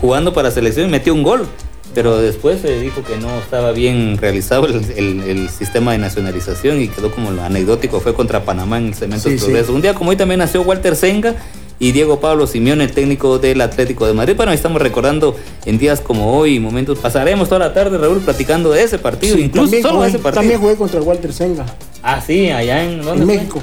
jugando 0.00 0.34
para 0.34 0.50
selección 0.50 0.88
y 0.88 0.90
metió 0.90 1.14
un 1.14 1.22
gol. 1.22 1.46
Pero 1.94 2.18
después 2.18 2.60
se 2.60 2.80
dijo 2.80 3.04
que 3.04 3.16
no 3.18 3.38
estaba 3.38 3.70
bien 3.70 4.18
realizado 4.18 4.66
el, 4.66 5.48
sistema 5.48 5.92
de 5.92 5.98
nacionalización 5.98 6.80
y 6.80 6.88
quedó 6.88 7.12
como 7.12 7.30
lo 7.30 7.44
anecdótico, 7.44 8.00
fue 8.00 8.14
contra 8.14 8.44
Panamá 8.44 8.78
en 8.78 8.86
el 8.88 8.94
Cemento 8.94 9.28
Progreso. 9.28 9.72
Un 9.72 9.82
día 9.82 9.94
como 9.94 10.10
hoy 10.10 10.16
también 10.16 10.40
nació 10.40 10.62
Walter 10.62 10.96
Senga, 10.96 11.36
y 11.84 11.92
Diego 11.92 12.18
Pablo 12.18 12.46
Simeone, 12.46 12.84
el 12.84 12.92
técnico 12.92 13.38
del 13.38 13.60
Atlético 13.60 14.06
de 14.06 14.14
Madrid. 14.14 14.34
Bueno, 14.34 14.52
estamos 14.52 14.80
recordando 14.80 15.36
en 15.66 15.76
días 15.76 16.00
como 16.00 16.34
hoy, 16.34 16.58
momentos, 16.58 16.98
pasaremos 16.98 17.50
toda 17.50 17.58
la 17.58 17.74
tarde, 17.74 17.98
Raúl, 17.98 18.20
platicando 18.20 18.70
de 18.70 18.82
ese 18.82 18.98
partido, 18.98 19.36
incluso 19.36 19.76
solo 19.82 20.02
ese 20.02 20.18
partido. 20.18 20.40
También 20.40 20.60
jugué 20.60 20.76
contra 20.76 21.02
Walter 21.02 21.30
Senga. 21.30 21.66
Ah, 22.02 22.22
sí, 22.26 22.50
allá 22.50 22.82
en, 22.82 23.02
¿dónde 23.02 23.20
en 23.24 23.26
México. 23.26 23.62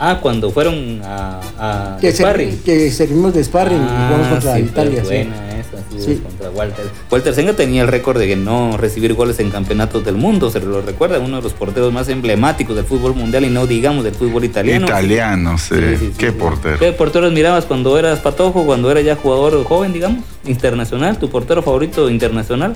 Ah, 0.00 0.18
cuando 0.22 0.50
fueron 0.50 1.02
a, 1.04 1.40
a 1.58 1.98
que, 2.00 2.10
sparring. 2.10 2.58
que 2.64 2.90
servimos 2.90 3.34
de 3.34 3.44
sparring 3.44 3.82
y 3.82 3.86
jugamos 3.86 4.26
ah, 4.28 4.30
contra 4.30 4.60
Italia. 4.60 5.02
Pues, 5.02 5.26
buena 5.26 5.57
sí, 5.96 6.20
contra 6.22 6.50
Walter. 6.50 6.86
Walter 7.10 7.34
Senga 7.34 7.54
tenía 7.54 7.82
el 7.82 7.88
récord 7.88 8.18
de 8.18 8.36
no 8.36 8.76
recibir 8.76 9.14
goles 9.14 9.38
en 9.40 9.50
campeonatos 9.50 10.04
del 10.04 10.16
mundo, 10.16 10.50
se 10.50 10.60
lo 10.60 10.82
recuerda, 10.82 11.18
uno 11.18 11.36
de 11.36 11.42
los 11.42 11.52
porteros 11.52 11.92
más 11.92 12.08
emblemáticos 12.08 12.76
del 12.76 12.84
fútbol 12.84 13.14
mundial 13.14 13.44
y 13.44 13.50
no 13.50 13.66
digamos 13.66 14.04
del 14.04 14.14
fútbol 14.14 14.44
italiano. 14.44 14.86
Italiano, 14.86 15.58
sí. 15.58 15.76
Qué 16.18 16.32
portero. 16.32 16.78
¿Qué 16.78 16.92
porteros 16.92 17.32
mirabas 17.32 17.64
cuando 17.64 17.98
eras 17.98 18.20
patojo, 18.20 18.64
cuando 18.64 18.90
eras 18.90 19.04
ya 19.04 19.16
jugador 19.16 19.64
joven, 19.64 19.92
digamos? 19.92 20.24
Internacional, 20.44 21.18
tu 21.18 21.30
portero 21.30 21.62
favorito 21.62 22.10
internacional. 22.10 22.74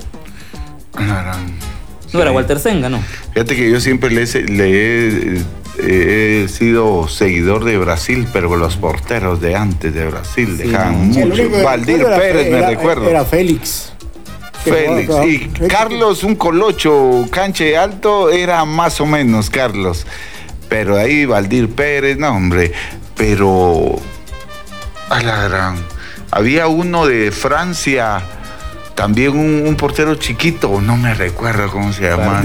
No 2.13 2.21
era 2.21 2.31
Walter 2.31 2.59
Senga, 2.59 2.89
¿no? 2.89 2.99
Fíjate 3.33 3.55
que 3.55 3.71
yo 3.71 3.79
siempre 3.79 4.11
le, 4.11 4.25
le 4.45 5.37
he 5.37 5.41
he 5.79 6.47
sido 6.49 7.07
seguidor 7.07 7.63
de 7.63 7.77
Brasil, 7.77 8.27
pero 8.31 8.55
los 8.55 8.77
porteros 8.77 9.41
de 9.41 9.55
antes 9.55 9.93
de 9.93 10.05
Brasil 10.05 10.57
dejaban 10.57 11.07
mucho. 11.07 11.63
Valdir 11.63 12.03
Pérez, 12.03 12.51
me 12.51 12.61
recuerdo. 12.67 13.09
Era 13.09 13.25
Félix. 13.25 13.93
Félix. 14.63 15.13
Y 15.25 15.49
Carlos, 15.67 16.23
un 16.23 16.35
colocho, 16.35 17.25
canche 17.31 17.75
alto, 17.77 18.29
era 18.29 18.63
más 18.65 19.01
o 19.01 19.05
menos 19.05 19.49
Carlos. 19.49 20.05
Pero 20.69 20.97
ahí 20.97 21.25
Valdir 21.25 21.69
Pérez, 21.69 22.17
no, 22.17 22.29
hombre. 22.29 22.71
Pero. 23.17 23.95
A 25.09 25.21
la 25.21 25.47
gran. 25.47 25.77
Había 26.31 26.67
uno 26.67 27.05
de 27.05 27.31
Francia, 27.31 28.23
también 28.95 29.37
un, 29.37 29.75
portero 29.75 30.15
chiquito, 30.15 30.81
no 30.81 30.97
me 30.97 31.13
recuerdo 31.13 31.69
cómo 31.69 31.93
se 31.93 32.09
llama. 32.09 32.41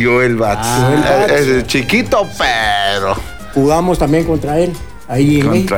Joel 0.00 0.36
Bats. 0.36 0.66
Joel 0.66 1.00
Bats. 1.00 1.32
Ah, 1.32 1.34
es 1.34 1.66
chiquito, 1.66 2.26
pero. 2.38 3.14
Jugamos 3.54 3.98
también 3.98 4.24
contra 4.24 4.58
él. 4.58 4.72
ahí 5.08 5.40
en 5.40 5.50
México. 5.50 5.74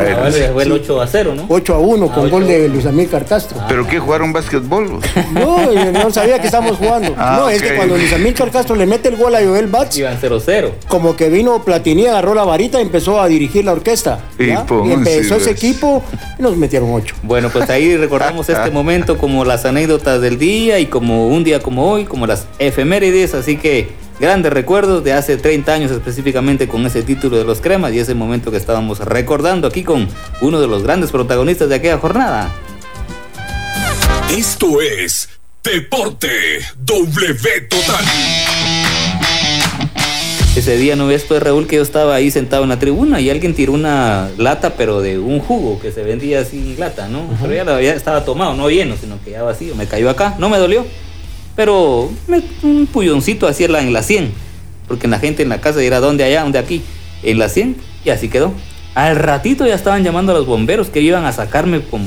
Fue 0.53 0.65
el 0.65 0.73
8 0.73 1.01
a 1.01 1.07
0, 1.07 1.35
¿no? 1.37 1.47
8 1.49 1.75
a 1.75 1.79
1 1.79 2.09
con 2.09 2.31
gol 2.31 2.47
de 2.47 2.69
Luis 2.69 2.85
Amílcar 2.85 3.25
Castro. 3.25 3.59
¿Pero 3.69 3.87
qué 3.87 3.99
jugaron 3.99 4.33
básquetbol? 4.33 5.01
No, 5.33 5.73
no 5.93 6.11
sabía 6.11 6.39
que 6.41 6.47
estábamos 6.47 6.77
jugando. 6.77 7.15
Ah, 7.17 7.39
no, 7.41 7.49
es 7.49 7.63
que 7.63 7.77
cuando 7.77 7.97
Luis 7.97 8.13
Amílcar 8.13 8.51
Castro 8.51 8.77
le 8.77 8.87
mete 8.87 9.09
el 9.09 9.17
gol 9.17 9.35
a 9.35 9.39
Joel 9.39 9.69
Batz. 9.69 9.97
Iban 9.97 10.21
0-0. 10.21 10.73
Como 10.89 11.17
que 11.17 11.29
vino 11.29 11.63
Platini, 11.65 12.07
agarró 12.07 12.35
la 12.35 12.45
varita 12.45 12.79
y 12.81 12.83
empezó 12.83 13.21
a 13.21 13.29
dirigir 13.29 13.65
la 13.65 13.73
orquesta. 13.73 14.19
Y, 14.39 14.51
empezó 14.51 15.37
ese 15.37 15.53
equipo 15.53 16.03
y 16.39 16.43
nos 16.43 16.57
metieron 16.57 16.93
8. 16.93 17.15
Bueno, 17.23 17.49
pues 17.51 17.71
ahí 17.71 17.97
recordamos 17.97 18.49
este 18.51 18.71
momento 18.71 19.17
como 19.17 19.45
las 19.45 19.65
anécdotas 19.65 20.21
del 20.21 20.39
día 20.39 20.81
y 20.81 20.87
como 20.87 21.29
un 21.29 21.45
día 21.45 21.61
como 21.61 21.91
hoy, 21.91 22.05
como 22.05 22.27
las 22.27 22.47
efemérides. 22.59 23.35
Así 23.35 23.57
que 23.57 24.00
grandes 24.21 24.53
recuerdos 24.53 25.03
de 25.03 25.15
hace 25.15 25.39
30 25.39 25.73
años 25.73 25.91
específicamente 25.91 26.69
con 26.69 26.85
ese 26.85 27.03
título 27.03 27.39
de 27.39 27.45
los 27.45 27.61
cremas 27.61 27.93
y 27.95 27.99
ese 27.99 28.15
momento 28.15 28.51
que 28.51 28.59
estábamos 28.59 29.01
recordando 29.01 29.67
aquí 29.67 29.83
con 29.83 30.09
uno 30.43 30.61
de 30.61 30.69
los 30.69 30.83
grandes 30.83 31.11
protagonistas 31.11 31.71
de 31.71 31.77
aquella 31.77 31.99
jornada. 31.99 32.53
Esto 34.31 34.81
es 34.83 35.29
Deporte 35.65 36.29
W 36.85 37.61
Total. 37.69 38.05
Ese 40.55 40.77
día 40.77 40.97
no 40.97 41.07
ves 41.07 41.25
pues 41.27 41.43
Raúl 41.43 41.67
que 41.67 41.77
yo 41.77 41.83
estaba 41.83 42.15
ahí 42.15 42.31
sentado 42.31 42.65
en 42.65 42.69
la 42.69 42.79
tribuna 42.79 43.21
y 43.21 43.31
alguien 43.31 43.55
tiró 43.55 43.73
una 43.73 44.29
lata 44.37 44.75
pero 44.77 45.01
de 45.01 45.19
un 45.19 45.41
jugo 45.41 45.81
que 45.81 45.93
se 45.93 46.03
vendía 46.03 46.41
así 46.41 46.77
lata, 46.77 47.09
¿no? 47.09 47.23
Pero 47.41 47.81
ya, 47.81 47.95
estaba 47.95 48.25
tomado, 48.25 48.55
no 48.55 48.69
lleno, 48.69 48.97
sino 49.01 49.19
que 49.25 49.31
ya 49.31 49.43
vacío. 49.43 49.75
Me 49.77 49.87
cayó 49.87 50.11
acá, 50.11 50.35
no 50.39 50.51
me 50.51 50.59
dolió 50.59 50.85
pero 51.57 52.11
un 52.63 52.89
puyoncito 52.93 53.47
así 53.47 53.65
en 53.65 53.73
la, 53.73 53.81
en 53.81 53.93
la 53.93 54.03
100, 54.03 54.33
porque 54.89 55.09
la 55.09 55.19
gente 55.19 55.43
en 55.43 55.49
la 55.49 55.61
casa 55.61 55.81
dirá, 55.81 56.01
¿dónde 56.01 56.25
allá? 56.25 56.43
¿Dónde 56.43 56.59
aquí? 56.59 56.83
En 57.23 57.39
la 57.39 57.49
100, 57.49 57.77
y 58.05 58.11
así 58.11 58.29
quedó. 58.29 58.53
Al 58.95 59.17
ratito 59.17 59.67
ya 59.67 59.75
estaban 59.75 60.03
llamando 60.03 60.33
a 60.33 60.35
los 60.35 60.47
bomberos 60.47 60.89
que 60.89 61.01
iban 61.01 61.25
a 61.25 61.33
sacarme 61.33 61.81
con 61.83 62.03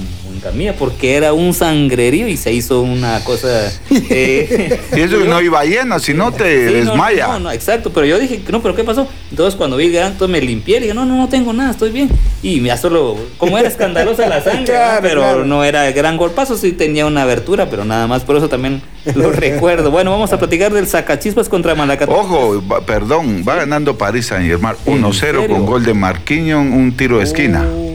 mía 0.52 0.76
porque 0.78 1.16
era 1.16 1.34
un 1.34 1.54
sangrerío 1.54 2.28
y 2.28 2.38
se 2.38 2.54
hizo 2.54 2.82
una 2.82 3.24
cosa. 3.24 3.72
Eh, 3.90 4.80
y 4.96 5.00
eso 5.00 5.20
que 5.20 5.26
no 5.28 5.42
iba 5.42 5.64
lleno, 5.64 6.00
si 6.00 6.14
no 6.14 6.32
te 6.32 6.44
desmaya. 6.44 7.28
No, 7.28 7.40
no, 7.40 7.52
exacto, 7.52 7.92
pero 7.92 8.06
yo 8.06 8.20
dije, 8.20 8.42
no, 8.52 8.62
pero 8.62 8.76
¿qué 8.76 8.84
pasó? 8.84 9.08
Entonces 9.30 9.56
cuando 9.56 9.78
vi 9.78 9.96
entonces 9.96 10.30
me 10.30 10.42
limpié 10.42 10.78
y 10.78 10.82
dije, 10.82 10.94
no, 10.94 11.06
no, 11.06 11.16
no 11.16 11.30
tengo 11.30 11.54
nada, 11.54 11.72
estoy 11.72 11.92
bien. 11.92 12.10
Y 12.42 12.62
ya 12.62 12.78
solo, 12.78 13.18
como 13.38 13.58
era 13.58 13.68
escandalosa 13.68 14.28
la 14.28 14.42
sangre, 14.42 14.74
pero 15.02 15.46
no 15.46 15.64
era 15.64 15.92
gran 15.92 16.18
golpazo, 16.18 16.58
sí 16.58 16.72
tenía 16.72 17.06
una 17.06 17.24
abertura, 17.24 17.70
pero 17.70 17.86
nada 17.86 18.08
más, 18.08 18.24
por 18.24 18.38
eso 18.38 18.50
también 18.50 18.82
lo 19.16 19.32
recuerdo. 19.32 19.92
Bueno, 19.92 20.12
vamos 20.12 20.34
a 20.34 20.40
platicar 20.40 20.74
del 20.74 20.88
sacachispas 20.88 21.50
contra 21.50 21.76
Malacateco. 21.76 22.18
Ojo, 22.18 22.64
perdón, 22.86 23.44
va 23.48 23.56
ganando 23.56 23.98
París 23.98 24.28
Saint 24.28 24.48
Germain 24.48 24.76
1-0 24.86 25.48
con 25.48 25.66
gol 25.66 25.84
de 25.84 25.94
Marquinhos, 25.94 26.62
un 26.62 26.96
tiro 26.96 27.18
de 27.18 27.24
esquina. 27.24 27.64
Uh, 27.64 27.93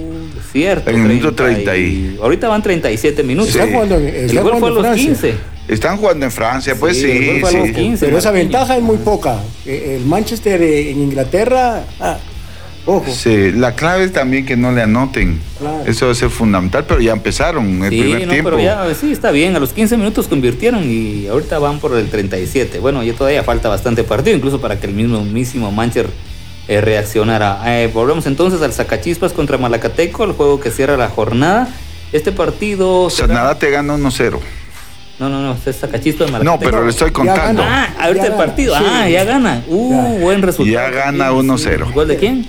Cierto. 0.53 0.90
En 0.90 0.96
el 0.96 1.03
minuto 1.03 1.34
30 1.34 1.76
y... 1.76 2.18
Ahorita 2.22 2.49
van 2.49 2.62
37 2.62 3.22
minutos. 3.22 3.55
Están 3.55 3.72
jugando, 3.72 3.96
el 3.96 4.40
gol 4.40 4.59
fue 4.59 4.68
a 4.68 4.72
los 4.72 4.96
15. 4.96 5.34
Están 5.68 5.99
jugando 5.99 6.24
en 6.24 6.32
Francia, 6.32 6.74
pues 6.80 6.96
sí. 6.96 7.42
sí, 7.44 7.94
Pero 8.01 8.18
esa 8.18 8.30
ventaja 8.30 8.76
es 8.76 8.82
muy 8.82 8.96
poca. 8.96 9.38
Eh, 9.66 9.99
el 9.99 10.07
Manchester 10.07 10.62
en 10.62 11.03
Inglaterra, 11.03 11.84
ah, 12.01 12.16
ojo. 12.86 13.12
Sí, 13.12 13.53
la 13.53 13.74
clave 13.74 14.05
es 14.05 14.12
también 14.14 14.46
que 14.46 14.57
no 14.57 14.72
le 14.72 14.80
anoten. 14.80 15.38
Eso 15.86 16.07
va 16.07 16.12
a 16.12 16.14
ser 16.14 16.30
fundamental, 16.30 16.86
pero 16.88 17.01
ya 17.01 17.12
empezaron 17.12 17.82
el 17.84 17.90
primer 17.90 18.26
no, 18.26 18.32
tiempo. 18.32 18.51
Pero 18.51 18.62
ya, 18.62 18.94
sí, 18.94 19.12
está 19.12 19.30
bien. 19.30 19.55
A 19.57 19.61
los 19.61 19.74
15 19.74 19.99
minutos 19.99 20.26
convirtieron 20.26 20.90
y 20.90 21.26
ahorita 21.26 21.59
van 21.59 21.80
por 21.80 21.94
el 21.99 22.09
37. 22.09 22.78
Bueno, 22.78 23.03
ya 23.03 23.12
todavía 23.12 23.42
falta 23.42 23.68
bastante 23.68 24.05
partido, 24.05 24.34
incluso 24.34 24.62
para 24.62 24.80
que 24.80 24.86
el 24.86 24.94
mismo 24.94 25.22
mismo 25.22 25.70
Manchester 25.70 26.11
eh, 26.68 26.80
reaccionará. 26.80 27.62
Eh, 27.66 27.90
volvemos 27.92 28.26
entonces 28.26 28.60
al 28.62 28.72
Sacachispas 28.72 29.32
contra 29.32 29.56
Malacateco, 29.58 30.24
el 30.24 30.32
juego 30.32 30.60
que 30.60 30.70
cierra 30.70 30.96
la 30.96 31.08
jornada. 31.08 31.68
Este 32.12 32.30
partido. 32.30 33.10
Será... 33.10 33.58
te 33.58 33.70
gana 33.70 33.96
1-0. 33.96 34.38
No, 35.18 35.28
no, 35.28 35.42
no, 35.42 35.56
es 35.66 35.76
Sacachispas 35.76 36.30
Malacateco. 36.30 36.64
No, 36.64 36.70
pero 36.70 36.84
le 36.84 36.90
estoy 36.90 37.10
contando. 37.10 37.62
Ah, 37.64 37.88
ahorita 37.98 38.26
el 38.26 38.34
partido. 38.34 38.74
Ah, 38.76 39.08
ya 39.08 39.24
gana. 39.24 39.64
Uh, 39.66 40.18
buen 40.18 40.42
resultado. 40.42 40.72
Ya 40.72 40.90
gana 40.90 41.32
1-0. 41.32 41.92
¿Gol 41.92 42.06
de 42.06 42.16
quién? 42.16 42.46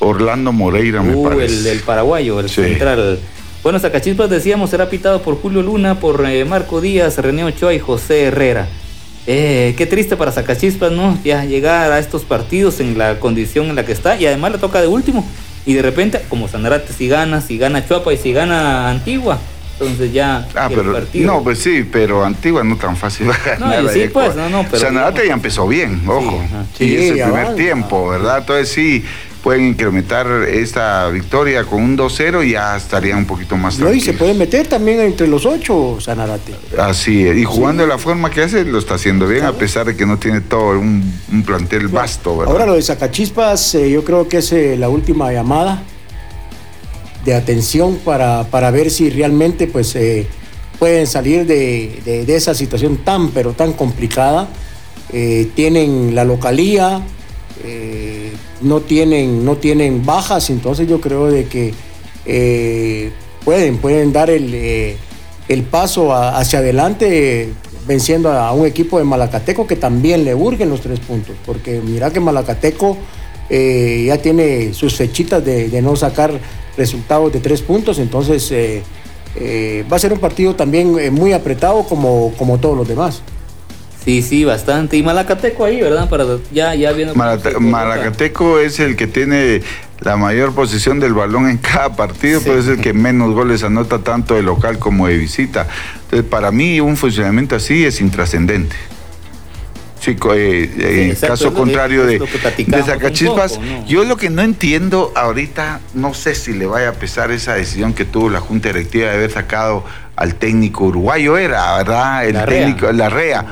Orlando 0.00 0.52
Moreira, 0.52 1.02
me 1.02 1.14
uh, 1.14 1.22
parece. 1.22 1.54
El 1.54 1.64
del 1.64 1.80
paraguayo, 1.80 2.40
el 2.40 2.50
central. 2.50 3.20
Bueno, 3.62 3.78
Sacachispas 3.78 4.30
decíamos 4.30 4.70
será 4.70 4.88
pitado 4.88 5.22
por 5.22 5.36
Julio 5.40 5.62
Luna, 5.62 6.00
por 6.00 6.24
eh, 6.26 6.44
Marco 6.44 6.80
Díaz, 6.80 7.18
René 7.18 7.44
Ochoa 7.44 7.74
y 7.74 7.78
José 7.78 8.24
Herrera. 8.24 8.66
Eh, 9.32 9.76
qué 9.78 9.86
triste 9.86 10.16
para 10.16 10.32
Sacachispas, 10.32 10.90
¿no? 10.90 11.16
Ya 11.22 11.44
llegar 11.44 11.92
a 11.92 12.00
estos 12.00 12.24
partidos 12.24 12.80
en 12.80 12.98
la 12.98 13.20
condición 13.20 13.66
en 13.66 13.76
la 13.76 13.86
que 13.86 13.92
está 13.92 14.16
y 14.16 14.26
además 14.26 14.50
le 14.50 14.58
toca 14.58 14.80
de 14.80 14.88
último. 14.88 15.24
Y 15.64 15.74
de 15.74 15.82
repente, 15.82 16.20
como 16.28 16.48
Sanarate 16.48 16.92
si 16.92 17.06
gana, 17.06 17.40
si 17.40 17.56
gana 17.56 17.86
Chuapa 17.86 18.12
y 18.12 18.16
si 18.16 18.32
gana 18.32 18.90
Antigua, 18.90 19.38
entonces 19.78 20.12
ya 20.12 20.48
ah, 20.56 20.68
pero, 20.68 21.06
No, 21.14 21.44
pues 21.44 21.60
sí, 21.60 21.88
pero 21.92 22.24
Antigua 22.24 22.64
no 22.64 22.76
tan 22.76 22.96
fácil 22.96 23.28
No, 23.60 23.88
sí, 23.90 24.08
pues, 24.12 24.34
no, 24.34 24.48
no, 24.48 24.66
pero... 24.68 24.78
Sanarate 24.78 25.24
ya 25.24 25.34
empezó 25.34 25.68
bien, 25.68 26.02
ojo. 26.08 26.42
Sí, 26.76 26.86
y 26.86 26.96
es 26.96 27.10
el 27.12 27.22
primer 27.22 27.54
tiempo, 27.54 28.08
¿verdad? 28.08 28.38
Entonces 28.38 28.68
sí, 28.70 29.04
pueden 29.42 29.68
incrementar 29.68 30.26
esta 30.48 31.08
victoria 31.08 31.64
con 31.64 31.82
un 31.82 31.96
2-0 31.96 32.46
y 32.46 32.52
ya 32.52 32.76
estaría 32.76 33.16
un 33.16 33.24
poquito 33.24 33.56
más 33.56 33.78
No, 33.78 33.92
y 33.92 34.00
se 34.00 34.12
puede 34.12 34.34
meter 34.34 34.66
también 34.66 35.00
entre 35.00 35.26
los 35.26 35.46
ocho, 35.46 35.98
Sanarate. 36.00 36.54
Así 36.78 37.26
es, 37.26 37.36
y 37.36 37.44
jugando 37.44 37.82
de 37.82 37.88
la 37.88 37.98
forma 37.98 38.30
que 38.30 38.42
hace, 38.42 38.64
lo 38.64 38.78
está 38.78 38.94
haciendo 38.94 39.26
bien, 39.26 39.44
a 39.44 39.52
pesar 39.52 39.86
de 39.86 39.96
que 39.96 40.04
no 40.04 40.18
tiene 40.18 40.40
todo 40.40 40.78
un, 40.78 41.20
plantel 41.46 41.88
vasto. 41.88 42.38
¿verdad? 42.38 42.52
Ahora 42.52 42.66
lo 42.66 42.74
de 42.74 42.82
Sacachispas, 42.82 43.74
eh, 43.74 43.90
yo 43.90 44.04
creo 44.04 44.28
que 44.28 44.38
es 44.38 44.52
eh, 44.52 44.76
la 44.76 44.88
última 44.88 45.32
llamada 45.32 45.82
de 47.24 47.34
atención 47.34 47.98
para, 48.04 48.44
para 48.44 48.70
ver 48.70 48.90
si 48.90 49.10
realmente 49.10 49.66
pues 49.66 49.94
eh, 49.96 50.26
pueden 50.78 51.06
salir 51.06 51.46
de, 51.46 52.00
de, 52.04 52.36
esa 52.36 52.54
situación 52.54 52.98
tan, 52.98 53.30
pero 53.30 53.52
tan 53.52 53.72
complicada. 53.72 54.48
tienen 55.54 56.14
la 56.14 56.24
localía, 56.24 57.02
no 58.60 58.80
tienen, 58.80 59.44
no 59.44 59.56
tienen 59.56 60.04
bajas, 60.04 60.50
entonces 60.50 60.88
yo 60.88 61.00
creo 61.00 61.26
de 61.26 61.46
que 61.46 61.72
eh, 62.26 63.10
pueden, 63.44 63.78
pueden 63.78 64.12
dar 64.12 64.30
el, 64.30 64.50
eh, 64.54 64.96
paso 65.70 66.14
hacia 66.14 66.60
adelante 66.60 67.52
venciendo 67.86 68.30
a 68.30 68.52
un 68.52 68.66
equipo 68.66 68.98
de 68.98 69.04
Malacateco 69.04 69.66
que 69.66 69.76
también 69.76 70.24
le 70.24 70.34
urgen 70.34 70.68
los 70.68 70.80
tres 70.80 71.00
puntos, 71.00 71.34
porque 71.44 71.80
mira 71.84 72.10
que 72.10 72.20
Malacateco 72.20 72.96
eh, 73.48 74.04
ya 74.06 74.18
tiene 74.18 74.72
sus 74.74 74.94
fechitas 74.94 75.44
de, 75.44 75.82
no 75.82 75.96
sacar 75.96 76.38
resultados 76.76 77.32
de 77.32 77.40
tres 77.40 77.62
puntos, 77.62 77.98
entonces 77.98 78.52
va 79.90 79.96
a 79.96 79.98
ser 79.98 80.12
un 80.12 80.20
partido 80.20 80.54
también 80.54 81.12
muy 81.12 81.32
apretado 81.32 81.82
como, 81.84 82.32
como 82.38 82.58
todos 82.58 82.76
los 82.76 82.86
demás. 82.86 83.22
Sí, 84.04 84.22
sí, 84.22 84.44
bastante. 84.44 84.96
Y 84.96 85.02
Malacateco 85.02 85.64
ahí, 85.64 85.80
¿verdad? 85.80 86.08
Para 86.08 86.24
ya, 86.52 86.74
ya 86.74 86.92
viendo. 86.92 87.14
Malacateco 87.14 88.58
es 88.58 88.80
el 88.80 88.96
que 88.96 89.06
tiene 89.06 89.62
la 90.00 90.16
mayor 90.16 90.54
posición 90.54 91.00
del 91.00 91.12
balón 91.12 91.48
en 91.48 91.58
cada 91.58 91.94
partido, 91.94 92.40
pero 92.42 92.58
es 92.58 92.66
el 92.66 92.80
que 92.80 92.92
menos 92.92 93.34
goles 93.34 93.62
anota 93.62 93.98
tanto 93.98 94.34
de 94.34 94.42
local 94.42 94.78
como 94.78 95.06
de 95.06 95.16
visita. 95.16 95.66
Entonces, 96.04 96.28
para 96.28 96.50
mí, 96.50 96.80
un 96.80 96.96
funcionamiento 96.96 97.56
así 97.56 97.84
es 97.84 98.00
intrascendente. 98.00 98.76
Chico, 100.00 100.32
eh, 100.32 101.10
en 101.10 101.14
caso 101.14 101.52
contrario 101.52 102.06
de, 102.06 102.18
de 102.18 102.82
Sacachispas, 102.82 103.60
yo 103.86 104.04
lo 104.04 104.16
que 104.16 104.30
no 104.30 104.40
entiendo 104.40 105.12
ahorita, 105.14 105.80
no 105.92 106.14
sé 106.14 106.34
si 106.34 106.54
le 106.54 106.64
vaya 106.64 106.88
a 106.88 106.92
pesar 106.92 107.30
esa 107.32 107.52
decisión 107.52 107.92
que 107.92 108.06
tuvo 108.06 108.30
la 108.30 108.40
Junta 108.40 108.70
Directiva 108.70 109.10
de 109.10 109.16
haber 109.16 109.30
sacado 109.30 109.84
al 110.16 110.36
técnico 110.36 110.84
uruguayo, 110.84 111.36
era, 111.36 111.76
¿verdad? 111.76 112.24
El 112.24 112.42
técnico, 112.46 112.90
la 112.92 113.10
REA 113.10 113.44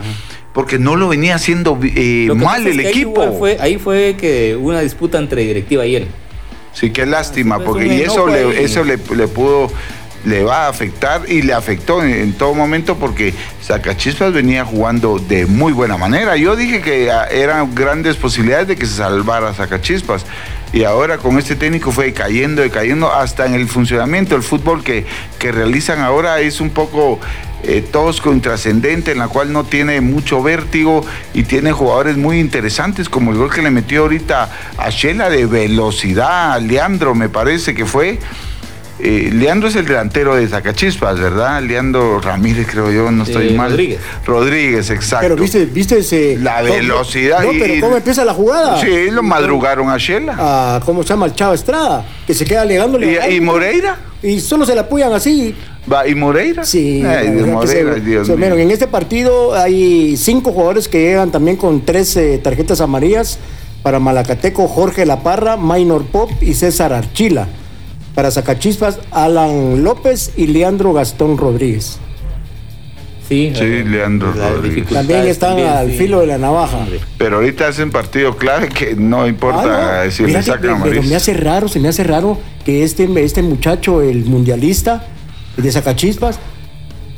porque 0.58 0.80
no 0.80 0.96
lo 0.96 1.06
venía 1.06 1.36
haciendo 1.36 1.78
eh, 1.84 2.32
mal 2.34 2.66
el 2.66 2.80
equipo. 2.80 3.22
Ahí 3.22 3.38
fue, 3.38 3.56
ahí 3.60 3.78
fue 3.78 4.16
que 4.18 4.56
una 4.56 4.80
disputa 4.80 5.16
entre 5.16 5.42
directiva 5.42 5.86
y 5.86 5.94
él. 5.94 6.08
Sí, 6.72 6.90
qué 6.90 7.06
lástima, 7.06 7.60
porque 7.60 7.86
y 7.86 8.00
eso, 8.00 8.26
le, 8.26 8.64
eso 8.64 8.82
le, 8.82 8.98
pudo 8.98 9.70
le 10.24 10.42
va 10.42 10.66
a 10.66 10.68
afectar 10.68 11.30
y 11.30 11.42
le 11.42 11.52
afectó 11.52 12.02
en, 12.02 12.32
todo 12.32 12.54
momento 12.54 12.96
porque 12.96 13.32
Sacachispas 13.62 14.32
venía 14.32 14.64
jugando 14.64 15.20
de 15.20 15.46
muy 15.46 15.72
buena 15.72 15.96
manera. 15.96 16.36
Yo 16.36 16.56
dije 16.56 16.80
que 16.80 17.08
eran 17.30 17.72
grandes 17.72 18.16
posibilidades 18.16 18.66
de 18.66 18.74
que 18.74 18.86
se 18.86 18.96
salvara 18.96 19.54
Sacachispas 19.54 20.26
y 20.72 20.82
ahora 20.82 21.18
con 21.18 21.38
este 21.38 21.54
técnico 21.54 21.92
fue 21.92 22.12
cayendo 22.12 22.64
y 22.64 22.70
cayendo 22.70 23.12
hasta 23.12 23.46
en 23.46 23.54
el 23.54 23.68
funcionamiento. 23.68 24.34
El 24.34 24.42
fútbol 24.42 24.82
que, 24.82 25.06
que 25.38 25.52
realizan 25.52 26.00
ahora 26.00 26.40
es 26.40 26.60
un 26.60 26.70
poco 26.70 27.20
eh, 27.64 27.84
tosco, 27.90 28.32
intrascendente, 28.32 29.12
en 29.12 29.18
la 29.18 29.28
cual 29.28 29.52
no 29.52 29.64
tiene 29.64 30.00
mucho 30.00 30.42
vértigo 30.42 31.04
y 31.34 31.42
tiene 31.42 31.72
jugadores 31.72 32.16
muy 32.16 32.38
interesantes, 32.40 33.08
como 33.08 33.32
el 33.32 33.38
gol 33.38 33.52
que 33.52 33.62
le 33.62 33.70
metió 33.70 34.02
ahorita 34.02 34.48
a 34.76 34.90
Shela 34.90 35.28
de 35.30 35.46
velocidad, 35.46 36.52
a 36.52 36.58
Leandro 36.58 37.14
me 37.14 37.28
parece 37.28 37.74
que 37.74 37.84
fue. 37.86 38.18
eh, 39.00 39.30
Leandro 39.32 39.68
es 39.68 39.76
el 39.76 39.86
delantero 39.86 40.34
de 40.34 40.48
Zacachispas, 40.48 41.20
¿verdad? 41.20 41.62
Leandro 41.62 42.20
Ramírez, 42.20 42.66
creo 42.68 42.90
yo, 42.90 43.10
no 43.12 43.22
estoy 43.24 43.50
mal. 43.54 43.70
Rodríguez. 43.70 44.00
Rodríguez, 44.26 44.90
exacto. 44.90 45.28
Pero 45.28 45.36
viste, 45.40 45.66
viste 45.66 45.98
ese. 45.98 46.36
La 46.40 46.62
velocidad. 46.62 47.42
No, 47.42 47.52
y- 47.52 47.58
pero 47.60 47.74
¿cómo 47.80 47.96
empieza 47.96 48.24
la 48.24 48.34
jugada? 48.34 48.80
Sí, 48.80 49.10
lo 49.12 49.22
madrugaron 49.22 49.88
a 49.88 49.98
Shela. 49.98 50.36
A, 50.76 50.80
¿Cómo 50.84 51.02
se 51.04 51.10
llama? 51.10 51.26
El 51.26 51.34
Chavo 51.34 51.54
Estrada, 51.54 52.04
que 52.26 52.34
se 52.34 52.44
queda 52.44 52.62
alegándole. 52.62 53.20
¿Y, 53.30 53.34
y 53.36 53.40
Moreira? 53.40 53.96
Y 54.20 54.40
solo 54.40 54.66
se 54.66 54.74
la 54.74 54.80
apoyan 54.80 55.12
así. 55.12 55.54
Va, 55.90 56.06
¿Y 56.06 56.14
Moreira? 56.14 56.64
Sí, 56.64 57.02
Ay, 57.04 57.30
Moreira, 57.30 57.94
se- 57.94 58.00
Dios 58.00 58.26
se- 58.26 58.32
mío. 58.36 58.40
bueno, 58.48 58.56
en 58.62 58.70
este 58.70 58.86
partido 58.86 59.54
hay 59.54 60.16
cinco 60.16 60.52
jugadores 60.52 60.88
que 60.88 61.00
llegan 61.00 61.30
también 61.30 61.56
con 61.56 61.80
tres 61.82 62.16
eh, 62.16 62.38
tarjetas 62.42 62.80
amarillas. 62.80 63.38
Para 63.82 64.00
Malacateco, 64.00 64.66
Jorge 64.66 65.06
Laparra, 65.06 65.56
Minor 65.56 66.04
Pop 66.04 66.30
y 66.40 66.54
César 66.54 66.92
Archila. 66.92 67.46
Para 68.14 68.30
Zacachispas, 68.32 68.98
Alan 69.12 69.84
López 69.84 70.32
y 70.36 70.48
Leandro 70.48 70.92
Gastón 70.92 71.38
Rodríguez. 71.38 71.98
Sí, 73.28 73.52
Sí, 73.54 73.62
eh, 73.62 73.84
Leandro 73.86 74.32
Rodríguez. 74.32 74.88
También 74.88 75.26
están 75.26 75.50
también, 75.50 75.68
al 75.68 75.90
sí. 75.92 75.98
filo 75.98 76.20
de 76.20 76.26
la 76.26 76.38
navaja. 76.38 76.86
Pero 77.18 77.36
ahorita 77.36 77.68
hacen 77.68 77.90
partido 77.90 78.36
clave 78.36 78.68
que 78.68 78.96
no 78.96 79.26
importa 79.28 80.00
Ah, 80.00 80.04
no. 80.06 80.10
si 80.10 80.24
le 80.26 80.42
sacan 80.42 80.82
pero 80.82 81.02
me 81.02 81.14
hace 81.14 81.34
raro, 81.34 81.68
se 81.68 81.78
me 81.78 81.88
hace 81.88 82.02
raro 82.04 82.38
que 82.64 82.82
este, 82.82 83.08
este 83.22 83.42
muchacho, 83.42 84.00
el 84.02 84.24
mundialista 84.24 85.06
de 85.58 85.72
Zacachispas, 85.72 86.38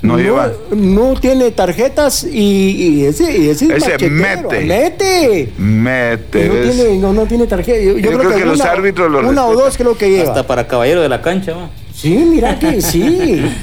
No 0.02 0.18
lleva. 0.18 0.50
no 0.74 1.14
tiene 1.20 1.50
tarjetas 1.50 2.24
y, 2.24 2.70
y 3.00 3.04
ese, 3.04 3.36
y 3.38 3.48
ese, 3.50 3.66
es 3.76 3.86
Ese 3.86 4.08
mete. 4.10 4.60
mete. 4.64 5.52
Mete. 5.58 6.48
no, 6.48 6.54
tiene, 6.72 6.96
no, 6.98 7.12
no 7.12 7.26
tiene 7.26 7.46
tarjeta. 7.46 7.78
Yo, 7.78 7.98
yo 7.98 8.18
creo 8.18 8.34
que 8.36 8.44
los 8.44 8.60
una- 8.60 8.70
árbitros 8.70 9.10
lo 9.10 9.18
Una 9.28 9.44
o 9.44 9.50
respetan. 9.50 9.56
dos 9.68 9.76
creo 9.76 9.96
que 9.98 10.10
lleva. 10.10 10.30
Hasta 10.30 10.46
para 10.46 10.66
caballero 10.66 11.02
de 11.02 11.08
la 11.08 11.20
cancha, 11.22 11.52
va. 11.54 11.70
Sí, 11.94 12.08
mira 12.16 12.58
que 12.58 12.80
sí. 12.80 13.44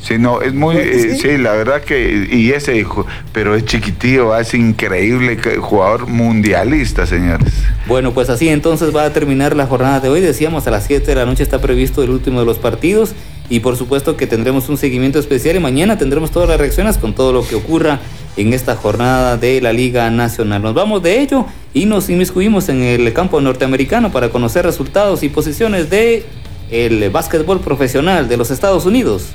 Sí, 0.00 0.16
no, 0.16 0.40
es 0.42 0.54
muy, 0.54 0.76
eh, 0.76 1.16
sí. 1.16 1.18
sí, 1.18 1.38
la 1.38 1.54
verdad 1.54 1.82
que, 1.82 2.28
y 2.30 2.52
ese 2.52 2.76
hijo, 2.76 3.04
pero 3.32 3.56
es 3.56 3.64
chiquitillo, 3.64 4.34
es 4.38 4.54
increíble, 4.54 5.38
que- 5.38 5.56
jugador 5.56 6.06
mundialista, 6.06 7.04
señores. 7.04 7.52
Bueno, 7.88 8.14
pues 8.14 8.30
así 8.30 8.48
entonces 8.48 8.94
va 8.94 9.02
a 9.06 9.12
terminar 9.12 9.56
la 9.56 9.66
jornada 9.66 9.98
de 9.98 10.08
hoy. 10.08 10.20
Decíamos 10.20 10.68
a 10.68 10.70
las 10.70 10.84
7 10.86 11.04
de 11.04 11.14
la 11.16 11.26
noche 11.26 11.42
está 11.42 11.60
previsto 11.60 12.04
el 12.04 12.10
último 12.10 12.38
de 12.38 12.46
los 12.46 12.58
partidos 12.58 13.10
y 13.50 13.60
por 13.60 13.76
supuesto 13.76 14.16
que 14.16 14.26
tendremos 14.26 14.68
un 14.68 14.76
seguimiento 14.76 15.18
especial 15.18 15.56
y 15.56 15.60
mañana 15.60 15.98
tendremos 15.98 16.30
todas 16.30 16.48
las 16.48 16.58
reacciones 16.58 16.98
con 16.98 17.14
todo 17.14 17.32
lo 17.32 17.46
que 17.46 17.54
ocurra 17.54 18.00
en 18.36 18.52
esta 18.52 18.76
jornada 18.76 19.36
de 19.36 19.60
la 19.60 19.72
Liga 19.72 20.10
Nacional. 20.10 20.62
Nos 20.62 20.74
vamos 20.74 21.02
de 21.02 21.20
ello 21.20 21.46
y 21.74 21.86
nos 21.86 22.08
inmiscuimos 22.10 22.68
en 22.68 22.82
el 22.82 23.12
campo 23.12 23.40
norteamericano 23.40 24.12
para 24.12 24.30
conocer 24.30 24.64
resultados 24.64 25.22
y 25.22 25.28
posiciones 25.28 25.90
de 25.90 26.24
el 26.70 27.08
básquetbol 27.10 27.60
profesional 27.60 28.28
de 28.28 28.36
los 28.36 28.50
Estados 28.50 28.84
Unidos. 28.84 29.32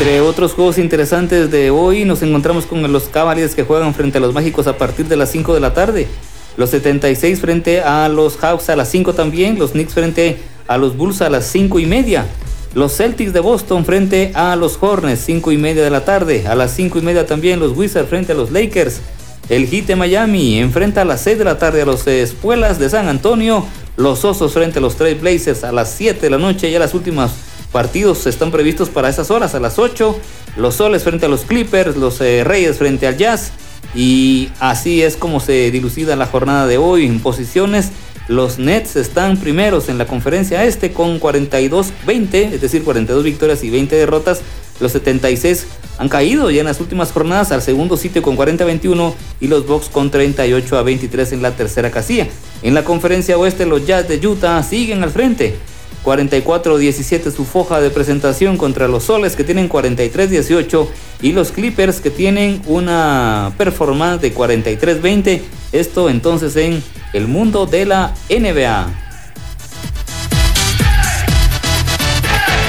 Entre 0.00 0.22
otros 0.22 0.54
juegos 0.54 0.78
interesantes 0.78 1.50
de 1.50 1.70
hoy, 1.70 2.06
nos 2.06 2.22
encontramos 2.22 2.64
con 2.64 2.90
los 2.90 3.10
Cavaliers 3.10 3.54
que 3.54 3.64
juegan 3.64 3.92
frente 3.92 4.16
a 4.16 4.20
los 4.22 4.32
Mágicos 4.32 4.66
a 4.66 4.78
partir 4.78 5.06
de 5.08 5.16
las 5.18 5.30
5 5.30 5.52
de 5.52 5.60
la 5.60 5.74
tarde. 5.74 6.08
Los 6.56 6.70
76 6.70 7.38
frente 7.38 7.82
a 7.82 8.08
los 8.08 8.38
Hawks 8.38 8.70
a 8.70 8.76
las 8.76 8.88
5 8.88 9.12
también. 9.12 9.58
Los 9.58 9.72
Knicks 9.72 9.92
frente 9.92 10.38
a 10.66 10.78
los 10.78 10.96
Bulls 10.96 11.20
a 11.20 11.28
las 11.28 11.44
5 11.48 11.80
y 11.80 11.84
media. 11.84 12.24
Los 12.72 12.96
Celtics 12.96 13.34
de 13.34 13.40
Boston 13.40 13.84
frente 13.84 14.32
a 14.34 14.56
los 14.56 14.78
Hornets, 14.80 15.20
5 15.20 15.52
y 15.52 15.58
media 15.58 15.84
de 15.84 15.90
la 15.90 16.02
tarde. 16.02 16.46
A 16.48 16.54
las 16.54 16.70
5 16.70 16.98
y 16.98 17.02
media 17.02 17.26
también 17.26 17.60
los 17.60 17.76
Wizards 17.76 18.08
frente 18.08 18.32
a 18.32 18.36
los 18.36 18.50
Lakers. 18.50 19.02
El 19.50 19.66
Heat 19.66 19.84
de 19.84 19.96
Miami 19.96 20.60
enfrenta 20.60 21.02
a 21.02 21.04
las 21.04 21.20
6 21.20 21.36
de 21.36 21.44
la 21.44 21.58
tarde 21.58 21.82
a 21.82 21.84
los 21.84 22.06
Espuelas 22.06 22.78
de 22.78 22.88
San 22.88 23.06
Antonio. 23.06 23.66
Los 23.98 24.24
Osos 24.24 24.54
frente 24.54 24.78
a 24.78 24.80
los 24.80 24.96
Trail 24.96 25.18
Blazers 25.18 25.62
a 25.62 25.72
las 25.72 25.90
7 25.90 26.22
de 26.22 26.30
la 26.30 26.38
noche. 26.38 26.70
Ya 26.70 26.78
las 26.78 26.94
últimas 26.94 27.49
partidos 27.72 28.26
están 28.26 28.50
previstos 28.50 28.88
para 28.88 29.08
esas 29.08 29.30
horas. 29.30 29.54
A 29.54 29.60
las 29.60 29.78
8, 29.78 30.18
los 30.56 30.74
Soles 30.74 31.04
frente 31.04 31.26
a 31.26 31.28
los 31.28 31.42
Clippers, 31.42 31.96
los 31.96 32.20
eh, 32.20 32.44
Reyes 32.44 32.78
frente 32.78 33.06
al 33.06 33.16
Jazz. 33.16 33.52
Y 33.94 34.50
así 34.60 35.02
es 35.02 35.16
como 35.16 35.40
se 35.40 35.70
dilucida 35.70 36.16
la 36.16 36.26
jornada 36.26 36.66
de 36.66 36.78
hoy 36.78 37.06
en 37.06 37.20
posiciones. 37.20 37.90
Los 38.28 38.58
Nets 38.58 38.94
están 38.94 39.38
primeros 39.38 39.88
en 39.88 39.98
la 39.98 40.06
conferencia 40.06 40.64
este 40.64 40.92
con 40.92 41.18
42-20, 41.18 42.34
es 42.52 42.60
decir, 42.60 42.84
42 42.84 43.24
victorias 43.24 43.64
y 43.64 43.70
20 43.70 43.96
derrotas. 43.96 44.42
Los 44.78 44.92
76 44.92 45.66
han 45.98 46.08
caído 46.08 46.50
ya 46.50 46.60
en 46.60 46.66
las 46.66 46.80
últimas 46.80 47.12
jornadas 47.12 47.50
al 47.52 47.60
segundo 47.60 47.96
sitio 47.96 48.22
con 48.22 48.36
40-21 48.36 49.14
y 49.40 49.48
los 49.48 49.66
Bucks 49.66 49.88
con 49.88 50.10
38 50.10 50.78
a 50.78 50.82
23 50.82 51.32
en 51.32 51.42
la 51.42 51.50
tercera 51.56 51.90
casilla. 51.90 52.28
En 52.62 52.74
la 52.74 52.84
conferencia 52.84 53.36
oeste 53.36 53.66
los 53.66 53.84
Jazz 53.84 54.08
de 54.08 54.24
Utah 54.24 54.62
siguen 54.62 55.02
al 55.02 55.10
frente 55.10 55.58
44-17 56.04 57.30
su 57.30 57.44
foja 57.44 57.80
de 57.80 57.90
presentación 57.90 58.56
contra 58.56 58.88
los 58.88 59.04
Soles 59.04 59.36
que 59.36 59.44
tienen 59.44 59.68
43-18 59.68 60.88
y 61.22 61.32
los 61.32 61.52
Clippers 61.52 62.00
que 62.00 62.10
tienen 62.10 62.62
una 62.66 63.52
performance 63.58 64.22
de 64.22 64.34
43-20. 64.34 65.40
Esto 65.72 66.08
entonces 66.08 66.56
en 66.56 66.82
el 67.12 67.28
mundo 67.28 67.66
de 67.66 67.86
la 67.86 68.14
NBA. 68.28 68.88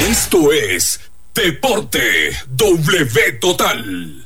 Esto 0.09 0.51
es 0.51 0.99
Deporte 1.33 2.31
W 2.49 3.31
Total. 3.39 4.25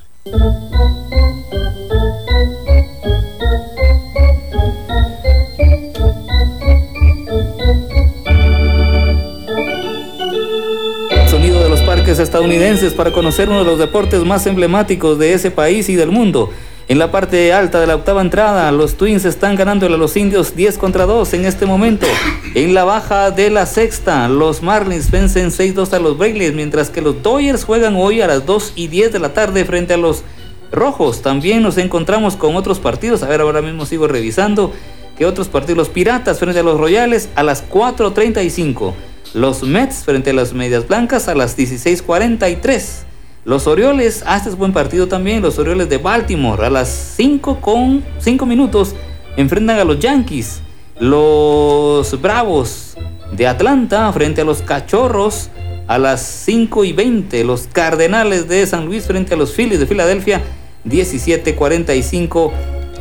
Estadounidenses 12.20 12.93
para 12.93 13.11
conocer 13.11 13.49
uno 13.49 13.59
de 13.59 13.66
los 13.66 13.80
deportes 13.80 14.24
más 14.24 14.45
emblemáticos 14.47 15.20
de 15.20 15.34
ese 15.34 15.51
país 15.51 15.89
y 15.89 15.95
del 15.95 16.11
mundo. 16.11 16.51
En 16.88 16.99
la 16.99 17.11
parte 17.11 17.51
alta 17.51 17.80
de 17.80 17.88
la 17.88 17.95
octava 17.95 18.22
entrada, 18.22 18.72
los 18.72 18.93
Twins 18.93 19.26
están 19.26 19.55
ganándole 19.55 19.95
a 19.95 19.97
los 19.97 20.16
indios 20.16 20.55
10 20.55 20.78
contra 20.78 21.07
2 21.07 21.34
en 21.34 21.45
este 21.45 21.66
momento. 21.66 22.05
En 22.53 22.76
la 22.76 22.84
baja 22.84 23.32
de 23.32 23.49
la 23.49 23.66
sexta, 23.66 24.30
los 24.30 24.61
Marlins 24.61 25.09
vencen 25.09 25.49
6-2 25.49 25.93
a 25.93 25.99
los 25.99 26.16
Braves, 26.16 26.53
mientras 26.53 26.91
que 26.91 27.01
los 27.01 27.24
Dodgers 27.24 27.63
juegan 27.63 27.95
hoy 27.95 28.22
a 28.22 28.28
las 28.28 28.45
2 28.45 28.74
y 28.76 28.88
10 28.88 29.13
de 29.13 29.20
la 29.20 29.34
tarde 29.34 29.66
frente 29.66 29.95
a 29.95 29.97
los 29.97 30.24
Rojos. 30.72 31.24
También 31.24 31.63
nos 31.63 31.80
encontramos 31.80 32.36
con 32.36 32.55
otros 32.55 32.80
partidos. 32.80 33.24
A 33.24 33.28
ver, 33.28 33.41
ahora 33.41 33.63
mismo 33.63 33.88
sigo 33.88 34.07
revisando. 34.07 34.72
¿Qué 35.18 35.26
otros 35.26 35.47
partidos? 35.47 35.78
Los 35.78 35.89
Piratas 35.89 36.38
frente 36.38 36.59
a 36.59 36.63
los 36.63 36.80
Royales 36.80 37.30
a 37.36 37.41
las 37.41 37.68
4.35. 37.68 38.93
Los 39.36 39.63
Mets 39.63 40.05
frente 40.05 40.29
a 40.29 40.33
las 40.33 40.53
Medias 40.53 40.88
Blancas 40.88 41.27
a 41.27 41.36
las 41.36 41.57
16.43. 41.57 43.03
Los 43.43 43.67
Orioles, 43.67 44.23
ah, 44.25 44.38
este 44.38 44.47
es 44.47 44.55
buen 44.55 44.71
partido 44.71 45.09
también. 45.09 45.41
Los 45.41 45.59
Orioles 45.59 45.89
de 45.89 45.97
Baltimore 45.97 46.65
a 46.65 46.69
las 46.69 46.88
5 47.17 47.59
con 47.59 48.01
5 48.19 48.45
minutos 48.45 48.95
enfrentan 49.36 49.77
a 49.77 49.83
los 49.83 49.99
Yankees. 49.99 50.61
Los 51.01 52.21
Bravos 52.21 52.95
de 53.33 53.45
Atlanta 53.45 54.09
frente 54.13 54.39
a 54.39 54.45
los 54.45 54.61
Cachorros 54.61 55.49
a 55.88 55.97
las 55.97 56.21
5 56.45 56.86
y 56.86 56.93
20. 56.93 57.43
Los 57.43 57.67
Cardenales 57.67 58.47
de 58.47 58.65
San 58.65 58.86
Luis 58.86 59.03
frente 59.03 59.33
a 59.33 59.38
los 59.38 59.51
Phillies 59.51 59.81
de 59.81 59.86
Filadelfia 59.86 60.41
17.45 60.86 62.53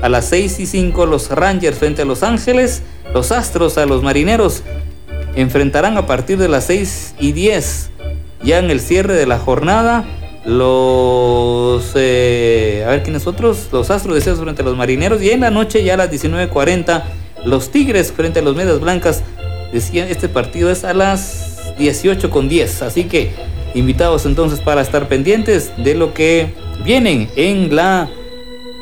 a 0.02 0.08
las 0.08 0.24
6 0.30 0.58
y 0.58 0.66
5. 0.66 1.06
Los 1.06 1.30
Rangers 1.30 1.78
frente 1.78 2.02
a 2.02 2.04
Los 2.04 2.24
Ángeles. 2.24 2.82
Los 3.14 3.30
Astros 3.30 3.78
a 3.78 3.86
los 3.86 4.02
Marineros 4.02 4.64
enfrentarán 5.36 5.96
a 5.96 6.06
partir 6.06 6.38
de 6.38 6.48
las 6.48 6.64
6 6.64 7.14
y 7.18 7.32
10 7.32 7.90
ya 8.42 8.58
en 8.58 8.70
el 8.70 8.80
cierre 8.80 9.14
de 9.14 9.26
la 9.26 9.38
jornada 9.38 10.04
los 10.44 11.92
eh, 11.94 12.84
a 12.86 12.90
ver 12.90 13.02
quiénes 13.02 13.26
otros 13.26 13.68
los 13.72 13.90
astros 13.90 14.14
de 14.14 14.20
Ceos 14.20 14.38
frente 14.38 14.60
a 14.60 14.64
los 14.64 14.76
marineros. 14.76 15.22
Y 15.22 15.30
en 15.30 15.40
la 15.40 15.50
noche 15.50 15.82
ya 15.82 15.94
a 15.94 15.96
las 15.96 16.10
19.40 16.10 17.02
los 17.44 17.70
tigres 17.70 18.12
frente 18.12 18.40
a 18.40 18.42
los 18.42 18.54
medias 18.54 18.80
blancas. 18.80 19.22
Decía 19.72 20.08
este 20.08 20.28
partido 20.28 20.70
es 20.70 20.84
a 20.84 20.92
las 20.94 21.74
18 21.78 22.30
con 22.30 22.48
10 22.48 22.82
así 22.82 23.04
que 23.04 23.32
invitados 23.74 24.26
entonces 24.26 24.60
para 24.60 24.82
estar 24.82 25.08
pendientes 25.08 25.72
de 25.76 25.94
lo 25.94 26.14
que 26.14 26.54
vienen 26.84 27.28
en 27.34 27.74
la 27.74 28.08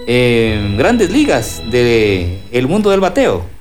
eh, 0.06 0.74
grandes 0.76 1.10
ligas 1.10 1.62
del 1.70 2.40
el 2.50 2.68
mundo 2.68 2.90
del 2.90 3.00
bateo 3.00 3.51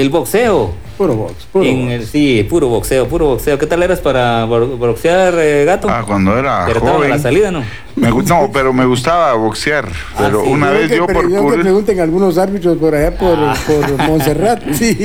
del 0.00 0.10
boxeo. 0.10 0.72
Puro 0.96 1.14
box, 1.14 1.46
puro 1.50 1.64
En 1.64 1.82
box. 1.82 1.92
el- 1.94 2.06
sí, 2.06 2.46
puro 2.48 2.68
boxeo, 2.68 3.08
puro 3.08 3.26
boxeo. 3.28 3.58
¿Qué 3.58 3.66
tal 3.66 3.82
eras 3.82 4.00
para 4.00 4.44
bo- 4.44 4.76
boxear, 4.76 5.32
eh, 5.38 5.64
gato? 5.64 5.88
Ah, 5.90 6.02
cuando 6.06 6.38
era 6.38 6.66
a 6.66 6.74
joven. 6.74 7.08
la 7.10 7.18
salida, 7.18 7.50
¿no? 7.50 7.62
Me 7.96 8.10
no, 8.10 8.50
pero 8.52 8.72
me 8.74 8.84
gustaba 8.84 9.32
boxear. 9.34 9.88
Pero 10.18 10.42
sí. 10.44 10.50
una 10.50 10.66
Yo 10.72 10.78
vez 10.78 10.88
que 10.90 10.96
yo 10.96 11.06
por 11.06 11.30
yo 11.30 11.48
que 11.50 11.58
pregunten 11.58 12.00
algunos 12.00 12.36
árbitros 12.36 12.76
por 12.76 12.94
allá 12.94 13.16
por, 13.16 13.38
Ah. 13.38 13.54
por 13.66 13.96
Montserrat. 14.08 14.62
Sí. 14.72 14.96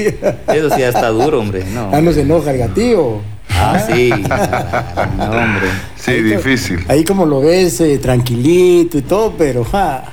Eso 0.48 0.70
sí 0.72 0.80
ya 0.82 0.90
está 0.90 1.10
duro, 1.10 1.40
hombre. 1.40 1.64
No, 1.74 1.90
Ah, 1.94 2.02
no 2.02 2.12
se 2.12 2.22
enoja 2.22 2.52
el 2.52 2.58
gatillo. 2.58 3.20
Ah, 3.52 3.80
sí. 3.88 4.10
ah, 4.30 5.08
no, 5.18 5.24
hombre. 5.26 5.68
Sí, 5.96 6.12
Ahí 6.12 6.22
difícil. 6.24 6.86
Ahí 6.90 7.04
como 7.06 7.26
lo 7.26 7.40
ves, 7.40 7.80
eh, 7.80 7.98
tranquilito 8.00 8.98
y 8.98 9.02
todo, 9.02 9.34
pero 9.38 9.64
ja, 9.64 10.04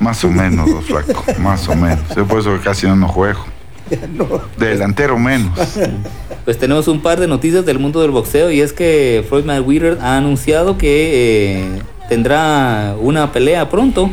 Más 0.00 0.22
o 0.22 0.28
menos, 0.28 0.68
flaco. 0.84 1.24
Más 1.38 1.66
o 1.68 1.74
menos. 1.74 2.00
Yo 2.14 2.26
por 2.26 2.40
eso 2.40 2.58
casi 2.62 2.86
no, 2.86 2.94
no 2.94 3.08
juego. 3.08 3.40
no. 4.14 4.26
De 4.58 4.68
delantero 4.68 5.18
menos. 5.18 5.58
Pues 6.44 6.58
tenemos 6.58 6.88
un 6.88 7.00
par 7.00 7.20
de 7.20 7.26
noticias 7.26 7.64
del 7.64 7.78
mundo 7.78 8.00
del 8.00 8.10
boxeo 8.10 8.50
y 8.50 8.60
es 8.60 8.72
que 8.72 9.24
Floyd 9.28 9.44
Mayweather 9.44 9.98
ha 10.00 10.16
anunciado 10.16 10.76
que 10.76 11.62
eh, 11.62 11.82
tendrá 12.08 12.96
una 13.00 13.32
pelea 13.32 13.68
pronto 13.70 14.10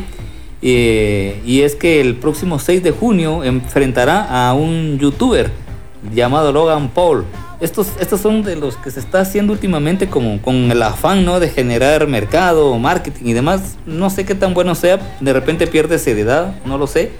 eh, 0.62 1.42
y 1.46 1.62
es 1.62 1.76
que 1.76 2.00
el 2.00 2.16
próximo 2.16 2.60
6 2.60 2.84
de 2.84 2.92
junio 2.92 3.44
enfrentará 3.44 4.50
a 4.50 4.54
un 4.54 5.00
youtuber 5.00 5.52
llamado 6.14 6.52
Logan 6.52 6.90
Paul. 6.90 7.26
Estos, 7.60 7.90
estos 8.00 8.22
son 8.22 8.42
de 8.42 8.56
los 8.56 8.76
que 8.78 8.90
se 8.90 9.00
está 9.00 9.20
haciendo 9.22 9.54
últimamente 9.54 10.08
como 10.08 10.42
con 10.42 10.72
el 10.72 10.82
afán 10.82 11.26
¿no? 11.26 11.40
de 11.40 11.50
generar 11.50 12.08
mercado, 12.08 12.78
marketing 12.80 13.26
y 13.26 13.34
demás. 13.34 13.76
No 13.86 14.10
sé 14.10 14.26
qué 14.26 14.34
tan 14.34 14.54
bueno 14.54 14.74
sea, 14.74 15.00
de 15.20 15.34
repente 15.34 15.68
pierde 15.68 16.00
seriedad, 16.00 16.56
no 16.66 16.78
lo 16.78 16.88
sé. 16.88 17.12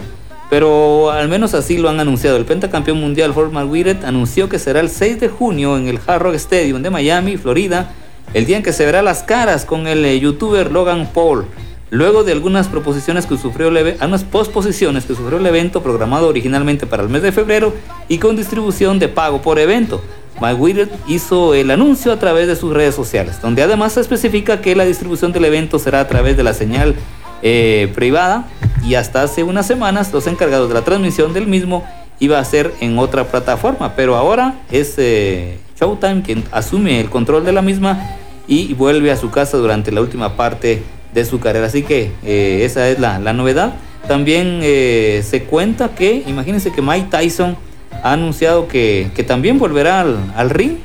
Pero 0.52 1.12
al 1.12 1.30
menos 1.30 1.54
así 1.54 1.78
lo 1.78 1.88
han 1.88 2.02
anunciado. 2.02 2.36
El 2.36 2.44
pentacampeón 2.44 3.00
mundial 3.00 3.34
Ford 3.34 3.54
Mayweather 3.54 4.06
anunció 4.06 4.50
que 4.50 4.60
será 4.60 4.82
el 4.82 4.90
6 4.90 5.22
de 5.22 5.30
junio 5.30 5.78
en 5.78 5.88
el 5.88 5.98
Hard 6.06 6.24
Rock 6.24 6.36
Stadium 6.36 6.82
de 6.82 6.90
Miami, 6.90 7.38
Florida, 7.38 7.94
el 8.34 8.46
día 8.46 8.58
en 8.58 8.64
que 8.64 8.74
se 8.74 8.86
verá 8.86 9.02
las 9.02 9.24
caras 9.24 9.64
con 9.64 9.88
el 9.88 10.04
eh, 10.04 10.20
youtuber 10.20 10.70
Logan 10.70 11.08
Paul. 11.14 11.46
Luego 11.90 12.26
de 12.26 12.34
algunas 12.34 12.68
proposiciones 12.68 13.28
que 13.28 13.38
sufrió 13.38 13.70
el 13.70 13.96
posposiciones 14.30 15.06
que 15.06 15.16
sufrió 15.16 15.38
el 15.38 15.46
evento 15.46 15.82
programado 15.82 16.28
originalmente 16.28 16.86
para 16.86 17.04
el 17.04 17.08
mes 17.08 17.22
de 17.22 17.32
febrero 17.32 17.74
y 18.10 18.18
con 18.18 18.36
distribución 18.36 19.00
de 19.00 19.08
pago 19.08 19.42
por 19.42 19.58
evento. 19.58 20.04
Mayweather 20.42 20.90
hizo 21.08 21.54
el 21.54 21.72
anuncio 21.72 22.12
a 22.12 22.20
través 22.20 22.48
de 22.48 22.58
sus 22.58 22.74
redes 22.74 22.94
sociales, 22.94 23.42
donde 23.42 23.64
además 23.64 23.94
se 23.94 24.02
especifica 24.02 24.60
que 24.60 24.76
la 24.76 24.84
distribución 24.84 25.32
del 25.32 25.46
evento 25.46 25.80
será 25.80 26.02
a 26.02 26.10
través 26.10 26.36
de 26.36 26.44
la 26.44 26.54
señal 26.54 26.96
eh, 27.42 27.90
privada 27.96 28.48
y 28.84 28.96
hasta 28.96 29.24
hace 29.24 29.44
unas 29.44 29.68
semanas 29.68 30.12
los 30.14 30.28
encargados 30.28 30.68
de 30.68 30.74
la 30.74 30.82
transmisión 30.82 31.34
del 31.34 31.48
mismo 31.48 31.84
iba 32.20 32.40
a 32.40 32.46
ser 32.46 32.74
en 32.80 33.00
otra 33.00 33.26
plataforma, 33.26 33.94
pero 33.96 34.16
ahora 34.16 34.56
es 34.72 34.96
eh, 34.98 35.58
Showtime 35.80 36.22
quien 36.22 36.44
asume 36.52 37.00
el 37.00 37.10
control 37.10 37.44
de 37.44 37.52
la 37.52 37.62
misma 37.62 38.00
y 38.48 38.74
vuelve 38.74 39.12
a 39.12 39.18
su 39.18 39.32
casa 39.32 39.58
durante 39.58 39.92
la 39.92 40.02
última 40.02 40.36
parte 40.36 40.84
de 41.14 41.26
su 41.26 41.40
carrera. 41.40 41.66
Así 41.66 41.84
que 41.84 42.12
eh, 42.24 42.62
esa 42.64 42.90
es 42.90 43.00
la, 43.00 43.20
la 43.20 43.34
novedad. 43.34 43.74
También 44.08 44.60
eh, 44.62 45.24
se 45.28 45.44
cuenta 45.44 45.96
que, 45.96 46.24
imagínense 46.28 46.72
que 46.72 46.82
Mike 46.82 47.08
Tyson 47.10 47.58
ha 48.04 48.14
anunciado 48.14 48.68
que, 48.68 49.10
que 49.16 49.24
también 49.24 49.58
volverá 49.58 50.02
al, 50.02 50.18
al 50.36 50.50
ring 50.50 50.78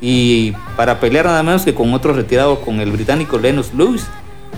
y 0.00 0.52
para 0.76 1.00
pelear 1.00 1.26
nada 1.26 1.42
menos 1.42 1.62
que 1.62 1.74
con 1.74 1.92
otro 1.92 2.12
retirado, 2.12 2.60
con 2.60 2.80
el 2.80 2.90
británico 2.92 3.38
Lennox 3.38 3.74
Lewis. 3.74 4.06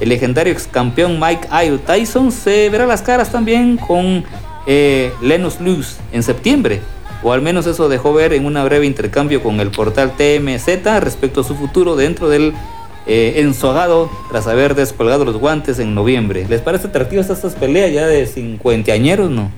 El 0.03 0.09
legendario 0.09 0.53
ex 0.53 0.67
campeón 0.67 1.21
Mike 1.21 1.47
Io 1.65 1.79
Tyson 1.79 2.33
se 2.33 2.69
verá 2.71 2.87
las 2.87 3.03
caras 3.03 3.31
también 3.31 3.77
con 3.77 4.25
eh, 4.67 5.13
Lennox 5.23 5.61
Lewis 5.61 5.99
en 6.13 6.25
septiembre. 6.25 6.81
O 7.23 7.33
al 7.33 7.41
menos 7.41 7.69
eso 7.69 7.89
dejó 7.89 8.13
ver 8.13 8.33
en 8.33 8.45
una 8.45 8.65
breve 8.65 8.85
intercambio 8.85 9.45
con 9.45 9.61
el 9.61 9.71
portal 9.71 10.15
TMZ 10.17 10.67
respecto 10.99 11.43
a 11.43 11.45
su 11.45 11.55
futuro 11.55 11.95
dentro 11.95 12.29
del 12.29 12.53
eh, 13.07 13.35
ensogado 13.37 14.11
tras 14.29 14.49
haber 14.49 14.75
descolgado 14.75 15.25
los 15.25 15.37
guantes 15.37 15.79
en 15.79 15.95
noviembre. 15.95 16.47
¿Les 16.49 16.61
parece 16.61 16.89
atractivas 16.89 17.31
estas 17.31 17.55
peleas 17.55 17.93
ya 17.93 18.09
de 18.09 18.27
50 18.27 18.93
añeros, 18.93 19.31
no? 19.31 19.53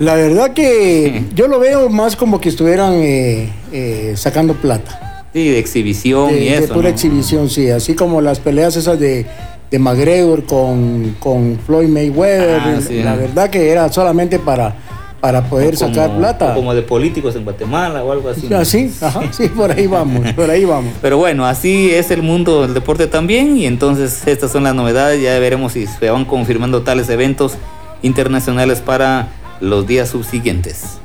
La 0.00 0.16
verdad 0.16 0.52
que 0.52 1.26
yo 1.36 1.46
lo 1.46 1.60
veo 1.60 1.88
más 1.90 2.16
como 2.16 2.40
que 2.40 2.48
estuvieran 2.48 2.94
eh, 2.94 3.52
eh, 3.70 4.14
sacando 4.16 4.54
plata. 4.54 5.11
Sí, 5.32 5.48
de 5.48 5.58
exhibición 5.58 6.28
de, 6.30 6.44
y 6.44 6.48
de 6.50 6.56
eso. 6.58 6.74
pura 6.74 6.88
¿no? 6.88 6.94
exhibición, 6.94 7.48
sí. 7.48 7.70
Así 7.70 7.94
como 7.94 8.20
las 8.20 8.38
peleas 8.38 8.76
esas 8.76 8.98
de, 9.00 9.24
de 9.70 9.78
McGregor 9.78 10.44
con, 10.44 11.16
con 11.18 11.58
Floyd 11.64 11.88
Mayweather. 11.88 12.60
Ah, 12.60 12.78
sí, 12.86 13.02
la 13.02 13.16
verdad 13.16 13.48
que 13.48 13.70
era 13.70 13.90
solamente 13.90 14.38
para, 14.38 14.74
para 15.22 15.42
poder 15.44 15.76
como- 15.76 15.94
sacar 15.94 16.16
plata. 16.18 16.52
Como 16.54 16.74
de 16.74 16.82
políticos 16.82 17.34
en 17.36 17.44
Guatemala 17.44 18.04
o 18.04 18.12
algo 18.12 18.28
así. 18.28 18.46
¿no? 18.50 18.58
Así, 18.58 18.92
ajá, 19.00 19.22
sí, 19.32 19.48
por 19.48 19.70
ahí 19.70 19.86
vamos, 19.86 20.30
por 20.32 20.50
ahí 20.50 20.66
vamos. 20.66 20.92
Pero 21.00 21.16
bueno, 21.16 21.46
así 21.46 21.90
es 21.90 22.10
el 22.10 22.20
mundo 22.22 22.62
del 22.62 22.74
deporte 22.74 23.06
también 23.06 23.56
y 23.56 23.64
entonces 23.66 24.26
estas 24.26 24.52
son 24.52 24.64
las 24.64 24.74
novedades, 24.74 25.22
ya 25.22 25.38
veremos 25.38 25.72
si 25.72 25.86
se 25.86 26.10
van 26.10 26.26
confirmando 26.26 26.82
tales 26.82 27.08
eventos 27.08 27.54
internacionales 28.02 28.80
para 28.80 29.28
los 29.60 29.86
días 29.86 30.10
subsiguientes. 30.10 30.98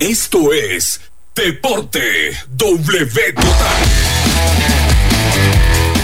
Esto 0.00 0.52
es 0.52 1.00
Deporte 1.34 2.00
W 2.56 3.06
Total. 3.34 3.52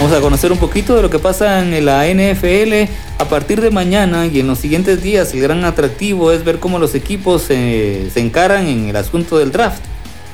Vamos 0.01 0.13
a 0.13 0.21
conocer 0.21 0.51
un 0.51 0.59
poquito 0.59 0.97
de 0.97 1.03
lo 1.03 1.11
que 1.11 1.21
pasa 1.21 1.61
en 1.61 1.85
la 1.85 2.05
NFL 2.09 2.91
a 3.19 3.29
partir 3.29 3.61
de 3.61 3.71
mañana 3.71 4.27
y 4.27 4.41
en 4.41 4.49
los 4.49 4.59
siguientes 4.59 5.01
días. 5.01 5.33
El 5.33 5.43
gran 5.43 5.65
atractivo 5.65 6.33
es 6.33 6.45
ver 6.45 6.59
cómo 6.59 6.81
los 6.81 6.97
equipos 6.97 7.47
eh, 7.51 8.11
se 8.13 8.19
encaran 8.19 8.67
en 8.67 8.89
el 8.89 8.97
asunto 8.97 9.39
del 9.39 9.53
draft. 9.53 9.81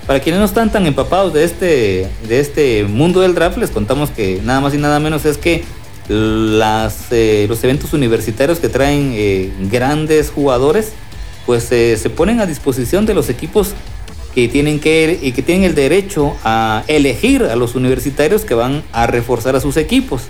Para 0.07 0.21
quienes 0.21 0.39
no 0.39 0.47
están 0.47 0.73
tan 0.73 0.87
empapados 0.87 1.35
de 1.35 1.45
este, 1.45 2.09
de 2.27 2.41
este 2.41 2.85
mundo 2.85 3.21
del 3.21 3.35
draft, 3.35 3.59
les 3.59 3.71
contamos 3.71 4.09
que 4.09 4.41
nada 4.43 4.63
más 4.63 4.73
y 4.73 4.79
nada 4.79 5.01
menos 5.01 5.27
es 5.27 5.37
que 5.37 5.65
las, 6.09 7.13
eh, 7.13 7.45
los 7.47 7.63
eventos 7.63 7.93
universitarios 7.93 8.59
que 8.59 8.71
traen 8.71 9.13
eh, 9.15 9.53
grandes 9.71 10.31
jugadores, 10.31 10.93
pues 11.47 11.71
eh, 11.73 11.97
se 11.97 12.11
ponen 12.11 12.41
a 12.41 12.47
disposición 12.47 13.07
de 13.07 13.15
los 13.15 13.29
equipos 13.29 13.75
que 14.35 14.49
tienen 14.49 14.79
que 14.81 15.19
y 15.21 15.33
que 15.33 15.43
tienen 15.43 15.65
el 15.65 15.75
derecho 15.75 16.37
a 16.45 16.85
elegir 16.87 17.45
a 17.45 17.57
los 17.57 17.75
universitarios 17.75 18.45
que 18.45 18.55
van 18.55 18.83
a 18.93 19.07
reforzar 19.07 19.57
a 19.57 19.61
sus 19.61 19.77
equipos. 19.77 20.23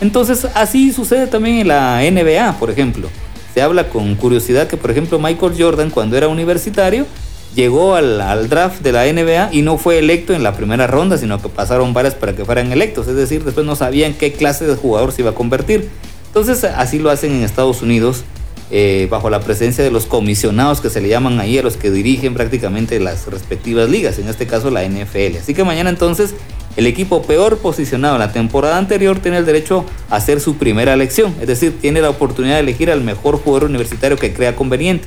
Entonces, 0.00 0.46
así 0.54 0.92
sucede 0.92 1.26
también 1.26 1.58
en 1.58 1.68
la 1.68 2.00
NBA, 2.00 2.58
por 2.58 2.70
ejemplo. 2.70 3.08
Se 3.52 3.62
habla 3.62 3.88
con 3.88 4.14
curiosidad 4.16 4.66
que, 4.66 4.76
por 4.76 4.90
ejemplo, 4.90 5.18
Michael 5.18 5.54
Jordan, 5.56 5.90
cuando 5.90 6.16
era 6.16 6.28
universitario, 6.28 7.06
llegó 7.54 7.94
al, 7.94 8.20
al 8.20 8.48
draft 8.48 8.82
de 8.82 8.92
la 8.92 9.04
NBA 9.04 9.50
y 9.52 9.62
no 9.62 9.78
fue 9.78 9.98
electo 9.98 10.34
en 10.34 10.42
la 10.42 10.56
primera 10.56 10.86
ronda, 10.86 11.18
sino 11.18 11.40
que 11.40 11.48
pasaron 11.48 11.92
varias 11.94 12.14
para 12.14 12.34
que 12.34 12.44
fueran 12.44 12.72
electos. 12.72 13.06
Es 13.06 13.14
decir, 13.14 13.44
después 13.44 13.64
no 13.64 13.76
sabían 13.76 14.14
qué 14.14 14.32
clase 14.32 14.66
de 14.66 14.74
jugador 14.74 15.12
se 15.12 15.22
iba 15.22 15.30
a 15.30 15.34
convertir. 15.34 15.88
Entonces, 16.26 16.64
así 16.64 16.98
lo 16.98 17.10
hacen 17.10 17.30
en 17.30 17.44
Estados 17.44 17.80
Unidos 17.80 18.24
eh, 18.70 19.08
bajo 19.10 19.30
la 19.30 19.40
presencia 19.40 19.84
de 19.84 19.90
los 19.90 20.06
comisionados 20.06 20.80
que 20.80 20.90
se 20.90 21.00
le 21.00 21.08
llaman 21.08 21.38
ahí 21.38 21.58
a 21.58 21.62
los 21.62 21.76
que 21.76 21.90
dirigen 21.90 22.34
prácticamente 22.34 22.98
las 22.98 23.26
respectivas 23.26 23.88
ligas, 23.90 24.18
en 24.18 24.28
este 24.28 24.46
caso 24.46 24.70
la 24.70 24.82
NFL. 24.84 25.36
Así 25.38 25.54
que 25.54 25.64
mañana 25.64 25.90
entonces 25.90 26.34
el 26.76 26.86
equipo 26.86 27.22
peor 27.22 27.58
posicionado 27.58 28.14
en 28.16 28.20
la 28.20 28.32
temporada 28.32 28.78
anterior 28.78 29.18
tiene 29.20 29.38
el 29.38 29.46
derecho 29.46 29.84
a 30.10 30.16
hacer 30.16 30.40
su 30.40 30.56
primera 30.56 30.92
elección, 30.94 31.34
es 31.40 31.46
decir, 31.46 31.78
tiene 31.80 32.00
la 32.00 32.10
oportunidad 32.10 32.54
de 32.54 32.60
elegir 32.60 32.90
al 32.90 33.02
mejor 33.02 33.38
jugador 33.38 33.68
universitario 33.68 34.16
que 34.16 34.32
crea 34.32 34.56
conveniente. 34.56 35.06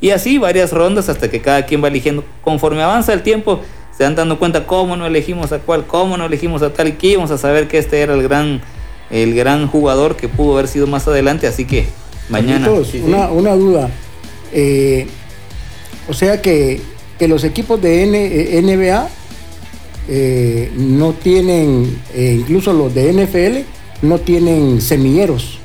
Y 0.00 0.10
así 0.10 0.38
varias 0.38 0.72
rondas 0.72 1.08
hasta 1.08 1.30
que 1.30 1.40
cada 1.40 1.66
quien 1.66 1.82
va 1.82 1.88
eligiendo. 1.88 2.24
Conforme 2.42 2.82
avanza 2.82 3.12
el 3.12 3.22
tiempo, 3.22 3.60
se 3.96 4.04
van 4.04 4.14
dando 4.14 4.38
cuenta 4.38 4.66
cómo 4.66 4.96
no 4.96 5.06
elegimos 5.06 5.52
a 5.52 5.60
cuál, 5.60 5.86
cómo 5.86 6.16
no 6.16 6.26
elegimos 6.26 6.62
a 6.62 6.72
tal 6.72 6.88
y 6.88 6.92
que 6.92 7.08
íbamos 7.08 7.30
a 7.30 7.38
saber 7.38 7.68
que 7.68 7.78
este 7.78 8.00
era 8.00 8.14
el 8.14 8.22
gran, 8.22 8.60
el 9.10 9.34
gran 9.34 9.68
jugador 9.68 10.16
que 10.16 10.28
pudo 10.28 10.54
haber 10.54 10.68
sido 10.68 10.86
más 10.86 11.06
adelante. 11.06 11.46
Así 11.46 11.64
que 11.64 11.86
mañana. 12.28 12.66
Carlitos, 12.66 12.88
sí, 12.88 12.98
sí. 12.98 13.04
Una, 13.06 13.28
una 13.30 13.52
duda. 13.54 13.90
Eh, 14.52 15.06
o 16.08 16.12
sea 16.14 16.40
que, 16.42 16.80
que 17.18 17.28
los 17.28 17.44
equipos 17.44 17.80
de 17.80 18.02
N- 18.04 18.18
eh, 18.26 18.62
NBA 18.62 19.08
eh, 20.08 20.70
no 20.76 21.12
tienen, 21.14 21.98
eh, 22.14 22.36
incluso 22.40 22.72
los 22.72 22.94
de 22.94 23.10
NFL, 23.12 24.06
no 24.06 24.18
tienen 24.18 24.80
semilleros, 24.82 25.58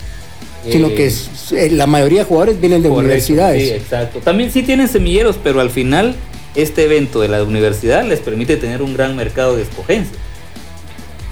sino 0.70 0.88
que 0.90 1.08
es- 1.08 1.52
eh, 1.52 1.70
la 1.72 1.88
mayoría 1.88 2.20
de 2.20 2.26
jugadores 2.26 2.60
vienen 2.62 2.82
de 2.82 2.90
Correcto, 2.90 3.06
universidades. 3.08 3.64
Sí, 3.64 3.70
exacto. 3.74 4.20
También 4.20 4.52
sí 4.52 4.64
tienen 4.64 4.88
semilleros, 4.88 5.38
pero 5.44 5.60
al 5.62 5.70
final 5.70 6.16
este 6.56 6.86
evento 6.86 7.20
de 7.22 7.28
la 7.28 7.44
universidad 7.44 8.04
les 8.06 8.20
permite 8.20 8.56
tener 8.58 8.82
un 8.82 8.94
gran 8.94 9.16
mercado 9.16 9.56
de 9.56 9.64
escogencia. 9.64 10.18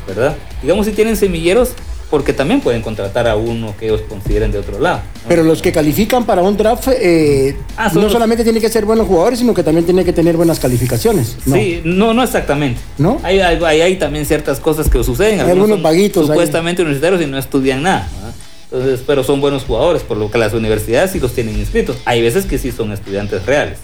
¿Verdad? 0.08 0.38
Digamos 0.62 0.86
si 0.86 0.92
tienen 0.94 1.16
semilleros, 1.18 1.72
porque 2.10 2.32
también 2.34 2.62
pueden 2.62 2.82
contratar 2.82 3.28
a 3.28 3.36
uno 3.36 3.74
que 3.78 3.86
ellos 3.88 4.02
consideren 4.08 4.52
de 4.52 4.60
otro 4.60 4.80
lado. 4.80 5.00
¿no? 5.24 5.28
Pero 5.28 5.44
los 5.44 5.62
que 5.62 5.72
califican 5.72 6.26
para 6.26 6.42
un 6.42 6.56
draft 6.56 6.88
eh, 6.90 7.56
Ah, 7.76 7.92
no 7.94 8.02
los- 8.04 8.12
solamente 8.14 8.44
tienen 8.44 8.62
que 8.62 8.70
ser 8.70 8.86
buenos 8.86 9.08
jugadores, 9.08 9.40
sino 9.40 9.54
que 9.54 9.62
también 9.64 9.86
tienen 9.86 10.06
que 10.06 10.14
tener 10.14 10.38
buenas 10.38 10.60
calificaciones. 10.60 11.36
¿no? 11.46 11.56
Sí, 11.56 11.82
no, 11.84 12.14
no 12.14 12.24
exactamente. 12.24 12.80
¿No? 12.98 13.20
Hay, 13.24 13.40
hay, 13.40 13.82
hay- 13.82 13.96
también 13.98 14.26
ciertas 14.26 14.60
cosas 14.60 14.90
que 14.90 15.04
suceden. 15.04 15.42
Hay 15.42 15.52
algunos 15.52 15.82
vaguitos 15.82 16.24
ahí. 16.24 16.28
Supuestamente 16.30 16.82
universitarios 16.82 17.22
y 17.22 17.26
no 17.26 17.38
estudian 17.38 17.84
nada. 17.84 18.08
¿verdad? 18.16 18.34
Entonces, 18.72 19.00
pero 19.08 19.24
son 19.24 19.40
buenos 19.42 19.64
jugadores, 19.64 20.04
por 20.04 20.18
lo 20.18 20.30
que 20.30 20.38
las 20.38 20.54
universidades 20.54 21.12
sí 21.12 21.20
los 21.20 21.34
tienen 21.34 21.58
inscritos. 21.58 21.98
Hay 22.06 22.22
veces 22.22 22.46
que 22.46 22.58
sí 22.58 22.72
son 22.72 22.92
estudiantes 22.92 23.46
reales. 23.46 23.78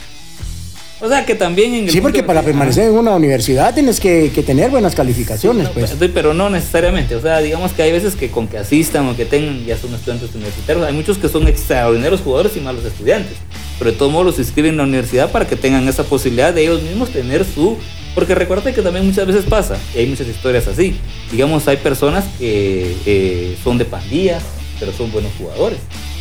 O 1.04 1.10
sea 1.10 1.26
que 1.26 1.36
también 1.36 1.74
en 1.74 1.84
el 1.84 1.89
Sí, 1.89 1.99
porque 1.99 2.24
para 2.24 2.41
permanecer 2.41 2.86
en 2.86 2.93
una 2.93 3.12
universidad 3.12 3.74
tienes 3.74 3.99
que, 3.99 4.30
tener 4.45 4.72
buenas 4.72 4.95
calificaciones, 4.95 5.68
pues. 5.68 5.93
Pero 6.14 6.34
no 6.34 6.49
necesariamente. 6.49 7.18
O 7.18 7.22
sea, 7.22 7.39
digamos 7.39 7.74
que 7.74 7.84
hay 7.84 7.91
veces 7.91 8.16
que 8.16 8.32
con 8.32 8.47
que 8.47 8.58
asistan 8.58 9.10
o 9.10 9.16
que 9.18 9.26
tengan, 9.26 9.66
ya 9.66 9.78
son 9.78 9.93
estudiantes 9.93 10.34
universitarios. 10.34 10.88
Hay 10.88 10.93
muchos 10.93 11.18
que 11.18 11.28
son 11.28 11.45
extraordinarios 11.49 12.22
jugadores 12.22 12.56
y 12.56 12.62
malos 12.62 12.86
estudiantes. 12.86 13.34
Pero 13.78 13.91
de 13.91 13.97
todos 13.97 14.14
modos 14.14 14.28
los 14.28 14.39
inscriben 14.39 14.72
en 14.72 14.78
la 14.78 14.84
universidad 14.84 15.30
para 15.30 15.45
que 15.45 15.58
tengan 15.58 15.86
esa 15.89 16.06
posibilidad 16.06 16.54
de 16.54 16.62
ellos 16.62 16.82
mismos 16.82 17.10
tener 17.10 17.43
su. 17.43 17.78
Porque 18.16 18.34
recuerda 18.34 18.72
que 18.72 18.82
también 18.82 19.06
muchas 19.06 19.28
veces 19.28 19.43
pasa, 19.43 19.76
y 19.93 19.99
hay 19.99 20.06
muchas 20.06 20.28
historias 20.28 20.68
así. 20.68 20.95
Digamos, 21.32 21.68
hay 21.68 21.78
personas 21.78 22.24
que 22.39 22.95
eh, 23.06 23.58
son 23.62 23.78
de 23.78 23.84
pandillas, 23.84 24.43
pero 24.80 24.93
son 24.93 25.12
buenos 25.12 25.34
jugadores. 25.38 25.80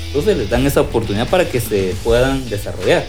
Entonces 0.08 0.36
les 0.36 0.50
dan 0.50 0.66
esa 0.66 0.80
oportunidad 0.80 1.28
para 1.28 1.48
que 1.48 1.60
se 1.60 1.94
puedan 2.02 2.48
desarrollar 2.50 3.04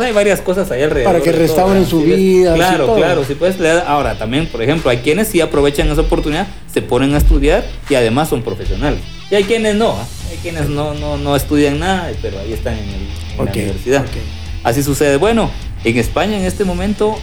hay 0.00 0.12
varias 0.12 0.40
cosas 0.40 0.70
ahí 0.70 0.82
alrededor. 0.82 1.12
Para 1.12 1.24
que 1.24 1.32
restauren 1.32 1.86
su 1.86 2.02
vida. 2.02 2.54
Claro, 2.54 2.94
claro. 2.94 3.24
Si 3.24 3.34
puedes 3.34 3.58
leer. 3.58 3.82
Ahora, 3.86 4.16
también, 4.18 4.46
por 4.46 4.62
ejemplo, 4.62 4.90
hay 4.90 4.98
quienes 4.98 5.28
sí 5.28 5.40
aprovechan 5.40 5.90
esa 5.90 6.02
oportunidad, 6.02 6.46
se 6.72 6.82
ponen 6.82 7.14
a 7.14 7.18
estudiar 7.18 7.64
y 7.88 7.94
además 7.94 8.28
son 8.28 8.42
profesionales. 8.42 9.00
Y 9.30 9.34
hay 9.34 9.44
quienes 9.44 9.74
no, 9.74 9.90
¿ah? 9.90 10.06
hay 10.30 10.36
quienes 10.38 10.68
no, 10.68 10.94
no, 10.94 11.16
no 11.16 11.36
estudian 11.36 11.78
nada, 11.78 12.10
pero 12.22 12.38
ahí 12.38 12.52
están 12.52 12.74
en, 12.74 13.08
la 13.36 13.50
universidad. 13.50 14.04
Así 14.64 14.82
sucede. 14.82 15.16
Bueno, 15.16 15.50
en 15.84 15.96
España 15.98 16.36
en 16.36 16.44
este 16.44 16.64
momento, 16.64 17.16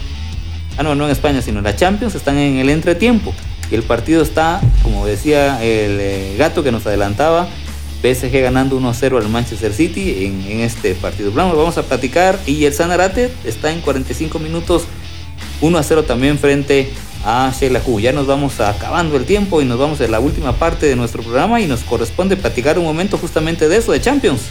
ah, 0.78 0.84
no, 0.84 0.96
no 0.96 1.06
en 1.06 1.12
España, 1.12 1.42
sino 1.42 1.60
en 1.60 1.66
la 1.66 1.76
Champions, 1.76 2.16
están 2.16 2.38
en 2.38 2.58
el 2.58 2.70
entretiempo. 2.70 3.34
Y 3.72 3.76
el 3.76 3.84
partido 3.84 4.22
está, 4.22 4.62
como 4.84 5.06
decía 5.06 5.64
el 5.64 5.98
eh, 6.00 6.36
gato 6.38 6.64
que 6.64 6.72
nos 6.72 6.86
adelantaba, 6.86 7.48
PSG 8.14 8.42
ganando 8.42 8.80
1-0 8.80 9.18
al 9.18 9.30
Manchester 9.30 9.74
City 9.74 10.26
en, 10.26 10.60
este 10.60 10.94
partido. 10.96 11.32
vamos 11.32 11.78
a 11.78 11.84
platicar 11.84 12.40
y 12.46 12.66
el 12.66 12.74
Sanarate 12.74 13.32
está 13.44 13.72
en 13.72 13.82
45 13.82 14.38
minutos 14.40 14.84
1-0 15.62 16.06
también 16.06 16.38
frente 16.38 16.90
a 17.26 17.52
Sheila 17.58 17.82
Ya 18.00 18.12
nos 18.12 18.28
vamos 18.28 18.60
acabando 18.60 19.18
el 19.18 19.26
tiempo 19.26 19.62
y 19.62 19.66
nos 19.66 19.80
vamos 19.80 20.00
a 20.02 20.08
la 20.08 20.20
última 20.20 20.54
parte 20.54 20.86
de 20.86 20.96
nuestro 20.96 21.24
programa 21.24 21.60
y 21.60 21.68
nos 21.68 21.82
corresponde 21.82 22.38
platicar 22.38 22.78
un 22.78 22.86
momento 22.86 23.18
justamente 23.18 23.68
de 23.68 23.78
eso, 23.78 23.92
de 23.92 24.02
Champions. 24.02 24.42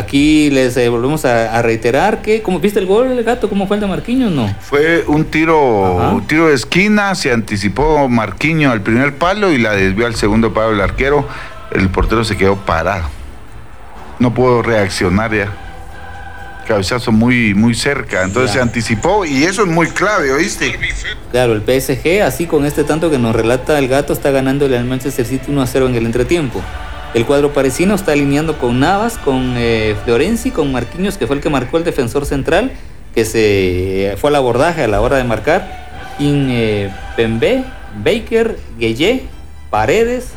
Aquí 0.00 0.48
les 0.48 0.76
eh, 0.78 0.88
volvemos 0.88 1.26
a, 1.26 1.60
reiterar 1.60 2.22
que, 2.22 2.40
¿cómo 2.40 2.58
viste 2.58 2.78
el 2.78 2.86
gol, 2.86 3.12
el 3.12 3.22
gato? 3.22 3.50
¿Cómo 3.50 3.66
fue 3.66 3.76
el 3.76 3.82
de 3.82 3.86
Marquinhos? 3.86 4.32
No. 4.32 4.48
Fue 4.60 5.04
un 5.06 5.26
tiro, 5.26 6.22
tiro 6.26 6.48
de 6.48 6.54
esquina, 6.54 7.14
se 7.14 7.30
anticipó 7.30 8.08
Marquinhos 8.08 8.72
al 8.72 8.80
primer 8.80 9.16
palo 9.16 9.52
y 9.52 9.58
la 9.58 9.72
desvió 9.72 10.06
al 10.06 10.14
segundo 10.14 10.54
palo 10.54 10.72
el 10.72 10.80
arquero. 10.80 11.28
El 11.70 11.90
portero 11.90 12.24
se 12.24 12.36
quedó 12.36 12.56
parado. 12.56 13.04
No 14.18 14.32
pudo 14.32 14.62
reaccionar 14.62 15.34
ya. 15.34 15.52
Cabezazo 16.66 17.12
muy, 17.12 17.52
muy 17.52 17.74
cerca. 17.74 18.22
Entonces 18.22 18.52
se 18.52 18.60
anticipó 18.60 19.26
y 19.26 19.44
eso 19.44 19.62
es 19.62 19.68
muy 19.68 19.88
clave, 19.88 20.32
¿oíste? 20.32 20.78
Claro, 21.30 21.52
el 21.52 21.60
PSG, 21.60 22.22
así 22.22 22.46
con 22.46 22.64
este 22.64 22.84
tanto 22.84 23.10
que 23.10 23.18
nos 23.18 23.36
relata 23.36 23.78
el 23.78 23.88
gato, 23.88 24.14
está 24.14 24.30
ganándole 24.30 24.78
al 24.78 24.86
Manchester 24.86 25.26
City 25.26 25.50
1 25.50 25.60
a 25.60 25.66
0 25.66 25.88
en 25.88 25.94
el 25.96 26.06
entretiempo. 26.06 26.62
El 27.12 27.26
cuadro 27.26 27.52
parisino 27.52 27.96
está 27.96 28.12
alineando 28.12 28.56
con 28.56 28.78
Navas, 28.78 29.18
con 29.18 29.54
eh, 29.56 29.96
Florenzi, 30.04 30.52
con 30.52 30.70
Marquinhos, 30.70 31.18
que 31.18 31.26
fue 31.26 31.36
el 31.36 31.42
que 31.42 31.50
marcó 31.50 31.76
el 31.76 31.82
defensor 31.82 32.24
central, 32.24 32.70
que 33.14 33.24
se 33.24 34.14
fue 34.18 34.30
al 34.30 34.36
abordaje 34.36 34.84
a 34.84 34.88
la 34.88 35.00
hora 35.00 35.16
de 35.16 35.24
marcar. 35.24 36.14
In 36.20 36.48
eh, 36.50 36.88
Pembe, 37.16 37.64
Baker, 38.04 38.56
Gueye, 38.78 39.24
Paredes, 39.70 40.28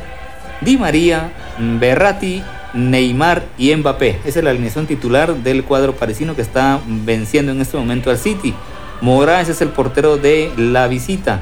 Di 0.62 0.76
María, 0.76 1.30
Berratti, 1.58 2.42
Neymar 2.72 3.44
y 3.56 3.74
Mbappé. 3.76 4.18
Esa 4.24 4.40
es 4.40 4.44
la 4.44 4.50
alineación 4.50 4.86
titular 4.86 5.32
del 5.32 5.62
cuadro 5.62 5.94
parisino 5.94 6.34
que 6.34 6.42
está 6.42 6.80
venciendo 6.86 7.52
en 7.52 7.60
este 7.60 7.76
momento 7.76 8.10
al 8.10 8.18
City. 8.18 8.52
Moraes 9.00 9.48
es 9.48 9.60
el 9.60 9.68
portero 9.68 10.16
de 10.16 10.50
la 10.56 10.88
visita. 10.88 11.40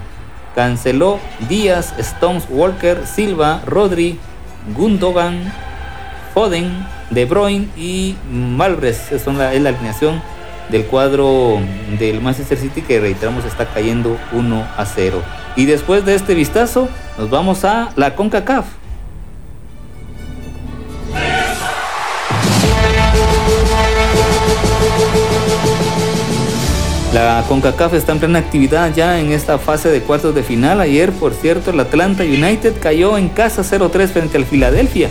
Canceló 0.55 1.19
Díaz, 1.49 1.95
Stones, 1.99 2.45
Walker, 2.51 3.07
Silva, 3.07 3.63
Rodri, 3.65 4.19
Gundogan, 4.77 5.53
Foden, 6.35 6.87
De 7.11 7.25
Bruyne 7.25 7.69
y 7.77 8.17
Malbres. 8.31 9.13
es 9.13 9.27
la 9.27 9.51
alineación 9.51 10.23
del 10.71 10.87
cuadro 10.87 11.59
del 11.99 12.21
Manchester 12.21 12.59
City 12.59 12.83
que 12.83 13.01
reiteramos 13.01 13.45
está 13.45 13.67
cayendo 13.67 14.19
1 14.33 14.67
a 14.77 14.85
0. 14.87 15.23
Y 15.57 15.67
después 15.67 16.05
de 16.05 16.15
este 16.15 16.35
vistazo 16.35 16.89
nos 17.19 17.31
vamos 17.31 17.65
a 17.65 17.91
la 17.97 18.15
CONCACAF. 18.15 18.82
La 27.13 27.45
CONCACAF 27.47 27.93
está 27.93 28.13
en 28.13 28.21
plena 28.21 28.39
actividad 28.39 28.95
ya 28.95 29.21
en 29.21 29.33
esta 29.33 29.59
fase 29.59 29.91
de 29.91 30.01
cuartos 30.01 30.35
de 30.35 30.43
final. 30.43 30.81
Ayer, 30.81 31.13
por 31.13 31.35
cierto, 31.35 31.71
el 31.71 31.81
Atlanta 31.81 32.23
United 32.23 32.75
cayó 32.81 33.19
en 33.19 33.29
casa 33.29 33.63
0-3 33.63 34.09
frente 34.09 34.39
al 34.39 34.47
Filadelfia. 34.47 35.11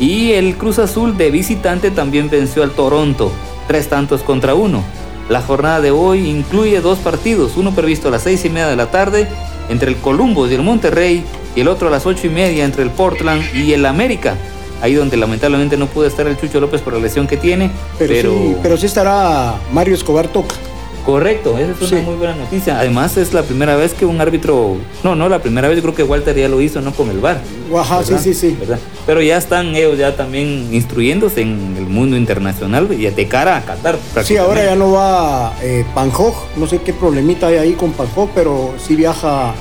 Y 0.00 0.32
el 0.32 0.56
Cruz 0.56 0.78
Azul 0.78 1.18
de 1.18 1.30
visitante 1.30 1.90
también 1.90 2.30
venció 2.30 2.62
al 2.62 2.70
Toronto, 2.70 3.30
tres 3.68 3.88
tantos 3.88 4.22
contra 4.22 4.54
uno. 4.54 4.82
La 5.28 5.42
jornada 5.42 5.82
de 5.82 5.90
hoy 5.90 6.30
incluye 6.30 6.80
dos 6.80 6.98
partidos, 6.98 7.58
uno 7.58 7.72
previsto 7.72 8.08
a 8.08 8.10
las 8.10 8.22
seis 8.22 8.42
y 8.46 8.48
media 8.48 8.68
de 8.68 8.76
la 8.76 8.90
tarde 8.90 9.28
entre 9.68 9.90
el 9.90 9.96
Columbus 9.96 10.50
y 10.50 10.54
el 10.54 10.62
Monterrey 10.62 11.24
y 11.54 11.60
el 11.60 11.68
otro 11.68 11.88
a 11.88 11.90
las 11.90 12.06
ocho 12.06 12.26
y 12.26 12.30
media 12.30 12.64
entre 12.64 12.82
el 12.82 12.90
Portland 12.90 13.42
y 13.54 13.74
el 13.74 13.84
América. 13.84 14.36
Ahí 14.80 14.94
donde 14.94 15.18
lamentablemente 15.18 15.76
no 15.76 15.86
pudo 15.86 16.06
estar 16.06 16.26
el 16.26 16.38
Chucho 16.38 16.58
López 16.58 16.80
por 16.80 16.94
la 16.94 17.00
lesión 17.00 17.26
que 17.26 17.36
tiene. 17.36 17.70
Pero, 17.98 18.32
Sí, 18.32 18.56
pero 18.62 18.76
sí 18.78 18.86
estará 18.86 19.56
Mario 19.72 19.94
Escobar 19.94 20.28
Toca. 20.28 20.56
Correcto, 21.04 21.58
esa 21.58 21.72
es 21.72 21.92
una 21.92 22.00
muy 22.02 22.14
buena 22.14 22.34
noticia. 22.34 22.78
Además 22.78 23.16
es 23.18 23.34
la 23.34 23.42
primera 23.42 23.76
vez 23.76 23.92
que 23.92 24.06
un 24.06 24.20
árbitro, 24.20 24.76
no, 25.02 25.14
no 25.14 25.28
la 25.28 25.40
primera 25.40 25.68
vez, 25.68 25.76
yo 25.76 25.82
creo 25.82 25.94
que 25.94 26.02
Walter 26.02 26.34
ya 26.34 26.48
lo 26.48 26.62
hizo, 26.62 26.80
no 26.80 26.92
con 26.92 27.10
el 27.10 27.18
VAR. 27.18 27.42
Ajá, 27.76 28.02
sí, 28.02 28.14
sí, 28.18 28.32
sí. 28.32 28.56
Pero 29.04 29.20
ya 29.20 29.36
están 29.36 29.74
ellos 29.74 29.98
ya 29.98 30.16
también 30.16 30.72
instruyéndose 30.72 31.42
en 31.42 31.74
el 31.76 31.86
mundo 31.86 32.16
internacional 32.16 32.88
y 32.90 33.10
de 33.10 33.28
cara 33.28 33.58
a 33.58 33.64
Qatar. 33.64 33.98
Sí, 34.22 34.38
ahora 34.38 34.64
ya 34.64 34.76
no 34.76 34.92
va 34.92 35.52
eh, 35.62 35.84
Panjoj, 35.94 36.34
no 36.56 36.66
sé 36.66 36.80
qué 36.80 36.94
problemita 36.94 37.48
hay 37.48 37.56
ahí 37.56 37.72
con 37.72 37.92
Panjoj, 37.92 38.30
pero 38.34 38.74
sí 38.78 38.96
viaja, 38.96 39.54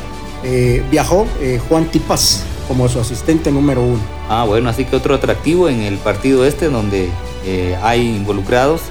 eh, 0.45 0.81
viajó 0.89 1.27
eh, 1.41 1.59
Juan 1.67 1.85
Tipas 1.85 2.45
como 2.69 2.87
su 2.87 2.99
asistente 3.01 3.51
número 3.51 3.81
uno. 3.81 3.99
Ah, 4.29 4.45
bueno, 4.45 4.69
así 4.69 4.85
que 4.85 4.95
otro 4.95 5.13
atractivo 5.13 5.67
en 5.67 5.81
el 5.81 5.97
partido 5.97 6.45
este 6.45 6.69
donde 6.69 7.09
eh, 7.45 7.77
hay 7.83 8.15
involucrados 8.15 8.81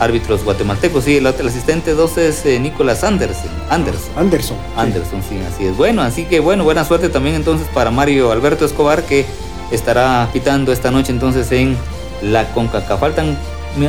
árbitros 0.00 0.42
guatemaltecos. 0.42 1.04
Sí, 1.04 1.18
el, 1.18 1.26
asistente 1.26 1.94
12 1.94 2.28
es 2.28 2.46
eh, 2.46 2.58
Nicolás 2.58 3.04
Anderson. 3.04 3.50
Anderson. 3.68 4.10
Anderson. 4.16 4.56
Anderson, 4.76 5.22
sí. 5.28 5.38
así 5.46 5.66
es. 5.66 5.76
Bueno, 5.76 6.02
así 6.02 6.24
que 6.24 6.40
bueno, 6.40 6.64
buena 6.64 6.84
suerte 6.84 7.08
también 7.08 7.36
entonces 7.36 7.68
para 7.72 7.90
Mario 7.90 8.32
Alberto 8.32 8.64
Escobar 8.64 9.04
que 9.04 9.24
estará 9.70 10.28
pitando 10.32 10.72
esta 10.72 10.90
noche 10.90 11.12
entonces 11.12 11.52
en 11.52 11.76
la 12.22 12.48
CONCACA. 12.52 12.96
Faltan 12.96 13.38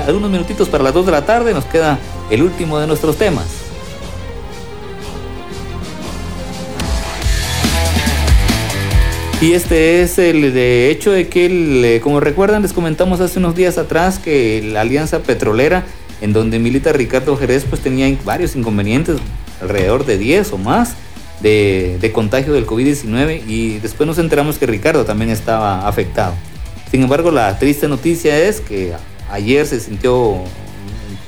algunos 0.05 0.29
minutitos 0.29 0.69
para 0.69 0.83
las 0.83 0.93
2 0.93 1.07
de 1.07 1.11
la 1.11 1.25
tarde, 1.25 1.53
nos 1.53 1.65
queda 1.65 1.97
el 2.29 2.43
último 2.43 2.77
de 2.79 2.87
nuestros 2.87 3.15
temas. 3.17 3.45
Y 9.41 9.53
este 9.53 10.03
es 10.03 10.19
el 10.19 10.53
de 10.53 10.91
hecho 10.91 11.11
de 11.11 11.27
que, 11.27 11.99
como 12.03 12.19
recuerdan, 12.19 12.61
les 12.61 12.73
comentamos 12.73 13.21
hace 13.21 13.39
unos 13.39 13.55
días 13.55 13.79
atrás 13.79 14.19
que 14.19 14.61
la 14.61 14.81
Alianza 14.81 15.23
Petrolera 15.23 15.83
en 16.21 16.33
donde 16.33 16.59
milita 16.59 16.93
Ricardo 16.93 17.35
Jerez, 17.35 17.65
pues 17.67 17.81
tenía 17.81 18.15
varios 18.23 18.55
inconvenientes, 18.55 19.17
alrededor 19.61 20.05
de 20.05 20.17
10 20.17 20.53
o 20.53 20.57
más, 20.57 20.95
de, 21.41 22.11
contagio 22.13 22.53
del 22.53 22.67
COVID-19 22.67 23.43
y 23.47 23.79
después 23.79 24.07
nos 24.07 24.17
enteramos 24.17 24.57
que 24.57 24.67
Ricardo 24.67 25.05
también 25.05 25.31
estaba 25.31 25.87
afectado. 25.87 26.33
Sin 26.89 27.03
embargo, 27.03 27.31
la 27.31 27.57
triste 27.57 27.87
noticia 27.87 28.37
es 28.37 28.59
que 28.61 28.93
ayer 29.29 29.65
se 29.65 29.79
sintió 29.79 30.35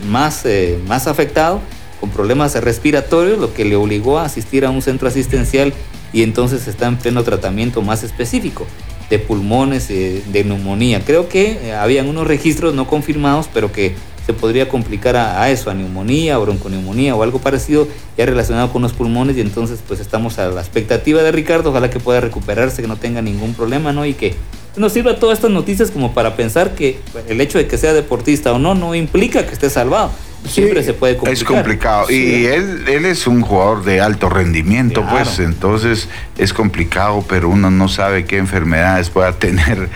más, 0.10 0.46
eh, 0.46 0.78
más 0.88 1.08
afectado, 1.08 1.62
con 2.00 2.10
problemas 2.10 2.54
respiratorios, 2.62 3.40
lo 3.40 3.54
que 3.54 3.64
le 3.64 3.76
obligó 3.78 4.20
a 4.20 4.26
asistir 4.26 4.66
a 4.66 4.70
un 4.70 4.82
centro 4.82 5.08
asistencial 5.08 5.74
y 6.12 6.22
entonces 6.22 6.68
está 6.68 6.88
en 6.88 6.98
pleno 6.98 7.24
tratamiento 7.24 7.82
más 7.82 8.04
específico 8.04 8.68
de 9.10 9.20
pulmones, 9.20 9.90
eh, 9.90 10.22
de 10.32 10.44
neumonía. 10.44 11.02
Creo 11.06 11.30
que 11.30 11.60
eh, 11.64 11.74
habían 11.74 12.08
unos 12.08 12.28
registros 12.28 12.74
no 12.74 12.88
confirmados, 12.88 13.50
pero 13.54 13.72
que 13.72 13.96
se 14.26 14.34
podría 14.34 14.70
complicar 14.70 15.16
a, 15.16 15.50
eso, 15.50 15.70
a 15.70 15.74
neumonía, 15.74 16.40
o 16.40 16.44
bronconeumonía 16.44 17.16
o 17.16 17.24
algo 17.24 17.40
parecido 17.40 17.88
ya 18.18 18.26
relacionado 18.26 18.72
con 18.72 18.82
los 18.82 18.94
pulmones 18.94 19.38
y 19.38 19.42
entonces 19.42 19.80
pues 19.88 20.00
estamos 20.00 20.40
a 20.40 20.48
la 20.48 20.62
expectativa 20.62 21.22
de 21.24 21.32
Ricardo, 21.32 21.72
ojalá 21.72 21.90
que 21.90 22.00
pueda 22.00 22.22
recuperarse, 22.22 22.82
que 22.82 22.88
no 22.88 22.98
tenga 22.98 23.22
ningún 23.22 23.54
problema, 23.54 23.92
¿no? 23.92 24.06
Y 24.06 24.14
que 24.14 24.36
nos 24.76 24.94
sirva 24.94 25.18
todas 25.18 25.38
estas 25.38 25.52
noticias 25.52 25.92
como 25.92 26.14
para 26.14 26.36
pensar 26.36 26.74
que 26.74 27.00
el 27.28 27.42
hecho 27.42 27.58
de 27.58 27.68
que 27.68 27.78
sea 27.78 27.94
deportista 27.94 28.54
o 28.54 28.60
no 28.60 28.76
no 28.76 28.96
implica 28.96 29.46
que 29.46 29.54
esté 29.54 29.70
salvado. 29.70 30.12
siempre 30.48 30.84
se 30.84 30.94
puede 30.94 31.16
complicar. 31.16 31.42
Es 31.42 31.44
complicado. 31.44 32.12
Y 32.12 32.46
él, 32.46 32.86
él 32.88 33.06
es 33.06 33.28
un 33.28 33.42
jugador 33.42 33.84
de 33.84 34.02
alto 34.02 34.30
rendimiento, 34.30 35.06
pues 35.10 35.40
entonces 35.40 36.08
es 36.38 36.54
complicado, 36.54 37.24
pero 37.28 37.50
uno 37.50 37.70
no 37.70 37.88
sabe 37.88 38.26
qué 38.26 38.38
enfermedades 38.38 39.10
pueda 39.10 39.34
tener. 39.34 39.90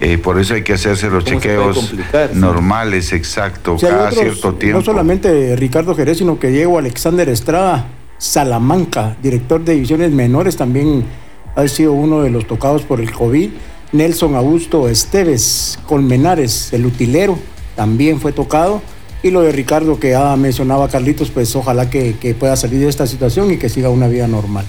Eh, 0.00 0.18
por 0.18 0.38
eso 0.38 0.54
hay 0.54 0.62
que 0.62 0.74
hacerse 0.74 1.08
los 1.10 1.24
chequeos 1.24 1.94
normales, 2.34 3.12
exacto, 3.12 3.76
cada 3.80 4.10
cierto 4.12 4.54
tiempo. 4.54 4.78
No 4.78 4.84
solamente 4.84 5.56
Ricardo 5.56 5.94
Jerez, 5.94 6.18
sino 6.18 6.38
que 6.38 6.48
Diego 6.48 6.78
Alexander 6.78 7.28
Estrada, 7.28 7.86
Salamanca, 8.18 9.16
director 9.22 9.64
de 9.64 9.74
divisiones 9.74 10.12
menores, 10.12 10.56
también 10.56 11.04
ha 11.56 11.66
sido 11.66 11.92
uno 11.92 12.22
de 12.22 12.30
los 12.30 12.46
tocados 12.46 12.82
por 12.82 13.00
el 13.00 13.10
COVID. 13.10 13.50
Nelson 13.90 14.34
Augusto 14.34 14.88
Esteves 14.88 15.78
Colmenares, 15.86 16.72
el 16.72 16.86
utilero, 16.86 17.38
también 17.74 18.20
fue 18.20 18.32
tocado. 18.32 18.82
Y 19.22 19.30
lo 19.30 19.42
de 19.42 19.50
Ricardo 19.50 19.98
que 19.98 20.10
ya 20.10 20.36
mencionaba 20.36 20.88
Carlitos, 20.88 21.30
pues 21.30 21.54
ojalá 21.56 21.90
que, 21.90 22.14
pueda 22.38 22.54
salir 22.54 22.80
de 22.80 22.88
esta 22.88 23.06
situación 23.06 23.50
y 23.50 23.56
que 23.56 23.68
siga 23.68 23.88
una 23.88 24.06
vida 24.06 24.28
normal. 24.28 24.64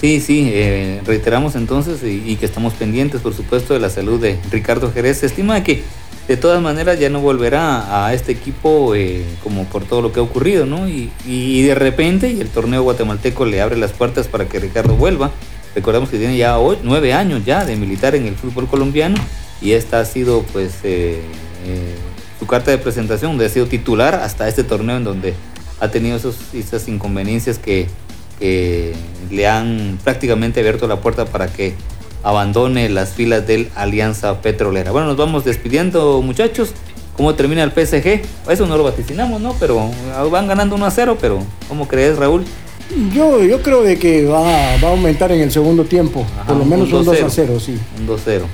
Sí, 0.00 0.20
sí, 0.20 0.50
eh, 0.52 1.00
reiteramos 1.06 1.56
entonces 1.56 2.02
y, 2.02 2.36
que 2.36 2.44
estamos 2.44 2.74
pendientes, 2.74 3.22
por 3.22 3.34
supuesto, 3.34 3.72
de 3.72 3.80
la 3.80 3.88
salud 3.88 4.20
de 4.20 4.38
Ricardo 4.50 4.92
Jerez. 4.92 5.18
Se 5.18 5.26
estima 5.26 5.62
que 5.64 5.82
de 6.28 6.36
todas 6.36 6.60
maneras 6.60 6.98
ya 6.98 7.08
no 7.08 7.20
volverá 7.20 8.04
a 8.04 8.12
este 8.12 8.32
equipo 8.32 8.94
eh, 8.94 9.24
como 9.42 9.64
por 9.64 9.84
todo 9.84 10.02
lo 10.02 10.12
que 10.12 10.20
ha 10.20 10.22
ocurrido, 10.22 10.66
¿no? 10.66 10.86
Y, 10.86 11.10
y, 11.26 11.62
de 11.62 11.74
repente, 11.74 12.30
y 12.30 12.40
el 12.40 12.48
torneo 12.48 12.82
guatemalteco 12.82 13.46
le 13.46 13.62
abre 13.62 13.78
las 13.78 13.92
puertas 13.92 14.28
para 14.28 14.46
que 14.46 14.58
Ricardo 14.58 14.96
vuelva. 14.96 15.30
Recordemos 15.74 16.10
que 16.10 16.18
tiene 16.18 16.36
ya 16.36 16.58
nueve 16.82 17.14
años 17.14 17.44
ya 17.46 17.64
de 17.64 17.76
militar 17.76 18.14
en 18.14 18.26
el 18.26 18.34
fútbol 18.34 18.66
colombiano 18.66 19.16
y 19.60 19.72
esta 19.72 20.00
ha 20.00 20.04
sido 20.04 20.42
pues 20.52 20.72
eh, 20.84 21.20
su 22.38 22.46
carta 22.46 22.70
de 22.70 22.78
presentación, 22.78 23.32
donde 23.32 23.46
ha 23.46 23.50
sido 23.50 23.66
titular 23.66 24.14
hasta 24.14 24.48
este 24.48 24.64
torneo 24.64 24.96
en 24.96 25.04
donde 25.04 25.34
ha 25.80 25.88
tenido 25.88 26.16
esos, 26.16 26.54
esas 26.54 26.88
inconveniencias 26.88 27.58
que, 27.58 27.88
le 28.40 29.46
han 29.46 29.98
prácticamente 30.04 30.60
abierto 30.60 30.86
la 30.86 31.00
puerta 31.00 31.24
para 31.24 31.48
que 31.48 31.74
abandone 32.22 32.88
las 32.88 33.10
filas 33.10 33.46
del 33.46 33.70
Alianza 33.74 34.40
Petrolera. 34.42 34.90
Bueno, 34.90 35.08
nos 35.08 35.16
vamos 35.16 35.44
despidiendo 35.44 36.20
muchachos. 36.22 36.72
¿Cómo 37.16 37.34
termina 37.34 37.62
el 37.62 37.70
PSG? 37.70 38.20
Eso 38.50 38.66
no 38.66 38.76
lo 38.76 38.84
vaticinamos, 38.84 39.40
¿no? 39.40 39.54
Pero 39.58 39.90
van 40.30 40.46
ganando 40.46 40.74
1 40.74 40.84
a 40.84 40.90
0, 40.90 41.16
pero 41.20 41.42
¿cómo 41.66 41.88
crees, 41.88 42.18
Raúl? 42.18 42.44
Yo, 43.14 43.42
yo 43.42 43.62
creo 43.62 43.82
de 43.82 43.98
que 43.98 44.26
va, 44.26 44.42
va 44.42 44.88
a 44.88 44.90
aumentar 44.90 45.32
en 45.32 45.40
el 45.40 45.50
segundo 45.50 45.84
tiempo, 45.84 46.26
por 46.46 46.56
lo 46.56 46.64
menos 46.64 46.92
un 46.92 47.04
2 47.04 47.22
a 47.22 47.30
0, 47.30 47.58
sí. 47.58 47.78
Un 47.98 48.06
2 48.06 48.20
a 48.20 48.24
0. 48.24 48.46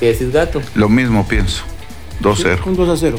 ¿Qué 0.00 0.06
decís, 0.06 0.32
Gato? 0.32 0.60
Lo 0.74 0.88
mismo 0.88 1.26
pienso. 1.28 1.62
2-0. 2.22 2.66
Un 2.66 2.76
2 2.76 2.88
a 2.88 2.96
0. 2.96 3.18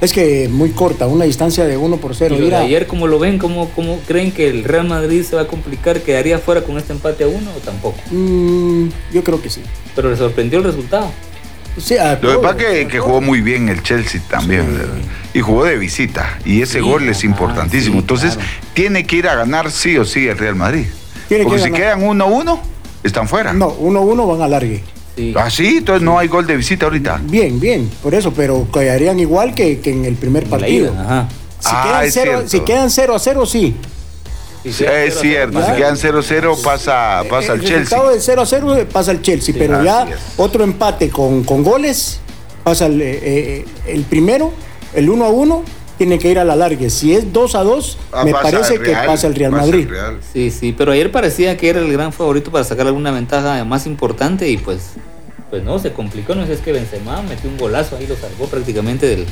Es 0.00 0.12
que 0.12 0.48
muy 0.50 0.70
corta, 0.70 1.06
una 1.06 1.24
distancia 1.24 1.64
de 1.64 1.76
1 1.76 1.96
por 1.96 2.14
0. 2.14 2.36
¿Y 2.38 2.52
ayer 2.52 2.86
cómo 2.86 3.06
lo 3.06 3.18
ven? 3.18 3.38
¿Cómo, 3.38 3.70
¿Cómo 3.70 3.98
creen 4.06 4.32
que 4.32 4.48
el 4.48 4.64
Real 4.64 4.86
Madrid 4.86 5.22
se 5.22 5.36
va 5.36 5.42
a 5.42 5.46
complicar? 5.46 6.00
¿Quedaría 6.00 6.38
fuera 6.38 6.62
con 6.62 6.76
este 6.76 6.92
empate 6.92 7.24
a 7.24 7.28
1 7.28 7.38
o 7.38 7.60
tampoco? 7.60 7.98
Mm, 8.10 8.88
yo 9.12 9.24
creo 9.24 9.40
que 9.40 9.50
sí. 9.50 9.62
Pero 9.94 10.10
le 10.10 10.16
sorprendió 10.16 10.58
el 10.58 10.64
resultado. 10.64 11.10
Sí, 11.78 11.96
lo 12.22 12.36
que 12.36 12.38
pasa 12.38 12.70
es 12.70 12.86
que, 12.86 13.00
jugó 13.00 13.20
muy 13.20 13.40
bien 13.40 13.68
el 13.68 13.82
Chelsea 13.82 14.20
también. 14.30 14.78
Y 15.32 15.40
jugó 15.40 15.64
de 15.64 15.76
visita. 15.76 16.38
Y 16.44 16.62
ese 16.62 16.80
gol 16.80 17.08
es 17.08 17.24
importantísimo. 17.24 17.98
Entonces, 17.98 18.38
tiene 18.74 19.06
que 19.06 19.16
ir 19.16 19.28
a 19.28 19.34
ganar 19.34 19.70
sí 19.70 19.96
o 19.98 20.04
sí 20.04 20.28
el 20.28 20.38
Real 20.38 20.54
Madrid. 20.54 20.86
Porque 21.42 21.58
si 21.58 21.72
quedan 21.72 22.02
1-1, 22.02 22.60
están 23.02 23.28
fuera. 23.28 23.52
No, 23.52 23.76
1-1 23.76 24.28
van 24.28 24.42
a 24.42 24.48
largue. 24.48 24.82
¿Ah, 25.36 25.50
sí? 25.50 25.78
Entonces 25.78 26.02
no 26.02 26.18
hay 26.18 26.28
gol 26.28 26.46
de 26.46 26.56
visita 26.56 26.86
ahorita. 26.86 27.20
Bien, 27.24 27.60
bien, 27.60 27.90
por 28.02 28.14
eso, 28.14 28.32
pero 28.32 28.66
quedarían 28.72 29.20
igual 29.20 29.54
que, 29.54 29.80
en 29.84 30.04
el 30.04 30.16
primer 30.16 30.46
partido. 30.46 30.90
Si, 30.90 31.70
ah, 31.72 31.84
quedan 31.84 32.12
cero, 32.12 32.42
si 32.46 32.60
quedan 32.60 32.90
0 32.90 33.14
a 33.14 33.18
0, 33.18 33.46
sí. 33.46 33.76
es 34.64 34.76
cierto, 35.20 35.64
si 35.64 35.72
quedan 35.72 35.96
0-0 35.96 36.62
pasa, 36.62 37.22
pasa 37.30 37.54
el, 37.54 37.60
Chelsea. 37.60 37.76
El 37.76 37.80
resultado 37.80 38.10
de 38.10 38.20
0 38.20 38.42
0 38.46 38.86
pasa 38.92 39.10
el 39.12 39.22
Chelsea, 39.22 39.54
pero 39.56 39.82
ya 39.82 40.06
otro 40.36 40.64
empate 40.64 41.10
con, 41.10 41.44
con 41.44 41.62
goles 41.62 42.20
pasa 42.64 42.86
el, 42.86 43.00
eh, 43.00 43.20
eh, 43.22 43.64
el 43.86 44.02
primero, 44.02 44.52
el 44.94 45.08
1 45.08 45.24
a 45.24 45.28
1 45.28 45.62
tiene 45.96 46.18
que 46.18 46.30
ir 46.30 46.38
a 46.38 46.44
la 46.44 46.56
larga. 46.56 46.88
Si 46.90 47.14
es 47.14 47.32
2 47.32 47.54
a 47.54 47.62
2, 47.62 47.98
ah, 48.12 48.24
me 48.24 48.32
parece 48.32 48.78
que 48.80 48.92
pasa 48.92 49.26
el 49.26 49.34
Real 49.34 49.52
Madrid. 49.52 49.88
Sí, 50.32 50.50
sí, 50.50 50.74
pero 50.76 50.92
ayer 50.92 51.10
parecía 51.10 51.56
que 51.56 51.68
era 51.68 51.80
el 51.80 51.92
gran 51.92 52.12
favorito 52.12 52.50
para 52.50 52.64
sacar 52.64 52.86
alguna 52.86 53.10
ventaja 53.10 53.64
más 53.64 53.86
importante 53.86 54.48
y 54.48 54.56
pues 54.56 54.92
pues 55.50 55.62
no, 55.62 55.78
se 55.78 55.92
complicó, 55.92 56.34
no 56.34 56.44
sé, 56.46 56.54
es 56.54 56.60
que 56.60 56.72
Benzema 56.72 57.22
metió 57.22 57.48
un 57.48 57.56
golazo 57.56 57.96
ahí, 57.96 58.08
lo 58.08 58.16
salvó 58.16 58.46
prácticamente 58.46 59.06
del, 59.06 59.24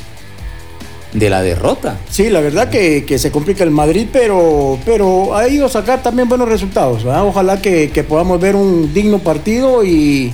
de 1.14 1.30
la 1.30 1.42
derrota. 1.42 1.98
Sí, 2.08 2.30
la 2.30 2.40
verdad 2.40 2.70
que, 2.70 3.18
se 3.18 3.32
complica 3.32 3.64
el 3.64 3.72
Madrid, 3.72 4.06
pero, 4.12 4.78
pero 4.84 5.34
ha 5.34 5.48
ido 5.48 5.66
a 5.66 5.68
sacar 5.68 6.00
también 6.00 6.28
buenos 6.28 6.48
resultados. 6.48 7.04
Ojalá 7.04 7.60
que, 7.60 7.90
que 7.90 8.04
podamos 8.04 8.40
ver 8.40 8.54
un 8.54 8.94
digno 8.94 9.18
partido 9.18 9.84
y, 9.84 10.32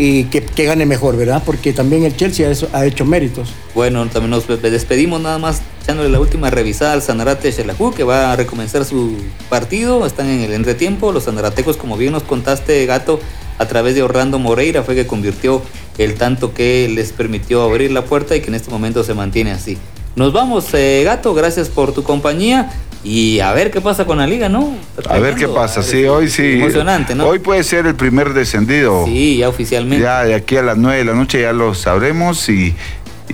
y 0.00 0.24
que, 0.24 0.64
gane 0.64 0.86
mejor, 0.86 1.16
¿verdad? 1.16 1.42
Porque 1.44 1.72
también 1.72 2.04
el 2.04 2.16
Chelsea 2.16 2.48
ha, 2.72 2.86
hecho 2.86 3.04
méritos. 3.04 3.50
Bueno, 3.74 4.06
también 4.06 4.30
nos 4.30 4.46
despedimos 4.46 5.20
nada 5.20 5.38
más 5.38 5.60
echándole 5.82 6.08
la 6.08 6.20
última 6.20 6.50
revisada 6.50 6.92
al 6.92 7.02
Sanarate 7.02 7.50
Shelahu, 7.50 7.92
que 7.92 8.04
va 8.04 8.32
a 8.32 8.36
recomenzar 8.36 8.84
su 8.84 9.16
partido. 9.50 10.06
Están 10.06 10.28
en 10.28 10.42
el 10.42 10.52
entretiempo. 10.52 11.10
Los 11.10 11.24
sanaratecos, 11.24 11.76
como 11.76 11.96
bien 11.96 12.12
nos 12.12 12.22
contaste, 12.22 12.86
Gato, 12.86 13.18
a 13.58 13.66
través 13.66 13.96
de 13.96 14.04
Orlando 14.04 14.38
Moreira 14.38 14.84
fue 14.84 14.94
que 14.94 15.08
convirtió 15.08 15.62
el 15.98 16.14
tanto 16.14 16.54
que 16.54 16.88
les 16.88 17.10
permitió 17.10 17.62
abrir 17.62 17.90
la 17.90 18.04
puerta 18.04 18.36
y 18.36 18.40
que 18.40 18.48
en 18.48 18.54
este 18.54 18.70
momento 18.70 19.02
se 19.02 19.14
mantiene 19.14 19.50
así. 19.50 19.78
Nos 20.14 20.32
vamos, 20.32 20.72
eh, 20.74 21.02
Gato, 21.04 21.34
gracias 21.34 21.68
por 21.68 21.92
tu 21.92 22.04
compañía. 22.04 22.70
Y 23.04 23.40
a 23.40 23.52
ver 23.52 23.70
qué 23.70 23.80
pasa 23.80 24.04
con 24.04 24.18
la 24.18 24.26
liga, 24.26 24.48
¿no? 24.48 24.76
a 25.08 25.18
ver 25.18 25.36
qué 25.36 25.46
pasa, 25.46 25.82
sí, 25.82 26.04
hoy 26.04 26.28
sí. 26.28 26.54
Emocionante, 26.54 27.14
¿no? 27.14 27.26
Hoy 27.26 27.38
puede 27.38 27.62
ser 27.62 27.86
el 27.86 27.94
primer 27.94 28.34
descendido. 28.34 29.04
Sí, 29.06 29.38
ya 29.38 29.48
oficialmente. 29.48 30.02
Ya 30.02 30.24
de 30.24 30.34
aquí 30.34 30.56
a 30.56 30.62
las 30.62 30.76
9 30.76 30.98
de 30.98 31.04
la 31.04 31.14
noche 31.14 31.40
ya 31.42 31.52
lo 31.52 31.74
sabremos 31.74 32.48
y, 32.48 32.74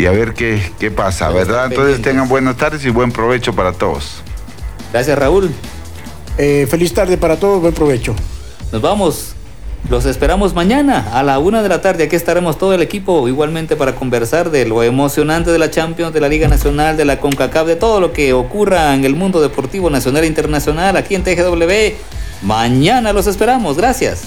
a 0.06 0.10
ver 0.10 0.34
qué, 0.34 0.60
qué 0.78 0.90
pasa, 0.90 1.30
¿verdad? 1.30 1.66
Entonces 1.66 2.02
tengan 2.02 2.28
buenas 2.28 2.56
tardes 2.56 2.84
y 2.84 2.90
buen 2.90 3.10
provecho 3.10 3.54
para 3.54 3.72
todos. 3.72 4.22
Gracias, 4.92 5.18
Raúl. 5.18 5.50
Eh, 6.36 6.66
feliz 6.68 6.92
tarde 6.92 7.16
para 7.16 7.36
todos, 7.36 7.60
buen 7.60 7.74
provecho. 7.74 8.14
Nos 8.70 8.82
vamos. 8.82 9.33
Los 9.90 10.06
esperamos 10.06 10.54
mañana 10.54 11.10
a 11.12 11.22
la 11.22 11.38
una 11.38 11.62
de 11.62 11.68
la 11.68 11.82
tarde. 11.82 12.04
Aquí 12.04 12.16
estaremos 12.16 12.56
todo 12.56 12.72
el 12.72 12.80
equipo 12.80 13.28
igualmente 13.28 13.76
para 13.76 13.94
conversar 13.94 14.50
de 14.50 14.64
lo 14.64 14.82
emocionante 14.82 15.50
de 15.50 15.58
la 15.58 15.70
Champions, 15.70 16.14
de 16.14 16.20
la 16.20 16.28
Liga 16.28 16.48
Nacional, 16.48 16.96
de 16.96 17.04
la 17.04 17.20
CONCACAF, 17.20 17.66
de 17.66 17.76
todo 17.76 18.00
lo 18.00 18.12
que 18.12 18.32
ocurra 18.32 18.94
en 18.94 19.04
el 19.04 19.14
mundo 19.14 19.42
deportivo 19.42 19.90
nacional 19.90 20.24
e 20.24 20.26
internacional 20.26 20.96
aquí 20.96 21.14
en 21.14 21.22
TGW. 21.22 21.96
Mañana 22.42 23.12
los 23.12 23.26
esperamos. 23.26 23.76
Gracias. 23.76 24.22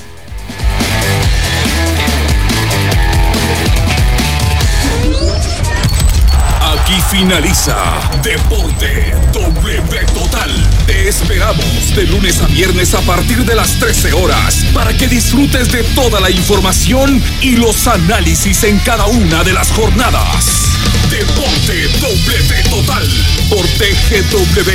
Aquí 6.61 7.01
finaliza 7.09 7.75
Deporte 8.23 9.13
W 9.33 10.05
Total. 10.13 10.66
Te 10.87 11.09
esperamos 11.09 11.93
de 11.95 12.03
lunes 12.03 12.41
a 12.41 12.47
viernes 12.47 12.93
a 12.93 13.01
partir 13.01 13.43
de 13.43 13.55
las 13.55 13.77
13 13.77 14.13
horas 14.13 14.65
para 14.73 14.95
que 14.95 15.07
disfrutes 15.07 15.69
de 15.69 15.83
toda 15.83 16.21
la 16.21 16.31
información 16.31 17.21
y 17.41 17.57
los 17.57 17.87
análisis 17.87 18.63
en 18.63 18.79
cada 18.79 19.05
una 19.07 19.43
de 19.43 19.51
las 19.51 19.69
jornadas. 19.71 20.45
Deporte 21.09 21.89
W 21.99 22.63
Total 22.69 23.07
por 23.49 23.67
TGW 23.67 24.71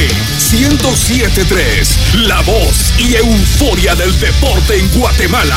1073. 0.53 1.99
La 2.27 2.43
voz 2.43 2.93
y 2.99 3.15
euforia 3.15 3.95
del 3.95 4.19
deporte 4.21 4.79
en 4.79 4.89
Guatemala. 4.91 5.57